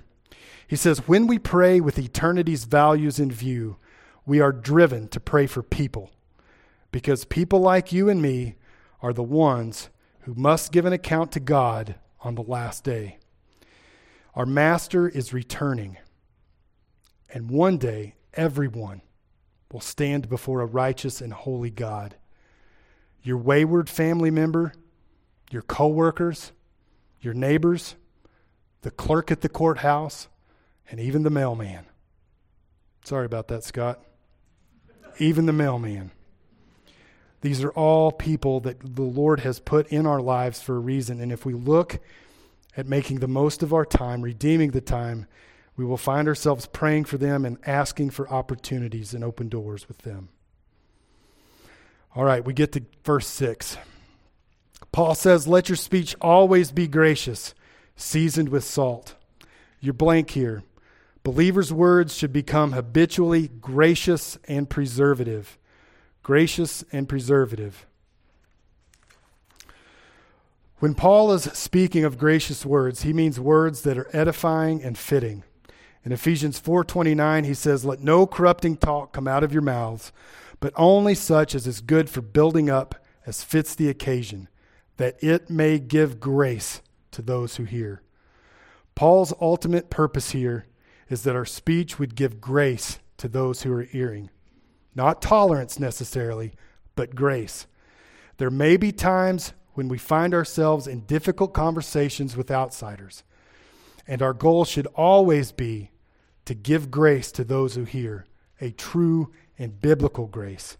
He 0.67 0.75
says, 0.75 1.07
When 1.07 1.27
we 1.27 1.37
pray 1.37 1.79
with 1.79 1.99
eternity's 1.99 2.65
values 2.65 3.19
in 3.19 3.31
view, 3.31 3.77
we 4.25 4.39
are 4.39 4.51
driven 4.51 5.07
to 5.09 5.19
pray 5.19 5.47
for 5.47 5.61
people 5.61 6.09
because 6.91 7.25
people 7.25 7.59
like 7.59 7.93
you 7.93 8.09
and 8.09 8.21
me 8.21 8.55
are 9.01 9.13
the 9.13 9.23
ones 9.23 9.89
who 10.21 10.33
must 10.33 10.71
give 10.71 10.85
an 10.85 10.93
account 10.93 11.31
to 11.33 11.39
God 11.39 11.95
on 12.21 12.35
the 12.35 12.41
last 12.41 12.83
day. 12.83 13.19
Our 14.33 14.45
Master 14.45 15.07
is 15.07 15.33
returning, 15.33 15.97
and 17.33 17.49
one 17.49 17.77
day 17.77 18.15
everyone 18.33 19.01
will 19.71 19.81
stand 19.81 20.29
before 20.29 20.61
a 20.61 20.65
righteous 20.65 21.21
and 21.21 21.33
holy 21.33 21.69
God. 21.69 22.15
Your 23.21 23.37
wayward 23.37 23.89
family 23.89 24.31
member, 24.31 24.73
your 25.51 25.61
coworkers, 25.61 26.51
your 27.19 27.33
neighbors, 27.33 27.95
the 28.81 28.91
clerk 28.91 29.31
at 29.31 29.41
the 29.41 29.49
courthouse, 29.49 30.27
and 30.89 30.99
even 30.99 31.23
the 31.23 31.29
mailman. 31.29 31.85
Sorry 33.03 33.25
about 33.25 33.47
that, 33.49 33.63
Scott. 33.63 34.01
Even 35.19 35.45
the 35.45 35.53
mailman. 35.53 36.11
These 37.41 37.63
are 37.63 37.71
all 37.71 38.11
people 38.11 38.59
that 38.61 38.95
the 38.95 39.01
Lord 39.01 39.41
has 39.41 39.59
put 39.59 39.87
in 39.87 40.05
our 40.05 40.21
lives 40.21 40.61
for 40.61 40.75
a 40.75 40.79
reason. 40.79 41.19
And 41.21 41.31
if 41.31 41.45
we 41.45 41.53
look 41.53 41.99
at 42.75 42.87
making 42.87 43.19
the 43.19 43.27
most 43.27 43.63
of 43.63 43.73
our 43.73 43.85
time, 43.85 44.21
redeeming 44.21 44.71
the 44.71 44.81
time, 44.81 45.27
we 45.77 45.85
will 45.85 45.95
find 45.95 46.27
ourselves 46.27 46.65
praying 46.65 47.05
for 47.05 47.17
them 47.19 47.45
and 47.45 47.59
asking 47.65 48.09
for 48.09 48.27
opportunities 48.29 49.13
and 49.13 49.23
open 49.23 49.47
doors 49.47 49.87
with 49.87 49.99
them. 49.99 50.29
All 52.15 52.23
right, 52.23 52.43
we 52.43 52.53
get 52.53 52.71
to 52.71 52.83
verse 53.03 53.27
6. 53.27 53.77
Paul 54.91 55.13
says, 55.13 55.47
Let 55.47 55.69
your 55.69 55.75
speech 55.75 56.15
always 56.19 56.71
be 56.71 56.87
gracious, 56.87 57.53
seasoned 57.95 58.49
with 58.49 58.63
salt. 58.63 59.13
Your 59.79 59.93
blank 59.93 60.31
here. 60.31 60.63
Believers' 61.23 61.71
words 61.71 62.15
should 62.15 62.33
become 62.33 62.71
habitually 62.71 63.47
gracious 63.47 64.39
and 64.47 64.67
preservative. 64.67 65.59
Gracious 66.23 66.83
and 66.91 67.07
preservative. 67.07 67.85
When 70.79 70.95
Paul 70.95 71.31
is 71.33 71.43
speaking 71.43 72.03
of 72.03 72.17
gracious 72.17 72.65
words, 72.65 73.03
he 73.03 73.13
means 73.13 73.39
words 73.39 73.81
that 73.81 73.97
are 73.97 74.09
edifying 74.13 74.83
and 74.83 74.97
fitting. 74.97 75.43
In 76.07 76.13
Ephesians 76.13 76.57
4:29 76.57 77.43
he 77.43 77.53
says, 77.53 77.83
"Let 77.83 77.99
no 77.99 78.25
corrupting 78.25 78.77
talk 78.77 79.11
come 79.11 79.27
out 79.27 79.43
of 79.43 79.51
your 79.51 79.61
mouths, 79.61 80.13
but 80.61 80.71
only 80.77 81.13
such 81.13 81.53
as 81.53 81.67
is 81.67 81.81
good 81.81 82.09
for 82.09 82.21
building 82.21 82.69
up 82.69 82.95
as 83.25 83.43
fits 83.43 83.75
the 83.75 83.89
occasion, 83.89 84.47
that 84.95 85.21
it 85.21 85.49
may 85.49 85.79
give 85.79 86.21
grace 86.21 86.81
to 87.11 87.21
those 87.21 87.57
who 87.57 87.65
hear." 87.65 88.03
Paul's 88.95 89.33
ultimate 89.41 89.89
purpose 89.89 90.31
here 90.31 90.67
is 91.09 91.23
that 91.23 91.35
our 91.35 91.43
speech 91.43 91.99
would 91.99 92.15
give 92.15 92.39
grace 92.39 92.99
to 93.17 93.27
those 93.27 93.63
who 93.63 93.73
are 93.73 93.81
hearing. 93.81 94.29
Not 94.95 95.21
tolerance 95.21 95.77
necessarily, 95.77 96.53
but 96.95 97.15
grace. 97.15 97.67
There 98.37 98.49
may 98.49 98.77
be 98.77 98.93
times 98.93 99.51
when 99.73 99.89
we 99.89 99.97
find 99.97 100.33
ourselves 100.33 100.87
in 100.87 101.01
difficult 101.01 101.53
conversations 101.53 102.37
with 102.37 102.49
outsiders, 102.49 103.23
and 104.07 104.21
our 104.21 104.33
goal 104.33 104.63
should 104.63 104.87
always 104.95 105.51
be 105.51 105.91
to 106.47 106.55
give 106.55 106.89
grace 106.89 107.29
to 107.33 107.43
those 107.43 107.75
who 107.75 107.83
hear, 107.83 108.25
a 108.61 108.71
true 108.71 109.33
and 109.59 109.81
biblical 109.81 110.27
grace. 110.27 110.77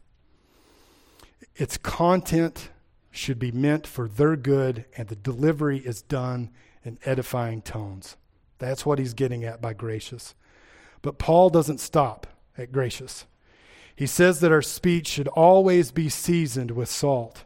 Its 1.58 1.78
content 1.78 2.70
should 3.12 3.38
be 3.38 3.52
meant 3.52 3.86
for 3.86 4.08
their 4.08 4.38
good, 4.38 4.86
and 4.96 5.10
the 5.10 5.16
delivery 5.16 5.80
is 5.80 6.02
done 6.02 6.50
in 6.84 6.98
edifying 7.04 7.62
tones. 7.62 8.16
That's 8.60 8.86
what 8.86 8.98
he's 8.98 9.14
getting 9.14 9.44
at 9.44 9.62
by 9.62 9.74
gracious. 9.74 10.36
But 11.02 11.18
Paul 11.18 11.50
doesn't 11.50 11.80
stop 11.80 12.28
at 12.58 12.72
gracious. 12.72 13.26
He 13.94 14.08
says 14.08 14.40
that 14.40 14.54
our 14.54 14.62
speech 14.62 15.08
should 15.08 15.28
always 15.28 15.92
be 15.92 16.08
seasoned 16.08 16.72
with 16.72 16.88
salt. 16.88 17.44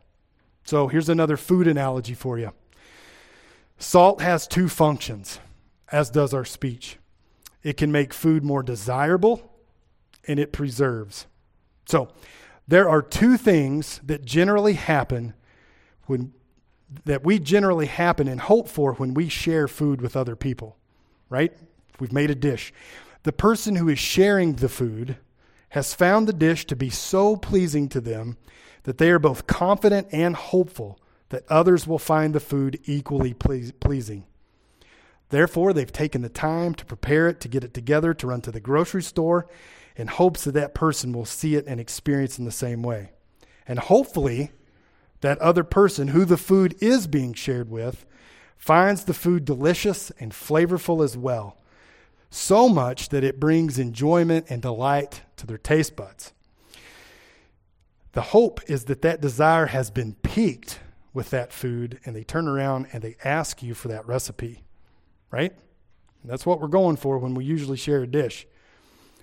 So 0.64 0.88
here's 0.90 1.10
another 1.10 1.38
food 1.38 1.68
analogy 1.68 2.14
for 2.14 2.38
you 2.38 2.52
salt 3.80 4.22
has 4.22 4.46
two 4.46 4.70
functions, 4.70 5.40
as 5.92 6.12
does 6.12 6.36
our 6.36 6.46
speech. 6.46 7.00
It 7.64 7.78
can 7.78 7.92
make 7.92 8.14
food 8.14 8.44
more 8.44 8.64
desirable, 8.64 9.52
and 10.28 10.40
it 10.40 10.52
preserves. 10.52 11.28
So, 11.86 12.10
there 12.68 12.90
are 12.90 13.02
two 13.02 13.38
things 13.38 14.00
that 14.04 14.26
generally 14.26 14.74
happen 14.74 15.34
when 16.06 16.34
that 17.06 17.24
we 17.24 17.40
generally 17.40 17.86
happen 17.86 18.28
and 18.28 18.42
hope 18.42 18.68
for 18.68 18.94
when 18.94 19.14
we 19.14 19.30
share 19.30 19.68
food 19.68 20.02
with 20.02 20.18
other 20.18 20.36
people, 20.36 20.78
right? 21.30 21.54
We've 22.00 22.12
made 22.12 22.30
a 22.30 22.36
dish. 22.36 22.74
The 23.24 23.32
person 23.32 23.78
who 23.78 23.88
is 23.88 24.00
sharing 24.00 24.54
the 24.54 24.68
food 24.68 25.18
has 25.70 25.94
found 25.94 26.28
the 26.28 26.34
dish 26.34 26.66
to 26.66 26.76
be 26.76 26.90
so 26.90 27.38
pleasing 27.38 27.88
to 27.90 28.02
them 28.02 28.38
that 28.84 28.98
they 28.98 29.10
are 29.10 29.20
both 29.20 29.48
confident 29.48 30.08
and 30.12 30.36
hopeful 30.36 31.00
that 31.30 31.50
others 31.50 31.88
will 31.88 32.00
find 32.00 32.36
the 32.36 32.40
food 32.42 32.80
equally 32.86 33.34
pleasing. 33.34 34.26
Therefore, 35.32 35.74
they've 35.74 35.92
taken 35.92 36.22
the 36.22 36.30
time 36.30 36.76
to 36.76 36.86
prepare 36.86 37.28
it, 37.28 37.40
to 37.40 37.48
get 37.48 37.64
it 37.64 37.74
together, 37.74 38.14
to 38.14 38.28
run 38.28 38.42
to 38.42 38.52
the 38.52 38.60
grocery 38.60 39.02
store 39.02 39.48
in 39.96 40.08
hopes 40.08 40.44
that 40.44 40.54
that 40.54 40.76
person 40.76 41.14
will 41.14 41.26
see 41.26 41.56
it 41.56 41.66
and 41.68 41.80
experience 41.80 42.38
in 42.38 42.46
the 42.46 42.52
same 42.52 42.84
way. 42.84 43.12
And 43.66 43.80
hopefully, 43.80 44.52
that 45.22 45.40
other 45.40 45.64
person 45.64 46.10
who 46.10 46.26
the 46.26 46.38
food 46.38 46.76
is 46.82 47.08
being 47.08 47.34
shared 47.34 47.70
with 47.70 48.06
finds 48.58 49.06
the 49.06 49.14
food 49.14 49.46
delicious 49.46 50.12
and 50.20 50.34
flavorful 50.34 51.04
as 51.04 51.18
well, 51.18 51.58
so 52.30 52.68
much 52.68 53.10
that 53.10 53.24
it 53.24 53.40
brings 53.40 53.80
enjoyment 53.80 54.48
and 54.50 54.62
delight 54.62 55.22
to 55.38 55.48
their 55.48 55.58
taste 55.58 55.96
buds. 55.96 56.34
The 58.12 58.22
hope 58.22 58.60
is 58.68 58.86
that 58.86 59.02
that 59.04 59.22
desire 59.22 59.68
has 59.68 59.90
been 59.90 60.16
piqued 60.16 60.80
with 61.14 61.30
that 61.30 61.54
food, 61.54 62.00
and 62.06 62.16
they 62.16 62.24
turn 62.24 62.48
around 62.48 62.88
and 62.92 63.02
they 63.02 63.16
ask 63.24 63.64
you 63.64 63.74
for 63.74 63.88
that 63.88 64.06
recipe, 64.06 64.64
right? 65.32 65.54
That's 66.24 66.46
what 66.46 66.62
we're 66.62 66.68
going 66.68 66.98
for 66.98 67.18
when 67.18 67.34
we 67.34 67.46
usually 67.46 67.78
share 67.78 68.04
a 68.04 68.08
dish. 68.08 68.46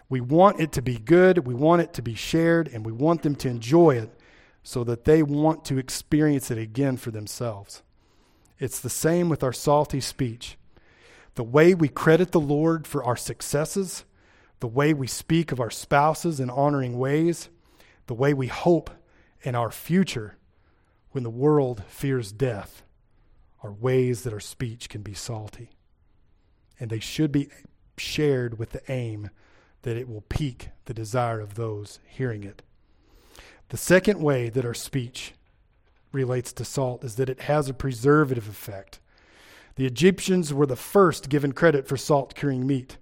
We 0.09 0.21
want 0.21 0.59
it 0.59 0.73
to 0.73 0.83
be 0.83 0.99
good, 0.99 1.47
we 1.47 1.55
want 1.55 1.83
it 1.83 1.93
to 1.95 2.03
be 2.03 2.15
shared, 2.15 2.69
and 2.69 2.85
we 2.85 2.93
want 2.93 3.23
them 3.23 3.37
to 3.37 3.49
enjoy 3.49 3.97
it 3.97 4.11
so 4.63 4.83
that 4.85 5.05
they 5.05 5.23
want 5.23 5.65
to 5.67 5.79
experience 5.79 6.51
it 6.51 6.59
again 6.59 6.97
for 6.97 7.11
themselves. 7.11 7.83
It's 8.59 8.81
the 8.81 8.91
same 8.91 9.29
with 9.29 9.45
our 9.45 9.53
salty 9.53 10.01
speech. 10.01 10.57
The 11.35 11.45
way 11.45 11.75
we 11.75 11.89
credit 11.89 12.33
the 12.33 12.41
Lord 12.41 12.87
for 12.87 13.05
our 13.05 13.17
successes, 13.17 14.05
the 14.61 14.67
way 14.67 14.93
we 14.93 15.07
speak 15.07 15.53
of 15.53 15.61
our 15.61 15.71
spouses 15.71 16.41
in 16.41 16.51
honoring 16.51 16.99
ways, 16.99 17.49
the 18.07 18.15
way 18.15 18.35
we 18.35 18.49
hope 18.49 18.91
in 19.43 19.55
our 19.55 19.71
future 19.71 20.37
when 21.13 21.23
the 21.23 21.31
world 21.31 21.85
fears 21.87 22.33
death 22.33 22.83
are 23.63 23.73
ways 23.73 24.23
that 24.23 24.33
our 24.33 24.41
speech 24.41 24.89
can 24.89 25.03
be 25.03 25.15
salty. 25.15 25.71
And 26.81 26.91
they 26.91 27.01
should 27.01 27.33
be 27.33 27.49
shared 27.97 28.59
with 28.59 28.71
the 28.71 28.83
aim 28.91 29.31
that 29.83 29.97
it 29.97 30.09
will 30.09 30.23
pique 30.23 30.69
the 30.85 30.95
desire 30.95 31.41
of 31.41 31.55
those 31.55 32.01
hearing 32.07 32.45
it. 32.45 32.63
The 33.69 33.77
second 33.77 34.21
way 34.21 34.49
that 34.49 34.65
our 34.65 34.75
speech 34.75 35.35
relates 36.13 36.53
to 36.55 36.65
salt 36.65 37.05
is 37.05 37.17
that 37.17 37.29
it 37.29 37.43
has 37.43 37.69
a 37.69 37.75
preservative 37.75 38.49
effect. 38.49 39.01
The 39.77 39.87
Egyptians 39.87 40.53
were 40.53 40.67
the 40.67 40.77
first 40.77 41.29
given 41.29 41.53
credit 41.53 41.87
for 41.87 41.97
salt 41.97 42.35
curing 42.35 42.67
meat. 42.67 42.97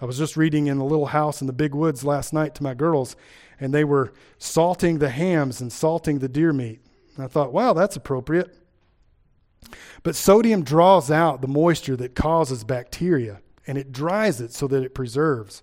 I 0.00 0.04
was 0.04 0.18
just 0.18 0.36
reading 0.36 0.66
in 0.66 0.78
the 0.78 0.84
little 0.84 1.06
house 1.06 1.40
in 1.40 1.46
the 1.46 1.52
big 1.52 1.74
woods 1.74 2.04
last 2.04 2.32
night 2.32 2.54
to 2.56 2.62
my 2.62 2.74
girls, 2.74 3.16
and 3.58 3.72
they 3.72 3.84
were 3.84 4.12
salting 4.38 4.98
the 4.98 5.10
hams 5.10 5.60
and 5.60 5.72
salting 5.72 6.18
the 6.18 6.28
deer 6.28 6.52
meat. 6.52 6.80
And 7.16 7.24
I 7.24 7.28
thought, 7.28 7.52
wow, 7.52 7.72
that's 7.72 7.96
appropriate. 7.96 8.54
But 10.02 10.16
sodium 10.16 10.64
draws 10.64 11.10
out 11.10 11.40
the 11.40 11.48
moisture 11.48 11.96
that 11.96 12.14
causes 12.14 12.64
bacteria, 12.64 13.40
and 13.66 13.78
it 13.78 13.92
dries 13.92 14.40
it 14.40 14.52
so 14.52 14.66
that 14.68 14.82
it 14.82 14.94
preserves. 14.94 15.62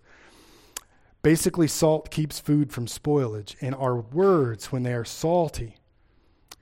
Basically, 1.21 1.67
salt 1.67 2.09
keeps 2.09 2.39
food 2.39 2.71
from 2.71 2.85
spoilage, 2.85 3.55
and 3.61 3.75
our 3.75 3.97
words, 3.97 4.71
when 4.71 4.83
they 4.83 4.93
are 4.93 5.05
salty, 5.05 5.75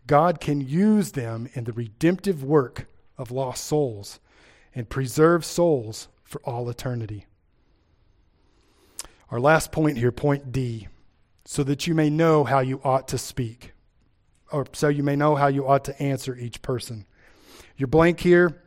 God 0.08 0.40
can 0.40 0.62
use 0.62 1.12
them 1.12 1.50
in 1.54 1.66
the 1.66 1.74
redemptive 1.74 2.44
work 2.44 2.88
of 3.18 3.30
lost 3.30 3.66
souls 3.66 4.20
and 4.74 4.90
preserve 4.90 5.46
souls 5.46 6.08
for 6.24 6.42
all 6.44 6.70
eternity. 6.70 7.26
Our 9.30 9.40
last 9.40 9.72
point 9.72 9.98
here, 9.98 10.12
point 10.12 10.52
D, 10.52 10.88
so 11.46 11.64
that 11.64 11.86
you 11.86 11.94
may 11.94 12.10
know 12.10 12.44
how 12.44 12.60
you 12.60 12.82
ought 12.84 13.08
to 13.10 13.18
speak, 13.18 13.74
or 14.52 14.66
so 14.74 14.88
you 14.88 15.04
may 15.04 15.16
know 15.16 15.36
how 15.36 15.48
you 15.48 15.68
ought 15.68 15.84
to 15.86 16.02
answer 16.02 16.36
each 16.36 16.62
person. 16.62 17.06
Your 17.78 17.88
blank 17.88 18.20
here, 18.20 18.62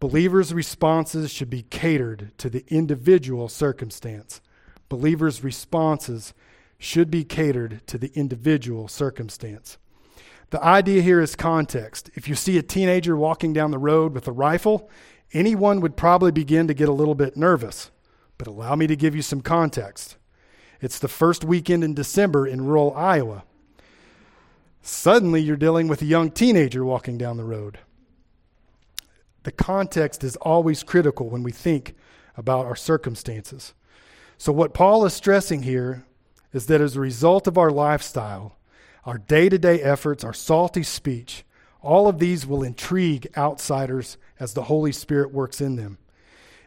believers' 0.00 0.54
responses 0.54 1.30
should 1.30 1.50
be 1.50 1.62
catered 1.62 2.32
to 2.38 2.48
the 2.48 2.64
individual 2.68 3.48
circumstance 3.48 4.40
believers' 4.88 5.42
responses 5.42 6.34
should 6.78 7.10
be 7.10 7.24
catered 7.24 7.84
to 7.86 7.98
the 7.98 8.12
individual 8.14 8.88
circumstance. 8.88 9.78
The 10.50 10.62
idea 10.62 11.02
here 11.02 11.20
is 11.20 11.34
context. 11.34 12.10
If 12.14 12.28
you 12.28 12.34
see 12.34 12.58
a 12.58 12.62
teenager 12.62 13.16
walking 13.16 13.52
down 13.52 13.70
the 13.70 13.78
road 13.78 14.14
with 14.14 14.28
a 14.28 14.32
rifle, 14.32 14.88
anyone 15.32 15.80
would 15.80 15.96
probably 15.96 16.30
begin 16.30 16.68
to 16.68 16.74
get 16.74 16.88
a 16.88 16.92
little 16.92 17.14
bit 17.14 17.36
nervous. 17.36 17.90
But 18.38 18.46
allow 18.46 18.76
me 18.76 18.86
to 18.86 18.96
give 18.96 19.16
you 19.16 19.22
some 19.22 19.40
context. 19.40 20.16
It's 20.80 20.98
the 20.98 21.08
first 21.08 21.44
weekend 21.44 21.82
in 21.82 21.94
December 21.94 22.46
in 22.46 22.64
rural 22.64 22.94
Iowa. 22.94 23.44
Suddenly, 24.82 25.40
you're 25.40 25.56
dealing 25.56 25.88
with 25.88 26.02
a 26.02 26.06
young 26.06 26.30
teenager 26.30 26.84
walking 26.84 27.16
down 27.16 27.36
the 27.36 27.44
road. 27.44 27.78
The 29.44 29.52
context 29.52 30.24
is 30.24 30.36
always 30.36 30.82
critical 30.82 31.28
when 31.28 31.42
we 31.42 31.52
think 31.52 31.94
about 32.36 32.66
our 32.66 32.76
circumstances. 32.76 33.72
So, 34.36 34.52
what 34.52 34.74
Paul 34.74 35.04
is 35.04 35.14
stressing 35.14 35.62
here 35.62 36.04
is 36.52 36.66
that 36.66 36.80
as 36.80 36.96
a 36.96 37.00
result 37.00 37.46
of 37.46 37.56
our 37.56 37.70
lifestyle, 37.70 38.56
our 39.04 39.18
day 39.18 39.48
to 39.48 39.58
day 39.58 39.80
efforts, 39.82 40.24
our 40.24 40.32
salty 40.32 40.82
speech, 40.82 41.44
all 41.82 42.08
of 42.08 42.18
these 42.18 42.46
will 42.46 42.62
intrigue 42.62 43.28
outsiders 43.36 44.16
as 44.40 44.54
the 44.54 44.64
Holy 44.64 44.92
Spirit 44.92 45.32
works 45.32 45.60
in 45.60 45.76
them. 45.76 45.98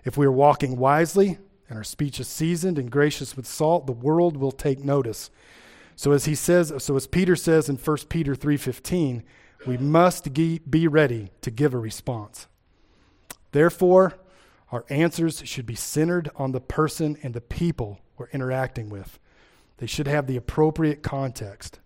If 0.06 0.16
we 0.16 0.26
are 0.26 0.32
walking 0.32 0.78
wisely 0.78 1.40
and 1.68 1.78
our 1.78 1.84
speech 1.84 2.20
is 2.20 2.28
seasoned 2.28 2.78
and 2.78 2.92
gracious 2.92 3.36
with 3.36 3.48
salt, 3.48 3.88
the 3.88 3.92
world 3.94 4.38
will 4.38 4.52
take 4.52 4.84
notice. 4.84 5.32
So 5.96 6.12
as 6.12 6.26
he 6.26 6.36
says, 6.36 6.72
so 6.78 6.96
as 6.96 7.08
Peter 7.08 7.36
says 7.36 7.68
in 7.68 7.78
1 7.78 7.98
Peter 8.10 8.36
3:15, 8.36 9.24
we 9.66 9.78
must 9.78 10.32
be 10.32 10.88
ready 10.88 11.32
to 11.42 11.50
give 11.50 11.74
a 11.74 11.80
response. 11.80 12.48
Therefore, 13.52 14.18
our 14.72 14.86
answers 14.90 15.42
should 15.46 15.66
be 15.66 15.76
centered 15.76 16.30
on 16.36 16.52
the 16.52 16.60
person 16.60 17.18
and 17.24 17.34
the 17.34 17.42
people 17.42 18.00
we're 18.18 18.30
interacting 18.30 18.90
with. 18.90 19.20
They 19.78 19.88
should 19.88 20.08
have 20.08 20.28
the 20.28 20.38
appropriate 20.38 21.04
context. 21.04 21.80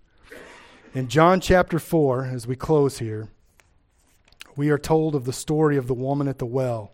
In 0.93 1.07
John 1.07 1.39
chapter 1.39 1.80
4, 1.80 2.26
as 2.26 2.47
we 2.47 2.55
close 2.55 2.99
here, 2.99 3.30
we 4.55 4.70
are 4.70 4.78
told 4.78 5.16
of 5.16 5.26
the 5.26 5.34
story 5.34 5.78
of 5.78 5.88
the 5.88 5.93
woman 5.93 6.28
at 6.28 6.39
the 6.39 6.45
well. 6.45 6.91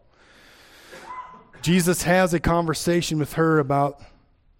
Jesus 1.61 2.03
has 2.03 2.33
a 2.33 2.39
conversation 2.39 3.17
with 3.17 3.33
her 3.33 3.59
about 3.59 4.01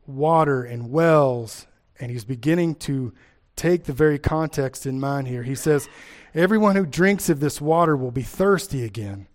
water 0.08 0.64
and 0.64 0.92
wells, 0.92 1.68
and 2.00 2.10
he's 2.10 2.26
beginning 2.26 2.76
to 2.76 3.14
take 3.56 3.84
the 3.84 3.94
very 3.94 4.18
context 4.18 4.86
in 4.86 5.00
mind 5.00 5.28
here. 5.28 5.44
He 5.44 5.56
says, 5.56 5.88
Everyone 6.34 6.76
who 6.76 6.86
drinks 6.86 7.30
of 7.30 7.40
this 7.40 7.60
water 7.60 7.96
will 7.96 8.12
be 8.12 8.24
thirsty 8.24 8.84
again. 8.84 9.28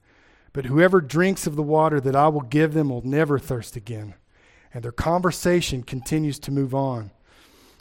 But 0.53 0.66
whoever 0.66 1.00
drinks 1.00 1.46
of 1.46 1.57
the 1.57 1.62
water 1.62 2.00
that 2.00 2.16
I 2.16 2.28
will 2.28 2.42
give 2.42 2.74
them 2.74 2.90
will 2.90 3.07
never 3.07 3.38
thirst 3.38 3.76
again. 3.76 4.14
And 4.74 4.84
their 4.84 4.92
conversation 4.92 5.82
continues 5.82 6.38
to 6.40 6.50
move 6.50 6.74
on. 6.74 7.11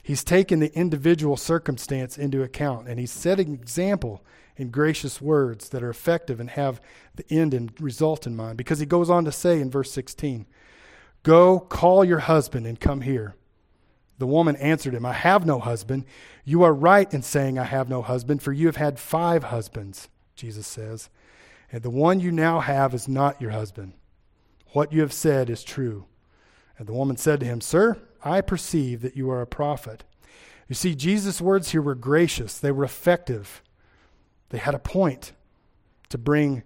He's 0.04 0.24
taken 0.24 0.60
the 0.60 0.74
individual 0.74 1.38
circumstance 1.38 2.18
into 2.18 2.42
account, 2.42 2.88
and 2.88 3.00
he's 3.00 3.12
setting 3.12 3.50
an 3.50 3.54
example 3.54 4.24
in 4.58 4.70
gracious 4.70 5.22
words 5.22 5.70
that 5.70 5.84
are 5.84 5.90
effective 5.90 6.40
and 6.40 6.50
have 6.50 6.82
the 7.16 7.26
end 7.30 7.54
and 7.54 7.72
result 7.80 8.26
in 8.26 8.36
mind. 8.36 8.58
Because 8.58 8.80
he 8.80 8.86
goes 8.86 9.10
on 9.10 9.26
to 9.26 9.32
say 9.32 9.60
in 9.60 9.70
verse 9.70 9.92
16, 9.92 10.46
Go, 11.24 11.60
call 11.60 12.04
your 12.04 12.20
husband, 12.20 12.66
and 12.66 12.80
come 12.80 13.02
here. 13.02 13.36
The 14.18 14.28
woman 14.28 14.56
answered 14.56 14.96
him, 14.96 15.06
I 15.06 15.14
have 15.14 15.46
no 15.46 15.60
husband. 15.60 16.06
You 16.46 16.64
are 16.64 16.74
right 16.74 17.12
in 17.14 17.22
saying, 17.22 17.60
I 17.60 17.64
have 17.64 17.90
no 17.90 18.02
husband, 18.02 18.42
for 18.42 18.52
you 18.52 18.66
have 18.68 18.76
had 18.76 19.00
five 19.00 19.46
husbands, 19.46 20.10
Jesus 20.36 20.66
says 20.66 21.10
and 21.72 21.82
the 21.82 21.90
one 21.90 22.20
you 22.20 22.32
now 22.32 22.60
have 22.60 22.94
is 22.94 23.08
not 23.08 23.42
your 23.42 23.52
husband. 23.52 23.94
What 24.74 24.92
you 24.92 25.02
have 25.02 25.14
said 25.14 25.50
is 25.50 25.64
true. 25.64 26.06
And 26.78 26.88
the 26.88 26.94
woman 26.94 27.18
said 27.18 27.40
to 27.40 27.46
him, 27.46 27.62
Sir, 27.62 27.98
I 28.24 28.42
perceive 28.42 29.02
that 29.02 29.16
you 29.16 29.30
are 29.30 29.42
a 29.42 29.48
prophet. 29.48 30.04
You 30.68 30.76
see, 30.76 30.96
Jesus' 30.96 31.42
words 31.42 31.72
here 31.72 31.82
were 31.82 31.96
gracious, 31.96 32.58
they 32.58 32.72
were 32.72 32.84
effective. 32.84 33.62
They 34.50 34.58
had 34.58 34.76
a 34.76 34.80
point 34.80 35.32
to 36.10 36.18
bring 36.18 36.64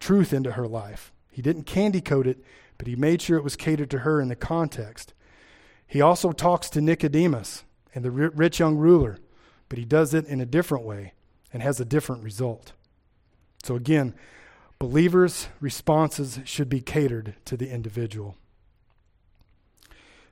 truth 0.00 0.32
into 0.32 0.52
her 0.52 0.66
life. 0.66 1.12
He 1.30 1.42
didn't 1.42 1.64
candy 1.64 2.00
coat 2.00 2.26
it, 2.26 2.42
but 2.78 2.86
he 2.86 2.96
made 2.96 3.20
sure 3.20 3.36
it 3.36 3.44
was 3.44 3.56
catered 3.56 3.90
to 3.90 3.98
her 3.98 4.20
in 4.20 4.28
the 4.28 4.36
context. 4.36 5.12
He 5.86 6.00
also 6.00 6.32
talks 6.32 6.70
to 6.70 6.80
Nicodemus 6.80 7.64
and 7.94 8.04
the 8.04 8.10
rich 8.10 8.58
young 8.58 8.76
ruler, 8.76 9.18
but 9.68 9.78
he 9.78 9.84
does 9.84 10.14
it 10.14 10.26
in 10.26 10.40
a 10.40 10.46
different 10.46 10.84
way 10.84 11.12
and 11.52 11.62
has 11.62 11.80
a 11.80 11.84
different 11.84 12.24
result. 12.24 12.72
So 13.62 13.74
again, 13.74 14.14
believers' 14.78 15.48
responses 15.60 16.40
should 16.44 16.68
be 16.68 16.80
catered 16.80 17.34
to 17.44 17.56
the 17.56 17.70
individual. 17.70 18.36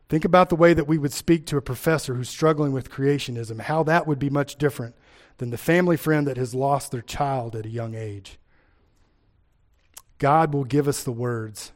Think 0.09 0.25
about 0.25 0.51
the 0.51 0.57
way 0.57 0.73
that 0.73 0.87
we 0.87 0.99
would 0.99 1.13
speak 1.13 1.47
to 1.47 1.57
a 1.57 1.63
professor 1.63 2.15
who's 2.15 2.29
struggling 2.29 2.73
with 2.73 2.91
creationism, 2.91 3.63
how 3.63 3.83
that 3.83 4.07
would 4.07 4.21
be 4.21 4.31
much 4.31 4.57
different 4.57 4.95
than 5.39 5.51
the 5.51 5.59
family 5.59 5.97
friend 5.97 6.27
that 6.29 6.37
has 6.37 6.55
lost 6.55 6.93
their 6.93 7.03
child 7.03 7.57
at 7.57 7.67
a 7.67 7.71
young 7.71 7.95
age. 7.95 8.39
God 10.19 10.55
will 10.55 10.65
give 10.65 10.87
us 10.87 11.03
the 11.03 11.13
words, 11.13 11.73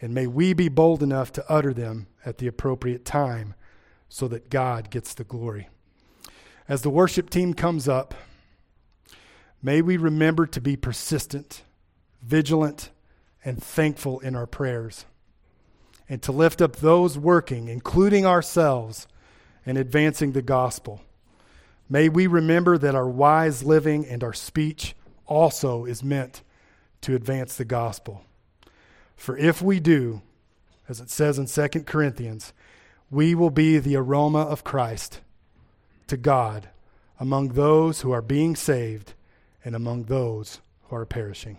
and 0.00 0.12
may 0.12 0.26
we 0.26 0.52
be 0.52 0.68
bold 0.68 1.02
enough 1.02 1.32
to 1.32 1.50
utter 1.50 1.72
them 1.72 2.06
at 2.24 2.36
the 2.36 2.46
appropriate 2.46 3.06
time 3.06 3.54
so 4.10 4.28
that 4.28 4.50
God 4.50 4.90
gets 4.90 5.14
the 5.14 5.24
glory. 5.24 5.70
As 6.68 6.82
the 6.82 6.90
worship 6.90 7.30
team 7.30 7.54
comes 7.54 7.88
up, 7.88 8.14
may 9.62 9.80
we 9.80 9.96
remember 9.96 10.46
to 10.46 10.60
be 10.60 10.76
persistent, 10.76 11.62
vigilant, 12.26 12.90
and 13.44 13.62
thankful 13.62 14.20
in 14.20 14.34
our 14.34 14.46
prayers 14.46 15.04
and 16.08 16.22
to 16.22 16.32
lift 16.32 16.60
up 16.60 16.76
those 16.76 17.16
working, 17.16 17.68
including 17.68 18.26
ourselves, 18.26 19.06
in 19.66 19.76
advancing 19.76 20.32
the 20.32 20.42
gospel. 20.42 21.00
May 21.88 22.08
we 22.08 22.26
remember 22.26 22.76
that 22.78 22.94
our 22.94 23.08
wise 23.08 23.62
living 23.62 24.06
and 24.06 24.22
our 24.22 24.34
speech 24.34 24.94
also 25.26 25.84
is 25.84 26.04
meant 26.04 26.42
to 27.00 27.14
advance 27.14 27.56
the 27.56 27.64
gospel. 27.64 28.24
For 29.16 29.36
if 29.38 29.62
we 29.62 29.80
do, 29.80 30.20
as 30.88 31.00
it 31.00 31.08
says 31.08 31.38
in 31.38 31.46
2 31.46 31.84
Corinthians, 31.84 32.52
we 33.10 33.34
will 33.34 33.50
be 33.50 33.78
the 33.78 33.96
aroma 33.96 34.40
of 34.40 34.64
Christ 34.64 35.20
to 36.08 36.16
God 36.16 36.68
among 37.18 37.50
those 37.50 38.02
who 38.02 38.10
are 38.10 38.22
being 38.22 38.56
saved 38.56 39.14
and 39.64 39.74
among 39.74 40.04
those 40.04 40.60
who 40.88 40.96
are 40.96 41.06
perishing. 41.06 41.58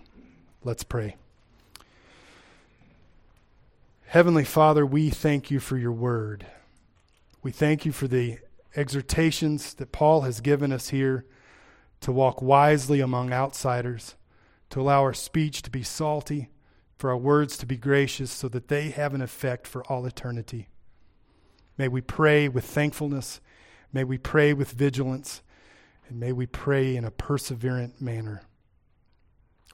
Let's 0.66 0.84
pray. 0.84 1.16
Heavenly 4.08 4.44
Father, 4.44 4.84
we 4.84 5.12
thank 5.12 5.52
you 5.52 5.60
for 5.60 5.78
your 5.78 5.92
word. 5.92 6.48
We 7.44 7.52
thank 7.52 7.86
you 7.86 7.92
for 7.92 8.08
the 8.08 8.40
exhortations 8.76 9.76
that 9.76 9.92
Paul 9.92 10.22
has 10.22 10.42
given 10.42 10.72
us 10.72 10.90
here 10.90 11.24
to 12.02 12.12
walk 12.12 12.42
wisely 12.42 13.00
among 13.00 13.32
outsiders, 13.32 14.16
to 14.72 14.82
allow 14.82 15.02
our 15.04 15.14
speech 15.14 15.62
to 15.62 15.70
be 15.70 15.84
salty, 15.84 16.50
for 16.98 17.12
our 17.12 17.18
words 17.18 17.58
to 17.58 17.68
be 17.68 17.78
gracious, 17.78 18.32
so 18.32 18.48
that 18.48 18.68
they 18.68 18.90
have 18.90 19.14
an 19.14 19.22
effect 19.22 19.68
for 19.68 19.84
all 19.84 20.08
eternity. 20.08 20.68
May 21.78 21.90
we 21.90 22.02
pray 22.02 22.48
with 22.48 22.66
thankfulness. 22.66 23.40
May 23.94 24.04
we 24.04 24.18
pray 24.18 24.52
with 24.52 24.72
vigilance. 24.72 25.44
And 26.10 26.20
may 26.20 26.32
we 26.32 26.48
pray 26.48 26.96
in 26.96 27.06
a 27.06 27.12
perseverant 27.12 28.02
manner. 28.02 28.42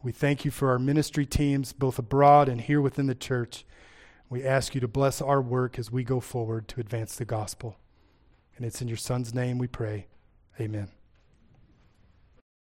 We 0.03 0.11
thank 0.11 0.45
you 0.45 0.51
for 0.51 0.69
our 0.69 0.79
ministry 0.79 1.25
teams, 1.25 1.73
both 1.73 1.99
abroad 1.99 2.49
and 2.49 2.61
here 2.61 2.81
within 2.81 3.07
the 3.07 3.15
church. 3.15 3.65
We 4.29 4.43
ask 4.43 4.73
you 4.73 4.81
to 4.81 4.87
bless 4.87 5.21
our 5.21 5.41
work 5.41 5.77
as 5.77 5.91
we 5.91 6.03
go 6.03 6.19
forward 6.19 6.67
to 6.69 6.79
advance 6.79 7.15
the 7.15 7.25
gospel. 7.25 7.77
And 8.55 8.65
it's 8.65 8.81
in 8.81 8.87
your 8.87 8.97
Son's 8.97 9.33
name 9.33 9.57
we 9.57 9.67
pray. 9.67 10.07
Amen. 10.59 10.89